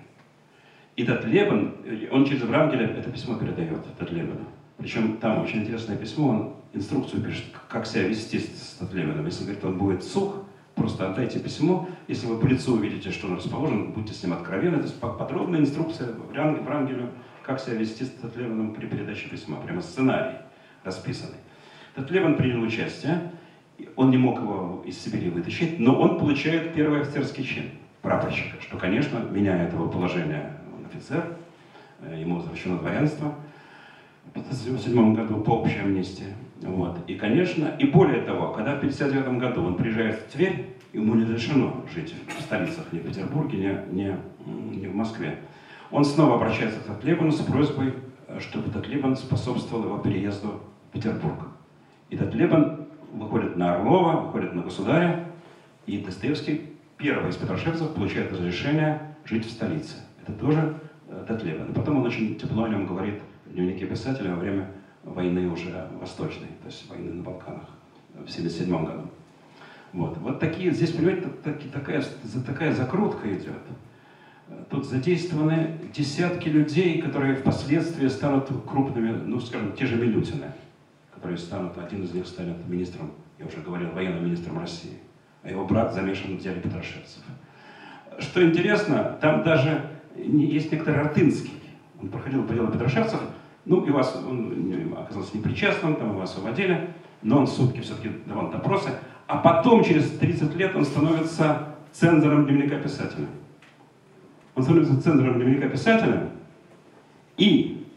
И 0.96 1.04
Татлебан, 1.06 1.74
он 2.12 2.26
через 2.26 2.44
Врангеля 2.44 2.88
это 2.88 3.10
письмо 3.10 3.36
передает 3.36 3.84
Татлебану. 3.98 4.46
Причем 4.78 5.18
там 5.18 5.44
очень 5.44 5.62
интересное 5.62 5.98
письмо, 5.98 6.30
он 6.30 6.54
инструкцию 6.74 7.24
пишет, 7.24 7.46
как 7.68 7.88
себя 7.88 8.08
вести 8.08 8.40
с 8.40 8.78
Татлебаном. 8.80 9.26
Если, 9.26 9.44
говорит, 9.44 9.64
он 9.66 9.78
будет 9.78 10.04
сух, 10.04 10.44
просто 10.76 11.10
отдайте 11.10 11.40
письмо. 11.40 11.88
Если 12.08 12.28
вы 12.28 12.40
по 12.40 12.46
лицу 12.46 12.74
увидите, 12.74 13.12
что 13.12 13.28
он 13.28 13.36
расположен, 13.36 13.92
будьте 13.92 14.14
с 14.14 14.24
ним 14.24 14.34
откровенны. 14.34 14.78
Это 14.78 14.90
подробная 15.08 15.60
инструкция 15.60 16.10
Врангелю, 16.12 17.10
как 17.44 17.60
себя 17.60 17.76
вести 17.76 18.06
с 18.06 18.10
Татлебаном 18.10 18.74
при 18.74 18.86
передаче 18.86 19.30
письма. 19.30 19.58
Прямо 19.58 19.82
сценарий 19.82 20.38
расписанный. 20.84 21.38
Татлебан 21.96 22.36
принял 22.36 22.62
участие, 22.62 23.32
он 23.96 24.12
не 24.12 24.18
мог 24.18 24.40
его 24.40 24.84
из 24.86 25.00
Сибири 25.00 25.30
вытащить, 25.30 25.80
но 25.80 26.00
он 26.00 26.18
получает 26.20 26.74
первый 26.74 27.02
офицерский 27.02 27.44
чин 27.44 27.72
прапорщика, 28.02 28.62
что, 28.62 28.78
конечно, 28.78 29.20
меняет 29.20 29.74
его 29.74 29.88
положение 29.88 30.58
офицер, 30.86 31.38
э, 32.02 32.20
ему 32.20 32.36
возвращено 32.36 32.78
дворянство 32.78 33.36
в 34.26 34.32
1957 34.32 35.16
году 35.16 35.42
по 35.42 35.52
общей 35.52 35.80
амнистии. 35.80 36.34
Вот. 36.64 36.98
И, 37.08 37.16
конечно, 37.16 37.76
и 37.78 37.86
более 37.86 38.22
того, 38.22 38.54
когда 38.54 38.76
в 38.76 38.78
1959 38.78 39.40
году 39.40 39.64
он 39.66 39.76
приезжает 39.76 40.16
в 40.16 40.32
Тверь, 40.32 40.76
ему 40.94 41.16
не 41.16 41.24
разрешено 41.24 41.84
жить 41.94 42.16
в 42.28 42.42
столицах, 42.42 42.86
ни 42.92 43.00
в 43.00 43.04
Петербурге, 43.04 43.86
ни, 43.92 43.96
ни, 43.96 44.78
ни 44.78 44.88
в 44.88 44.96
Москве, 44.96 45.40
он 45.92 46.06
снова 46.06 46.36
обращается 46.36 46.80
к 46.80 46.84
Татлебану 46.84 47.32
с 47.32 47.42
просьбой, 47.42 47.94
э, 48.28 48.40
чтобы 48.40 48.72
Татлебан 48.72 49.16
способствовал 49.16 49.86
его 49.86 49.98
переезду 49.98 50.62
в 50.90 50.94
Петербург. 50.94 51.48
И 52.10 52.18
Татлебан 52.18 52.88
выходит 53.12 53.58
на 53.58 53.76
Орлова, 53.76 54.22
выходит 54.22 54.54
на 54.54 54.64
Государя, 54.64 55.26
и 55.86 55.98
Достоевский, 55.98 56.74
первый 56.98 57.30
из 57.30 57.36
петрошевцев, 57.36 57.94
получает 57.94 58.32
разрешение 58.32 59.16
жить 59.26 59.46
в 59.46 59.52
столице. 59.52 59.98
Это 60.22 60.32
тоже 60.34 60.80
э, 61.10 61.26
Татлебан. 61.28 61.74
Потом 61.74 61.98
он 61.98 62.06
очень 62.06 62.36
тепло 62.36 62.64
о 62.64 62.70
нем 62.70 62.86
говорит 62.86 63.22
в 63.46 63.54
дневнике 63.54 63.86
писателя 63.86 64.32
во 64.32 64.40
время 64.40 64.70
войны 65.04 65.50
уже 65.50 65.88
восточной, 66.00 66.48
то 66.62 66.68
есть 66.68 66.90
войны 66.90 67.14
на 67.14 67.24
Балканах 67.24 67.70
в 68.14 68.24
1977 68.24 68.86
году. 68.86 69.10
Вот, 69.92 70.18
вот 70.18 70.40
такие, 70.40 70.72
здесь, 70.72 70.92
понимаете, 70.92 71.28
такая, 71.72 72.04
такая 72.46 72.74
закрутка 72.74 73.32
идет. 73.32 73.62
Тут 74.70 74.86
задействованы 74.86 75.80
десятки 75.94 76.50
людей, 76.50 77.02
которые 77.02 77.36
впоследствии 77.36 78.08
станут 78.08 78.50
крупными, 78.68 79.12
ну, 79.12 79.40
скажем, 79.40 79.74
те 79.74 79.86
же 79.86 79.96
Милютины, 79.96 80.52
которые 81.14 81.38
станут, 81.38 81.78
один 81.78 82.04
из 82.04 82.14
них 82.14 82.28
станет 82.28 82.68
министром, 82.68 83.12
я 83.40 83.46
уже 83.46 83.58
говорил, 83.62 83.92
военным 83.92 84.26
министром 84.26 84.60
России, 84.60 84.98
а 85.44 85.50
его 85.50 85.66
брат 85.66 85.94
замешан 85.94 86.38
в 86.38 86.42
деле 86.42 86.60
Петрошевцев. 86.60 87.24
Что 88.20 88.44
интересно, 88.44 89.18
там 89.22 89.44
даже 89.44 89.90
есть 90.16 90.72
некоторый 90.72 91.02
Артынский, 91.02 91.54
он 92.02 92.10
проходил 92.10 92.44
по 92.44 92.54
делу 92.54 92.72
Петрошевцев, 92.72 93.22
ну, 93.66 93.86
и 93.86 93.92
вас, 93.92 94.22
он 94.28 94.94
оказался 94.98 95.38
непричастным, 95.38 95.96
там 95.96 96.12
его 96.12 96.22
освободили, 96.22 96.90
но 97.22 97.40
он 97.40 97.48
сутки 97.48 97.80
все-таки 97.80 98.12
давал 98.26 98.52
допросы. 98.52 98.90
А 99.28 99.38
потом, 99.38 99.84
через 99.84 100.10
30 100.18 100.56
лет, 100.56 100.76
он 100.76 100.84
становится 100.84 101.70
цензором 101.92 102.46
дневника 102.46 102.78
писателя. 102.78 103.28
Он 104.56 104.64
становится 104.64 105.02
цензором 105.02 105.36
дневника 105.36 105.70
писателя, 105.70 106.30
и 107.38 107.88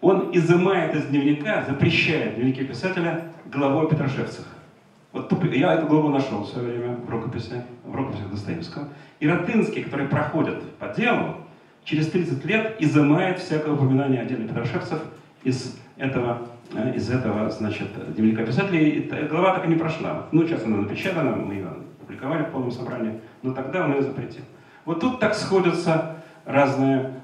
он 0.00 0.30
изымает 0.32 0.96
из 0.96 1.06
дневника, 1.06 1.64
запрещает 1.68 2.34
дневники 2.34 2.64
писателя 2.64 3.32
главой 3.46 3.88
Петрошевцев. 3.88 4.44
Вот 5.12 5.30
я 5.52 5.74
эту 5.74 5.86
главу 5.86 6.08
нашел 6.08 6.42
в 6.42 6.48
свое 6.48 6.68
время 6.68 6.96
в 6.96 7.08
рукописи, 7.08 7.62
в 7.84 7.94
рукописи 7.94 8.22
Достоевского. 8.30 8.88
И 9.20 9.28
Ротынский, 9.28 9.84
который 9.84 10.08
проходит 10.08 10.62
по 10.76 10.88
делу, 10.88 11.36
через 11.84 12.08
30 12.08 12.44
лет 12.44 12.76
изымает 12.80 13.38
всякое 13.38 13.74
упоминание 13.74 14.22
о 14.22 14.24
деле 14.24 14.46
Петрошевцев 14.46 15.00
из 15.42 15.76
этого, 15.96 16.48
э, 16.74 16.94
из 16.94 17.10
этого 17.10 17.50
значит, 17.50 17.88
дневника 18.14 18.44
писателей. 18.44 18.90
И 18.90 19.26
глава 19.28 19.54
так 19.54 19.64
и 19.66 19.68
не 19.68 19.76
прошла. 19.76 20.26
Ну, 20.32 20.46
сейчас 20.46 20.64
она 20.64 20.78
напечатана, 20.78 21.36
мы 21.36 21.54
ее 21.54 21.68
публиковали 22.00 22.44
в 22.44 22.50
полном 22.50 22.70
собрании, 22.70 23.20
но 23.42 23.52
тогда 23.52 23.84
он 23.84 23.92
ее 23.92 24.02
запретил. 24.02 24.42
Вот 24.84 25.00
тут 25.00 25.20
так 25.20 25.34
сходятся 25.34 26.22
разные, 26.44 27.14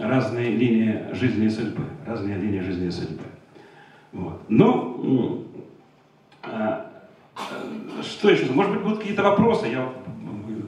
разные 0.00 0.50
линии 0.50 1.12
жизни 1.12 1.46
и 1.46 1.50
судьбы. 1.50 1.84
Разные 2.06 2.36
линии 2.36 2.60
жизни 2.60 2.86
и 2.86 2.90
судьбы. 2.90 3.24
Вот. 4.12 4.42
Ну, 4.48 5.46
а, 6.42 6.90
что 8.02 8.30
еще? 8.30 8.50
Может 8.52 8.72
быть, 8.72 8.82
будут 8.82 8.98
какие-то 8.98 9.22
вопросы, 9.22 9.66
я 9.66 9.92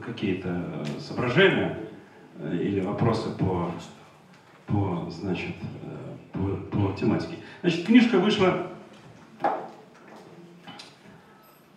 какие-то 0.05 0.85
соображения. 0.99 1.79
Э, 2.43 2.57
или 2.57 2.81
вопросы 2.81 3.31
по, 3.39 3.71
по, 4.67 5.09
значит, 5.11 5.55
э, 5.83 6.33
по, 6.33 6.77
по 6.77 6.93
тематике. 6.99 7.37
Значит, 7.61 7.87
книжка 7.87 8.19
вышла, 8.19 8.67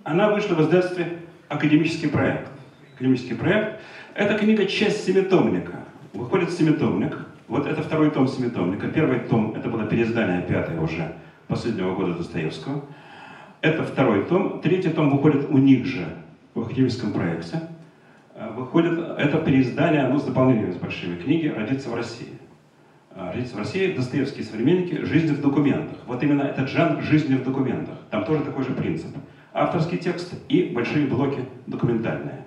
она 0.04 0.32
вышла 0.32 0.56
в 0.56 0.62
издательстве 0.62 1.20
«Академический 1.50 2.10
проект». 2.10 2.50
Академический 2.96 3.36
проект– 3.36 3.82
это 4.16 4.38
книга 4.38 4.66
часть 4.66 5.06
семитомника. 5.06 5.84
Выходит 6.14 6.52
семитомник. 6.52 7.16
Вот 7.48 7.68
это 7.68 7.84
второй 7.84 8.10
том 8.10 8.28
семитомника. 8.28 8.88
Первый 8.88 9.20
том– 9.20 9.54
это 9.56 9.70
было 9.70 9.86
переиздание, 9.86 10.42
пятое 10.42 10.80
уже, 10.80 11.14
последнего 11.48 11.94
года 11.94 12.14
Достоевского. 12.16 12.86
Это 13.62 13.84
второй 13.84 14.26
том. 14.26 14.62
Третий 14.62 14.90
том 14.90 15.12
выходит 15.12 15.50
у 15.50 15.58
них 15.58 15.86
же 15.86 16.08
в 16.54 16.62
академическом 16.62 17.12
проекте. 17.12 17.62
Э, 18.36 18.50
выходит, 18.52 19.00
это 19.18 19.40
переиздание, 19.40 20.08
ну, 20.08 20.20
с 20.20 20.24
дополнением 20.24 20.74
с 20.74 20.78
большими 20.78 21.16
книги 21.16 21.48
«Родиться 21.48 21.90
в 21.90 21.96
России». 21.96 22.38
Э, 23.16 23.32
«Родиться 23.34 23.56
в 23.56 23.60
России», 23.60 23.94
Достоевские 23.94 24.46
современники, 24.46 25.04
«Жизнь 25.04 25.34
в 25.34 25.42
документах». 25.42 25.98
Вот 26.06 26.22
именно 26.22 26.44
этот 26.44 26.70
жанр 26.70 27.02
«Жизни 27.02 27.36
в 27.36 27.44
документах». 27.44 27.96
Там 28.12 28.26
тоже 28.26 28.44
такой 28.44 28.64
же 28.64 28.72
принцип. 28.72 29.16
Авторский 29.54 29.98
текст 29.98 30.34
и 30.50 30.72
большие 30.76 31.08
блоки 31.08 31.46
документальные. 31.66 32.44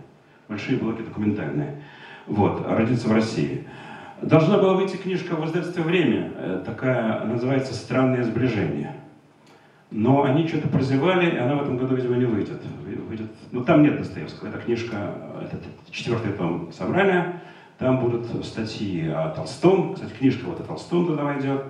Большие 0.47 0.79
блоки 0.79 1.03
документальные. 1.03 1.83
Вот, 2.27 2.65
«Родиться 2.69 3.09
в 3.09 3.13
России». 3.13 3.67
Должна 4.21 4.59
была 4.59 4.75
выйти 4.75 4.97
книжка 4.97 5.37
в 5.37 5.45
издательстве 5.47 5.83
«Время», 5.83 6.33
э, 6.37 6.63
такая, 6.65 7.25
называется 7.25 7.73
«Странные 7.73 8.25
сближения». 8.25 8.95
Но 9.91 10.25
они 10.25 10.47
что-то 10.47 10.69
прозевали, 10.69 11.31
и 11.31 11.39
она 11.39 11.55
в 11.55 11.63
этом 11.63 11.79
году, 11.79 11.97
видимо, 11.97 12.17
не 12.17 12.27
выйдет. 12.27 12.61
выйдет. 13.09 13.31
Ну, 13.53 13.65
там 13.65 13.83
нет 13.83 13.97
Достоевского. 13.97 14.49
Эта 14.49 14.59
книжка, 14.59 15.15
это 15.43 15.57
четвертый 15.91 16.33
том 16.33 16.71
собрания. 16.73 17.41
Там 17.79 18.01
будут 18.01 18.45
статьи 18.45 19.09
о 19.09 19.31
Толстом. 19.31 19.95
Кстати, 19.95 20.13
книжка 20.13 20.45
вот 20.47 20.61
о 20.61 20.65
Толстом 20.65 21.07
туда 21.07 21.25
войдет. 21.25 21.65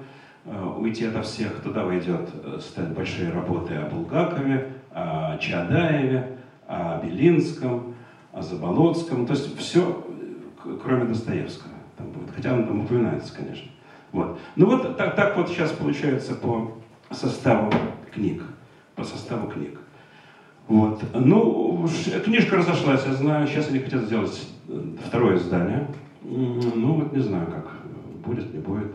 Э, 0.47 0.75
«Уйти 0.79 1.05
ото 1.05 1.23
всех» 1.23 1.61
туда 1.63 1.85
войдет 1.85 2.31
э, 2.43 2.93
большие 2.95 3.31
работы 3.31 3.75
о 3.75 3.89
Булгакове, 3.89 4.73
о 4.93 5.37
Чадаеве, 5.39 6.39
о 6.67 7.01
Белинском, 7.05 7.95
о 8.33 8.43
Заболоцком. 8.43 9.27
То 9.27 9.35
есть 9.35 9.57
все, 9.59 10.05
кроме 10.83 11.05
Достоевского. 11.05 11.75
Там 11.97 12.11
будет. 12.11 12.31
Хотя 12.35 12.55
он 12.55 12.67
там 12.67 12.81
упоминается, 12.81 13.35
конечно. 13.35 13.71
Вот. 14.11 14.41
Ну 14.57 14.67
вот 14.67 14.97
так, 14.97 15.15
так 15.15 15.37
вот 15.37 15.49
сейчас 15.49 15.71
получается 15.73 16.35
по 16.35 16.79
составу 17.15 17.73
книг, 18.13 18.43
по 18.95 19.05
составу 19.05 19.49
книг. 19.49 19.79
Вот. 20.67 21.03
Ну, 21.15 21.89
книжка 22.25 22.57
разошлась, 22.57 23.05
я 23.07 23.15
знаю, 23.15 23.47
сейчас 23.47 23.71
они 23.71 23.79
хотят 23.79 24.03
сделать 24.03 24.49
э, 24.69 24.83
второе 25.07 25.37
издание. 25.37 25.87
Ну, 26.23 26.95
вот 26.95 27.13
не 27.13 27.21
знаю, 27.21 27.47
как 27.47 27.73
будет, 28.25 28.53
не 28.53 28.61
будет. 28.61 28.93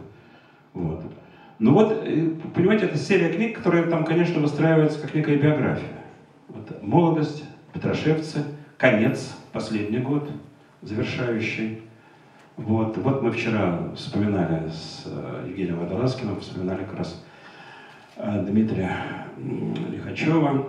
Вот. 0.73 1.03
Ну 1.59 1.73
вот, 1.73 1.91
э, 1.91 2.29
понимаете, 2.53 2.85
это 2.85 2.97
серия 2.97 3.33
книг, 3.33 3.57
которая 3.57 3.89
там, 3.89 4.05
конечно, 4.05 4.39
выстраивается 4.39 4.99
как 4.99 5.15
некая 5.15 5.37
биография. 5.37 6.03
Вот, 6.47 6.83
молодость, 6.83 7.43
Петрошевцы, 7.73 8.43
конец, 8.77 9.35
последний 9.51 9.97
год, 9.97 10.29
завершающий. 10.81 11.81
Вот, 12.55 12.97
вот 12.97 13.23
мы 13.23 13.31
вчера 13.31 13.91
вспоминали 13.95 14.69
с 14.69 15.03
э, 15.07 15.45
Евгением 15.47 15.79
Водолазкиным, 15.79 16.39
вспоминали 16.39 16.83
как 16.83 16.99
раз 16.99 17.23
Дмитрия 18.15 19.25
Лихачева, 19.89 20.65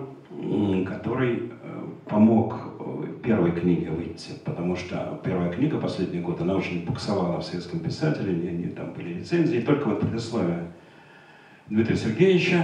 который 0.87 1.51
э, 1.61 1.83
помог 2.07 2.55
э, 2.79 3.05
первой 3.23 3.51
книге 3.51 3.91
выйти, 3.91 4.31
потому 4.43 4.75
что 4.75 5.21
первая 5.23 5.51
книга 5.51 5.77
последний 5.77 6.21
год, 6.21 6.41
она 6.41 6.55
очень 6.55 6.83
буксовала 6.83 7.39
в 7.39 7.45
советском 7.45 7.81
писателе, 7.81 8.33
не, 8.33 8.51
не, 8.51 8.69
там 8.69 8.93
были 8.93 9.19
рецензии, 9.19 9.59
только 9.59 9.89
вот 9.89 9.99
предисловие 9.99 10.71
Дмитрия 11.67 11.95
Сергеевича 11.95 12.63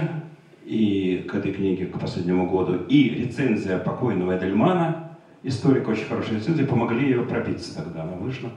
и 0.64 1.26
к 1.30 1.34
этой 1.36 1.52
книге, 1.52 1.86
к 1.86 1.98
последнему 1.98 2.48
году, 2.50 2.84
и 2.88 3.08
рецензия 3.10 3.78
покойного 3.78 4.36
Эйдельмана, 4.36 5.16
историк, 5.44 5.86
очень 5.88 6.06
хорошая 6.06 6.38
рецензия, 6.38 6.66
помогли 6.66 7.08
ее 7.08 7.22
пробиться 7.22 7.76
тогда, 7.76 8.02
она 8.02 8.14
вышла 8.14 8.50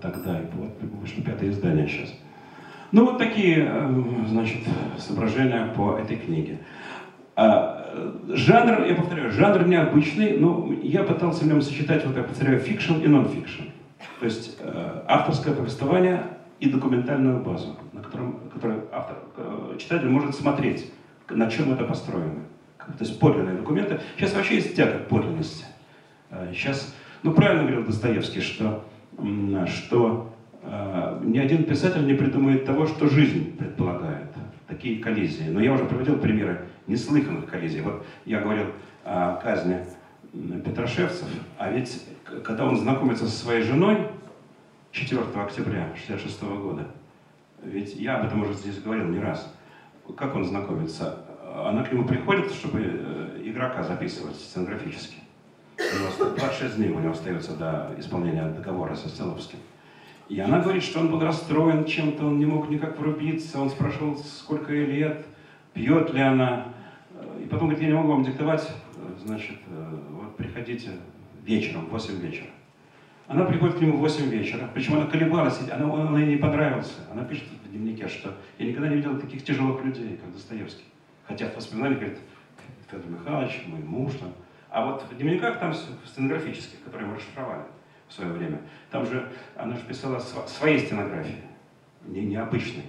тогда, 0.00 0.40
и 0.40 0.44
вот 0.54 0.70
вышло 1.00 1.22
пятое 1.22 1.50
издание 1.50 1.86
сейчас. 1.86 2.14
Ну, 2.90 3.04
вот 3.04 3.18
такие, 3.18 3.68
э, 3.68 4.02
значит, 4.28 4.62
соображения 4.96 5.72
по 5.76 5.98
этой 5.98 6.16
книге. 6.16 6.58
А, 7.36 8.24
жанр, 8.28 8.86
я 8.86 8.94
повторяю, 8.94 9.30
жанр 9.30 9.66
необычный, 9.66 10.38
но 10.38 10.72
я 10.82 11.02
пытался 11.02 11.44
в 11.44 11.46
нем 11.46 11.60
сочетать, 11.60 12.04
вот 12.06 12.16
я 12.16 12.22
повторяю, 12.22 12.60
фикшн 12.60 12.94
и 12.94 13.06
нон-фикшн. 13.06 13.64
То 14.20 14.24
есть 14.24 14.56
э, 14.60 15.02
авторское 15.06 15.54
повествование 15.54 16.22
и 16.60 16.70
документальную 16.70 17.40
базу, 17.40 17.76
на 17.92 18.02
котором, 18.02 18.40
которой 18.52 18.78
автор, 18.90 19.18
э, 19.36 19.76
читатель 19.78 20.08
может 20.08 20.34
смотреть, 20.34 20.90
на 21.28 21.50
чем 21.50 21.72
это 21.72 21.84
построено. 21.84 22.44
То 22.78 23.04
есть 23.04 23.20
подлинные 23.20 23.56
документы. 23.56 24.00
Сейчас 24.16 24.34
вообще 24.34 24.56
есть 24.56 24.74
к 24.74 25.08
подлинности. 25.08 25.66
Сейчас, 26.52 26.96
ну 27.22 27.32
правильно 27.32 27.64
говорил 27.64 27.84
Достоевский, 27.84 28.40
что, 28.40 28.84
что 29.66 30.32
ни 31.22 31.38
один 31.38 31.64
писатель 31.64 32.06
не 32.06 32.14
придумает 32.14 32.64
того, 32.64 32.86
что 32.86 33.08
жизнь 33.08 33.56
предполагает. 33.56 34.28
Такие 34.66 35.02
коллизии. 35.02 35.48
Но 35.48 35.60
я 35.60 35.72
уже 35.72 35.84
приводил 35.84 36.18
примеры 36.18 36.66
неслыханных 36.86 37.46
коллизий. 37.46 37.80
Вот 37.80 38.04
я 38.24 38.40
говорил 38.40 38.66
о 39.04 39.36
казни 39.36 39.78
Петрошевцев, 40.32 41.28
а 41.56 41.70
ведь 41.70 42.04
когда 42.44 42.66
он 42.66 42.76
знакомится 42.76 43.26
со 43.26 43.36
своей 43.36 43.62
женой 43.62 44.08
4 44.92 45.22
октября 45.22 45.84
1966 45.84 46.42
года, 46.42 46.86
ведь 47.62 47.94
я 47.96 48.18
об 48.18 48.26
этом 48.26 48.42
уже 48.42 48.52
здесь 48.52 48.78
говорил 48.80 49.06
не 49.06 49.20
раз, 49.20 49.54
как 50.16 50.34
он 50.34 50.44
знакомится? 50.44 51.20
Она 51.54 51.82
к 51.82 51.92
нему 51.92 52.04
приходит, 52.04 52.52
чтобы 52.52 52.80
э, 52.82 53.40
игрока 53.44 53.82
записывать 53.82 54.36
сценографически. 54.36 55.16
26 56.36 56.76
дней 56.76 56.90
у 56.90 56.98
него 56.98 57.12
остается 57.12 57.56
до 57.56 57.94
исполнения 57.98 58.44
договора 58.48 58.94
со 58.94 59.08
Стеловским. 59.08 59.58
И 60.28 60.38
она 60.40 60.60
говорит, 60.60 60.82
что 60.82 61.00
он 61.00 61.10
был 61.10 61.20
расстроен 61.20 61.84
чем-то, 61.86 62.26
он 62.26 62.38
не 62.38 62.44
мог 62.44 62.68
никак 62.68 62.98
врубиться, 62.98 63.60
он 63.60 63.70
спрашивал, 63.70 64.16
сколько 64.18 64.74
ей 64.74 64.86
лет, 64.86 65.26
пьет 65.72 66.12
ли 66.12 66.20
она. 66.20 66.74
И 67.42 67.46
потом 67.46 67.68
говорит, 67.68 67.80
я 67.82 67.88
не 67.88 67.94
могу 67.94 68.12
вам 68.12 68.24
диктовать, 68.24 68.70
значит, 69.24 69.56
вот 70.10 70.36
приходите 70.36 70.90
вечером, 71.44 71.86
в 71.86 71.90
8 71.90 72.20
вечера. 72.20 72.48
Она 73.26 73.44
приходит 73.44 73.76
к 73.76 73.80
нему 73.80 73.96
в 73.96 74.00
8 74.00 74.28
вечера, 74.28 74.68
причем 74.72 74.94
она 74.94 75.06
колебалась, 75.06 75.58
она, 75.70 75.90
он 75.90 76.16
ей 76.18 76.34
не 76.34 76.36
понравился. 76.36 76.94
Она 77.10 77.24
пишет 77.24 77.48
в 77.64 77.70
дневнике, 77.70 78.08
что 78.08 78.34
я 78.58 78.66
никогда 78.66 78.88
не 78.88 78.96
видела 78.96 79.18
таких 79.18 79.44
тяжелых 79.44 79.82
людей, 79.84 80.18
как 80.22 80.32
Достоевский. 80.32 80.84
Хотя 81.26 81.48
в 81.48 81.56
воспоминаниях 81.56 82.00
говорит, 82.00 82.18
Федор 82.90 83.10
Михайлович, 83.10 83.62
мой 83.66 83.80
муж 83.80 84.12
там. 84.20 84.32
А 84.70 84.84
вот 84.86 85.04
в 85.10 85.16
дневниках 85.16 85.58
там 85.58 85.74
стенографических, 86.06 86.82
которые 86.84 87.08
мы 87.08 87.16
расшифровали, 87.16 87.64
в 88.08 88.12
свое 88.12 88.32
время. 88.32 88.60
Там 88.90 89.06
же 89.06 89.28
она 89.56 89.76
же 89.76 89.82
писала 89.82 90.18
своей 90.18 90.78
стенографии, 90.78 91.42
не, 92.06 92.22
необычной. 92.22 92.84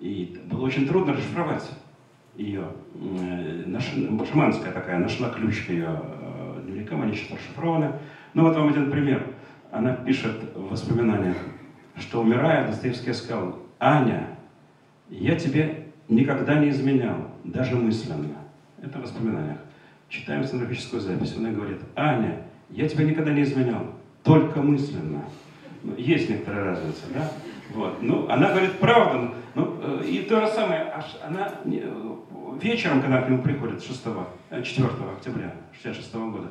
И 0.00 0.40
было 0.46 0.64
очень 0.64 0.86
трудно 0.86 1.12
расшифровать 1.12 1.70
ее. 2.36 2.68
Наш, 3.66 3.92
шаманская 4.28 4.72
такая, 4.72 4.98
нашла 4.98 5.30
ключ 5.30 5.66
к 5.66 5.70
ее 5.70 6.00
э, 6.02 6.60
дневникам, 6.64 7.02
они 7.02 7.14
сейчас 7.14 7.32
расшифрованы. 7.32 7.92
Ну 8.34 8.42
вот 8.42 8.56
вам 8.56 8.68
один 8.68 8.90
пример. 8.90 9.26
Она 9.70 9.92
пишет 9.92 10.54
в 10.54 10.70
воспоминаниях, 10.70 11.36
что 11.96 12.20
умирая, 12.20 12.66
Достоевский 12.66 13.12
сказал, 13.12 13.58
«Аня, 13.80 14.38
я 15.08 15.36
тебе 15.36 15.88
никогда 16.08 16.58
не 16.58 16.70
изменял, 16.70 17.30
даже 17.42 17.76
мысленно». 17.76 18.36
Это 18.80 18.98
в 18.98 19.02
воспоминаниях. 19.02 19.58
Читаем 20.08 20.44
сценографическую 20.44 21.00
запись. 21.00 21.34
Она 21.36 21.50
говорит, 21.50 21.80
«Аня, 21.96 22.42
я 22.70 22.88
тебя 22.88 23.04
никогда 23.04 23.32
не 23.32 23.42
изменял, 23.42 23.94
только 24.24 24.60
мысленно. 24.60 25.24
Ну, 25.82 25.94
есть 25.96 26.30
некоторая 26.30 26.64
разница, 26.64 27.02
да? 27.12 27.30
Вот. 27.74 28.02
Ну, 28.02 28.28
она 28.28 28.48
говорит 28.48 28.78
правду. 28.78 29.34
Ну, 29.54 29.76
э, 29.82 30.04
и 30.06 30.22
то 30.22 30.40
же 30.40 30.48
самое, 30.48 30.90
аж 30.94 31.04
она 31.24 31.52
вечером, 32.60 33.02
когда 33.02 33.20
к 33.20 33.28
нему 33.28 33.42
приходит 33.42 33.82
6, 33.82 34.02
4 34.02 34.88
э, 34.88 34.90
октября 35.16 35.54
66 35.74 36.14
года, 36.14 36.50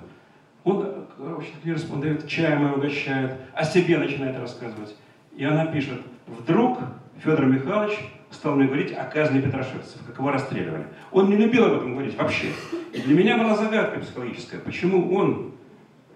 он, 0.63 1.07
короче, 1.17 1.49
он 1.91 1.99
дает 1.99 2.27
чаем 2.27 2.67
и 2.67 2.75
угощает, 2.75 3.35
о 3.53 3.65
себе 3.65 3.97
начинает 3.97 4.39
рассказывать. 4.39 4.95
И 5.35 5.43
она 5.43 5.65
пишет, 5.65 5.99
вдруг 6.27 6.79
Федор 7.17 7.45
Михайлович 7.47 7.97
стал 8.31 8.55
мне 8.55 8.67
говорить 8.67 8.93
о 8.93 9.03
казни 9.05 9.41
Петрошевцев, 9.41 9.99
как 10.07 10.17
его 10.17 10.31
расстреливали. 10.31 10.85
Он 11.11 11.29
не 11.29 11.35
любил 11.35 11.65
об 11.65 11.73
этом 11.73 11.93
говорить 11.93 12.17
вообще. 12.17 12.47
И 12.93 13.01
для 13.01 13.15
меня 13.15 13.37
была 13.37 13.55
загадка 13.55 13.99
психологическая, 13.99 14.59
почему 14.59 15.13
он 15.15 15.53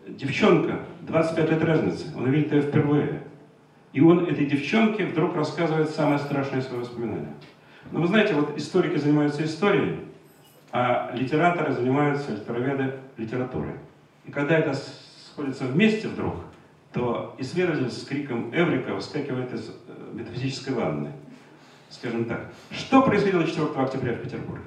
девчонка, 0.09 0.79
25 1.01 1.51
лет 1.51 1.63
разницы, 1.63 2.05
он 2.15 2.29
видит 2.29 2.51
ее 2.51 2.61
впервые. 2.61 3.23
И 3.93 4.01
он 4.01 4.25
этой 4.25 4.45
девчонке 4.45 5.05
вдруг 5.05 5.35
рассказывает 5.35 5.89
самое 5.89 6.19
страшное 6.19 6.61
свое 6.61 6.81
воспоминание. 6.81 7.33
Но 7.91 8.01
вы 8.01 8.07
знаете, 8.07 8.33
вот 8.33 8.57
историки 8.57 8.97
занимаются 8.97 9.43
историей, 9.43 9.99
а 10.71 11.11
литераторы 11.13 11.73
занимаются, 11.73 12.33
литероведы, 12.33 12.95
литературой. 13.15 13.73
И 14.25 14.31
когда 14.31 14.57
это 14.57 14.73
сходится 14.73 15.65
вместе 15.65 16.07
вдруг, 16.07 16.35
то 16.91 17.35
исследователь 17.37 17.89
с 17.89 18.03
криком 18.03 18.53
«Эврика» 18.53 18.93
выскакивает 18.93 19.53
из 19.53 19.69
э, 19.69 19.73
метафизической 20.13 20.73
ванны. 20.73 21.11
Скажем 21.89 22.25
так, 22.25 22.51
что 22.71 23.01
происходило 23.01 23.45
4 23.45 23.67
октября 23.75 24.13
в 24.13 24.21
Петербурге? 24.21 24.65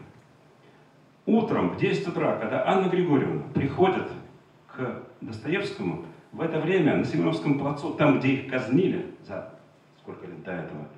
Утром 1.27 1.71
в 1.71 1.77
10 1.77 2.09
утра, 2.09 2.37
когда 2.37 2.67
Анна 2.67 2.89
Григорьевна 2.89 3.43
приходит 3.53 4.09
к 4.77 5.03
Достоевскому, 5.21 6.05
в 6.33 6.41
это 6.41 6.61
время 6.61 6.97
на 6.97 7.05
Семеновском 7.05 7.59
плацу, 7.59 7.95
там, 7.95 8.19
где 8.19 8.29
их 8.35 8.51
казнили 8.51 9.07
за 9.27 9.53
сколько 10.03 10.27
лет 10.27 10.43
до 10.43 10.53
этого, 10.53 10.89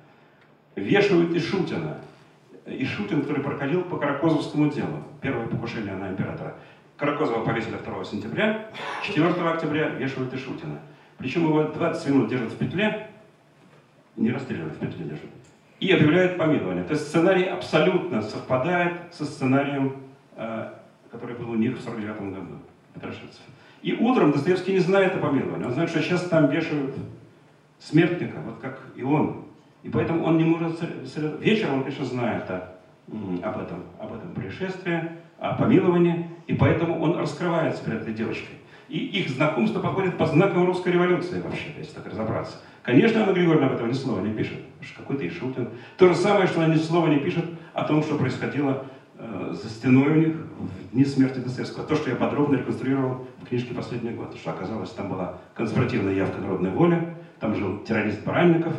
вешают 0.75 1.35
Ишутина. 1.35 1.97
Ишутин, 2.65 3.21
который 3.21 3.43
прокалил 3.43 3.83
по 3.83 3.97
Каракозовскому 3.97 4.69
делу, 4.69 5.03
первое 5.21 5.47
покушение 5.47 5.95
на 5.95 6.09
императора. 6.09 6.55
Каракозова 6.97 7.43
повесили 7.43 7.75
2 7.83 8.05
сентября, 8.05 8.69
4 9.03 9.27
октября 9.27 9.89
вешают 9.89 10.33
Ишутина. 10.33 10.79
Причем 11.17 11.45
его 11.45 11.63
20 11.63 12.09
минут 12.09 12.29
держат 12.29 12.53
в 12.53 12.57
петле, 12.57 13.07
не 14.15 14.31
расстреливают, 14.31 14.75
в 14.75 14.79
петле 14.79 15.05
держат, 15.05 15.29
и 15.79 15.91
объявляют 15.91 16.37
помилование. 16.37 16.83
То 16.83 16.93
есть 16.93 17.07
сценарий 17.07 17.45
абсолютно 17.45 18.21
совпадает 18.21 19.13
со 19.13 19.25
сценарием, 19.25 19.97
э, 20.35 20.71
который 21.11 21.35
был 21.35 21.51
у 21.51 21.55
них 21.55 21.77
в 21.77 21.81
49 21.81 22.33
году, 22.33 22.59
Петрошевцев. 22.93 23.41
И 23.83 23.93
утром 23.93 24.31
Достоевский 24.31 24.73
не 24.73 24.79
знает 24.79 25.13
о 25.15 25.19
помиловании. 25.19 25.65
Он 25.65 25.73
знает, 25.73 25.89
что 25.89 26.01
сейчас 26.01 26.23
там 26.23 26.49
вешают 26.49 26.95
смертника, 27.79 28.37
вот 28.45 28.59
как 28.59 28.81
и 28.95 29.03
он. 29.03 29.43
И 29.83 29.89
поэтому 29.89 30.23
он 30.23 30.37
не 30.37 30.45
может... 30.45 30.79
Вечером 31.41 31.75
он, 31.75 31.83
конечно, 31.83 32.05
знает 32.05 32.49
о, 32.49 32.79
об, 33.43 33.61
этом, 33.61 33.83
об 33.99 34.13
этом 34.13 34.33
происшествии, 34.33 35.11
о 35.37 35.55
помиловании, 35.55 36.29
и 36.47 36.53
поэтому 36.53 37.01
он 37.01 37.17
раскрывается 37.17 37.83
перед 37.83 38.01
этой 38.01 38.13
девочкой. 38.13 38.55
И 38.87 38.97
их 38.97 39.29
знакомство 39.29 39.81
подходит 39.81 40.17
по 40.17 40.25
знакам 40.25 40.65
русской 40.65 40.93
революции 40.93 41.41
вообще, 41.41 41.69
если 41.77 41.95
так 41.95 42.05
разобраться. 42.07 42.57
Конечно, 42.83 43.21
Анна 43.21 43.33
Григорьевна 43.33 43.67
об 43.67 43.73
этом 43.73 43.89
ни 43.89 43.93
слова 43.93 44.21
не 44.21 44.33
пишет, 44.33 44.59
какой-то 44.95 45.27
Ишутин. 45.27 45.69
То 45.97 46.07
же 46.07 46.15
самое, 46.15 46.47
что 46.47 46.61
она 46.61 46.73
ни 46.73 46.77
слова 46.77 47.07
не 47.07 47.19
пишет 47.19 47.45
о 47.73 47.83
том, 47.83 48.01
что 48.03 48.15
происходило 48.15 48.85
за 49.19 49.69
стеной 49.69 50.07
у 50.07 50.15
них 50.15 50.35
в 50.35 50.91
дни 50.91 51.05
смерти 51.05 51.39
Достоевского. 51.39 51.85
То, 51.85 51.95
что 51.95 52.09
я 52.09 52.15
подробно 52.15 52.55
реконструировал 52.55 53.27
в 53.41 53.47
книжке 53.47 53.73
«Последний 53.73 54.11
год», 54.11 54.35
что 54.35 54.51
оказалось, 54.51 54.89
там 54.91 55.09
была 55.09 55.37
конспиративная 55.53 56.13
явка 56.13 56.41
народной 56.41 56.71
воли, 56.71 57.15
там 57.39 57.55
жил 57.55 57.79
террорист 57.79 58.23
Баранников, 58.25 58.73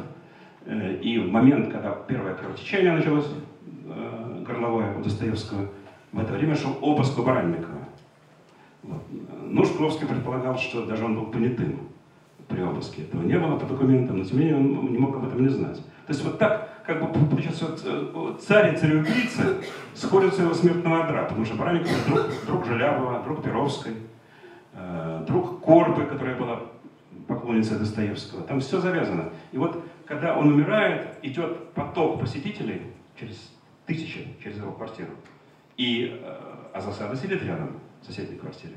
э, 0.66 0.97
и 0.97 1.18
в 1.18 1.30
момент, 1.30 1.72
когда 1.72 1.93
первое 1.93 2.35
кровотечение 2.35 2.93
началось, 2.93 3.28
э, 3.87 4.45
горловое 4.47 4.97
у 4.99 5.03
Достоевского, 5.03 5.68
в 6.12 6.18
это 6.18 6.32
время 6.32 6.55
шел 6.55 6.76
обыск 6.80 7.18
у 7.18 7.22
Баранникова. 7.22 7.78
Вот. 8.82 9.03
Ну, 9.43 9.64
Шкловский 9.64 10.07
предполагал, 10.07 10.59
что 10.59 10.85
даже 10.85 11.05
он 11.05 11.14
был 11.14 11.26
понятым 11.26 11.78
при 12.49 12.62
обыске. 12.62 13.03
Этого 13.03 13.22
не 13.22 13.39
было 13.39 13.57
по 13.57 13.66
документам, 13.66 14.18
но 14.18 14.24
тем 14.24 14.39
не 14.39 14.45
менее 14.45 14.61
он 14.61 14.93
не 14.93 14.99
мог 14.99 15.16
об 15.16 15.26
этом 15.26 15.43
не 15.43 15.49
знать. 15.49 15.76
То 15.76 16.12
есть 16.12 16.24
вот 16.24 16.39
так, 16.39 16.68
как 16.87 17.01
бы 17.01 17.26
получается, 17.28 17.66
вот, 18.12 18.43
царь 18.43 18.74
и 18.74 18.76
цареубийцы 18.76 19.64
сходятся 19.95 20.43
его 20.43 20.53
смертного 20.53 21.05
одра, 21.05 21.24
потому 21.24 21.45
что 21.45 21.57
Баранников 21.57 22.07
друг, 22.07 22.26
друг 22.47 22.66
Желябова, 22.66 23.22
друг 23.22 23.43
Перовской, 23.43 23.95
э, 24.74 25.24
друг 25.26 25.61
Корбы, 25.62 26.05
которая 26.05 26.37
была 26.37 26.61
поклонницей 27.26 27.78
Достоевского. 27.78 28.43
Там 28.43 28.61
все 28.61 28.80
завязано. 28.80 29.30
И 29.53 29.57
вот 29.59 29.82
когда 30.05 30.37
он 30.37 30.49
умирает, 30.49 31.18
идет 31.22 31.70
поток 31.72 32.20
посетителей 32.20 32.82
через 33.18 33.51
тысячи, 33.87 34.37
через 34.43 34.59
его 34.59 34.72
квартиру. 34.72 35.12
И, 35.78 36.20
э, 36.22 36.37
а 36.74 36.80
засада 36.80 37.16
сидит 37.16 37.43
рядом, 37.43 37.80
в 38.03 38.07
соседней 38.07 38.37
квартире. 38.37 38.74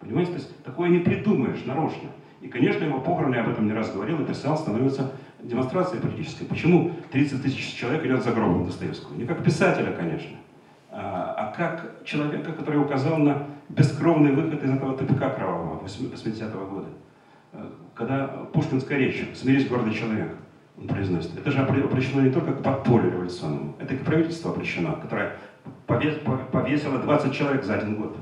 Понимаете, 0.00 0.32
то 0.32 0.38
есть 0.38 0.64
такое 0.64 0.88
не 0.88 0.98
придумаешь 0.98 1.64
нарочно. 1.64 2.10
И, 2.40 2.48
конечно, 2.48 2.84
его 2.84 3.00
похороны, 3.00 3.36
я 3.36 3.42
об 3.42 3.50
этом 3.50 3.66
не 3.66 3.72
раз 3.72 3.92
говорил 3.92 4.20
и 4.20 4.26
писал, 4.26 4.58
становится 4.58 5.12
демонстрацией 5.44 6.00
политической. 6.00 6.44
Почему 6.44 6.92
30 7.12 7.42
тысяч 7.42 7.74
человек 7.74 8.04
идет 8.04 8.22
за 8.22 8.32
гробом 8.32 8.66
Достоевского? 8.66 9.14
Не 9.14 9.26
как 9.26 9.44
писателя, 9.44 9.92
конечно, 9.92 10.36
а, 10.90 11.34
а 11.36 11.56
как 11.56 12.04
человека, 12.04 12.52
который 12.52 12.80
указал 12.80 13.18
на 13.18 13.46
бескровный 13.68 14.32
выход 14.32 14.62
из 14.62 14.70
этого 14.70 14.96
тупика 14.96 15.30
кровавого 15.30 15.84
80-го 15.84 16.66
года. 16.66 16.88
Э, 17.52 17.66
когда 17.94 18.26
пушкинская 18.26 18.98
речь 18.98 19.26
«Смирись, 19.34 19.68
гордый 19.68 19.94
человек», 19.94 20.34
он 20.78 20.88
произносит. 20.88 21.36
Это 21.38 21.50
же 21.50 21.58
обращено 21.60 22.22
не 22.22 22.30
только 22.30 22.52
к 22.52 22.62
подполю 22.62 23.10
революционному, 23.10 23.76
это 23.78 23.94
и 23.94 23.96
к 23.96 24.04
правительству 24.04 24.50
обращено, 24.50 24.96
которое 24.96 25.36
повесило 25.86 26.98
20 26.98 27.32
человек 27.32 27.64
за 27.64 27.76
один 27.76 27.96
год. 27.96 28.16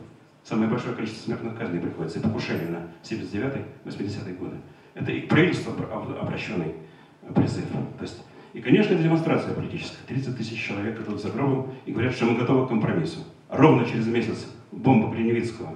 Самое 0.44 0.68
большое 0.68 0.94
количество 0.94 1.24
смертных 1.24 1.56
казней 1.56 1.80
приходится, 1.80 2.18
и 2.18 2.22
покушений 2.22 2.66
на 2.66 2.88
79-80-е 3.04 4.34
годы. 4.34 4.56
Это 4.94 5.12
и 5.12 5.20
к 5.22 5.28
правительству 5.28 5.72
обращенный 6.20 6.74
призыв. 7.32 7.64
То 7.98 8.02
есть, 8.02 8.22
и, 8.52 8.60
конечно, 8.60 8.94
это 8.94 9.02
демонстрация 9.02 9.54
политическая. 9.54 10.04
30 10.06 10.36
тысяч 10.36 10.62
человек 10.62 11.00
идут 11.00 11.20
за 11.22 11.30
гробом 11.30 11.72
и 11.86 11.92
говорят, 11.92 12.14
что 12.14 12.26
мы 12.26 12.36
готовы 12.36 12.66
к 12.66 12.68
компромиссу. 12.68 13.20
Ровно 13.48 13.86
через 13.86 14.06
месяц 14.06 14.46
бомба 14.70 15.08
Блиневицкого 15.08 15.70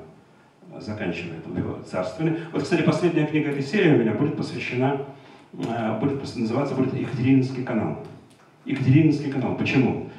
заканчивает 0.81 1.47
его 1.47 1.83
царствование. 1.83 2.39
Вот, 2.53 2.63
кстати, 2.63 2.83
последняя 2.83 3.27
книга 3.27 3.51
этой 3.51 3.63
серии 3.63 3.95
у 3.95 3.99
меня 3.99 4.13
будет 4.13 4.37
посвящена, 4.37 5.03
э, 5.53 5.99
будет 6.01 6.23
называться 6.37 6.75
будет 6.75 6.95
Екатерининский 6.95 7.65
канал. 7.65 8.05
Екатерининский 8.65 9.31
канал. 9.31 9.57
Почему? 9.57 10.11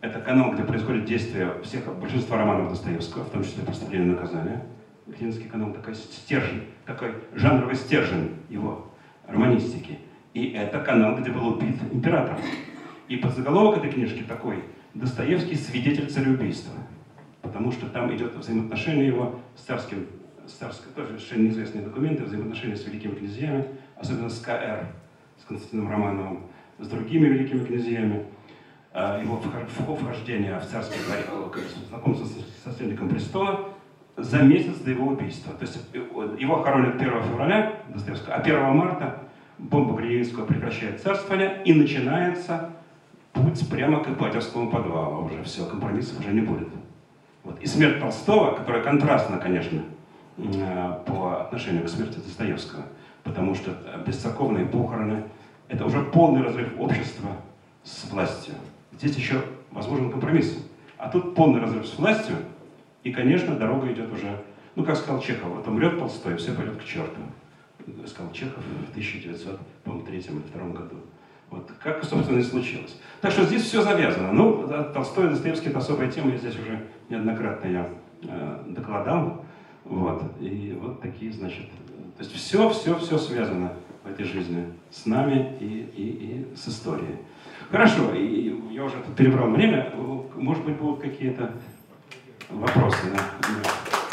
Это 0.00 0.20
канал, 0.20 0.52
где 0.52 0.62
происходит 0.62 1.06
действие 1.06 1.54
всех, 1.62 1.82
большинства 1.98 2.36
романов 2.36 2.70
Достоевского, 2.70 3.24
в 3.24 3.30
том 3.30 3.42
числе 3.42 3.64
«Преступление 3.64 4.08
и 4.08 4.10
наказание». 4.12 4.62
Екатерининский 5.06 5.48
канал 5.48 5.72
такой 5.72 5.94
стержень, 5.94 6.64
такой 6.84 7.14
жанровый 7.34 7.74
стержень 7.74 8.32
его 8.50 8.86
романистики. 9.26 9.98
И 10.34 10.50
это 10.50 10.80
канал, 10.80 11.16
где 11.16 11.30
был 11.30 11.46
убит 11.46 11.76
император. 11.92 12.36
И 13.08 13.16
подзаголовок 13.16 13.78
этой 13.78 13.90
книжки 13.90 14.24
такой 14.24 14.64
«Достоевский– 14.92 15.54
свидетель 15.56 16.10
цареубийства». 16.10 16.74
Потому 17.40 17.70
что 17.70 17.88
там 17.88 18.14
идет 18.14 18.34
взаимоотношение 18.34 19.06
его 19.06 19.40
с 19.54 19.62
царским, 19.62 20.06
с 20.44 20.52
царским 20.52 20.90
тоже 20.94 21.08
совершенно 21.10 21.42
неизвестные 21.42 21.84
документы, 21.84 22.24
взаимоотношения 22.24 22.76
с 22.76 22.84
великими 22.84 23.14
князьями, 23.14 23.64
особенно 23.96 24.28
с 24.28 24.40
К.Р., 24.40 24.88
с 25.40 25.44
Константином 25.44 25.90
Романовым, 25.90 26.46
с 26.80 26.88
другими 26.88 27.28
великими 27.28 27.64
князьями. 27.64 28.24
Э, 28.92 29.20
его 29.22 29.36
вхождение 29.36 30.58
в 30.58 30.66
царский 30.66 30.98
дворец, 31.04 31.26
знакомство 31.88 32.26
с 32.26 32.66
наследником 32.66 33.08
престола 33.08 33.68
за 34.16 34.42
месяц 34.42 34.78
до 34.78 34.90
его 34.90 35.12
убийства. 35.12 35.52
То 35.54 35.62
есть 35.62 35.78
э, 35.92 35.98
его 36.38 36.62
хоронят 36.62 36.96
1 36.96 37.22
февраля 37.22 37.82
Достоевского, 37.88 38.34
а 38.34 38.40
1 38.40 38.76
марта 38.76 39.23
бомба 39.58 39.96
Гриневицкого 40.00 40.46
прекращает 40.46 41.00
царствование 41.00 41.62
и 41.64 41.72
начинается 41.72 42.70
путь 43.32 43.68
прямо 43.68 44.02
к 44.02 44.08
Ипатьевскому 44.08 44.70
подвалу. 44.70 45.26
Уже 45.26 45.42
все, 45.44 45.64
компромиссов 45.66 46.20
уже 46.20 46.32
не 46.32 46.40
будет. 46.40 46.68
Вот. 47.42 47.60
И 47.60 47.66
смерть 47.66 48.00
Толстого, 48.00 48.54
которая 48.54 48.82
контрастна, 48.82 49.38
конечно, 49.38 49.82
э, 50.38 50.98
по 51.06 51.42
отношению 51.42 51.84
к 51.84 51.88
смерти 51.88 52.16
Достоевского, 52.16 52.82
потому 53.22 53.54
что 53.54 53.76
бесцерковные 54.06 54.66
похороны– 54.66 55.24
это 55.68 55.84
уже 55.84 56.00
полный 56.02 56.42
разрыв 56.42 56.68
общества 56.78 57.30
с 57.82 58.10
властью. 58.10 58.54
Здесь 58.92 59.16
еще 59.16 59.42
возможен 59.70 60.10
компромисс. 60.10 60.58
А 60.96 61.08
тут 61.08 61.34
полный 61.34 61.60
разрыв 61.60 61.86
с 61.86 61.98
властью, 61.98 62.36
и, 63.02 63.12
конечно, 63.12 63.56
дорога 63.56 63.92
идет 63.92 64.10
уже, 64.12 64.40
ну, 64.74 64.84
как 64.84 64.96
сказал 64.96 65.20
Чехов, 65.20 65.48
вот 65.48 65.68
умрет 65.68 65.98
Толстой, 65.98 66.36
все 66.36 66.52
пойдет 66.52 66.76
к 66.78 66.84
черту. 66.84 67.20
Сказал 68.06 68.32
Чехов 68.32 68.62
в 68.64 68.90
1903 68.90 70.12
или 70.12 70.20
1902 70.20 70.68
году. 70.68 70.96
Вот 71.50 71.70
как, 71.82 72.04
собственно, 72.04 72.38
и 72.38 72.42
случилось. 72.42 72.98
Так 73.20 73.30
что 73.30 73.44
здесь 73.44 73.62
все 73.62 73.82
завязано. 73.82 74.32
Ну, 74.32 74.68
Толстой 74.92 75.26
и 75.26 75.28
Достоевский– 75.30 75.68
это 75.70 75.78
особая 75.78 76.10
тема, 76.10 76.32
я 76.32 76.38
здесь 76.38 76.58
уже 76.58 76.88
неоднократно 77.08 77.68
я 77.68 77.88
э, 78.22 78.64
докладал. 78.68 79.44
Вот. 79.84 80.22
И 80.40 80.76
вот 80.80 81.00
такие, 81.00 81.32
значит, 81.32 81.68
то 82.16 82.24
есть 82.24 82.34
все, 82.34 82.70
все, 82.70 82.98
все 82.98 83.18
связано 83.18 83.72
в 84.02 84.10
этой 84.10 84.24
жизни 84.24 84.66
с 84.90 85.06
нами 85.06 85.56
и, 85.60 85.90
и, 85.96 86.52
и 86.52 86.56
с 86.56 86.68
историей. 86.68 87.16
Хорошо, 87.70 88.14
и 88.14 88.54
я 88.72 88.84
уже 88.84 88.96
перебрал 89.16 89.50
время. 89.50 89.92
Может 90.36 90.64
быть, 90.64 90.76
будут 90.76 91.00
какие-то 91.00 91.52
вопросы? 92.50 93.10
Да? 93.12 94.03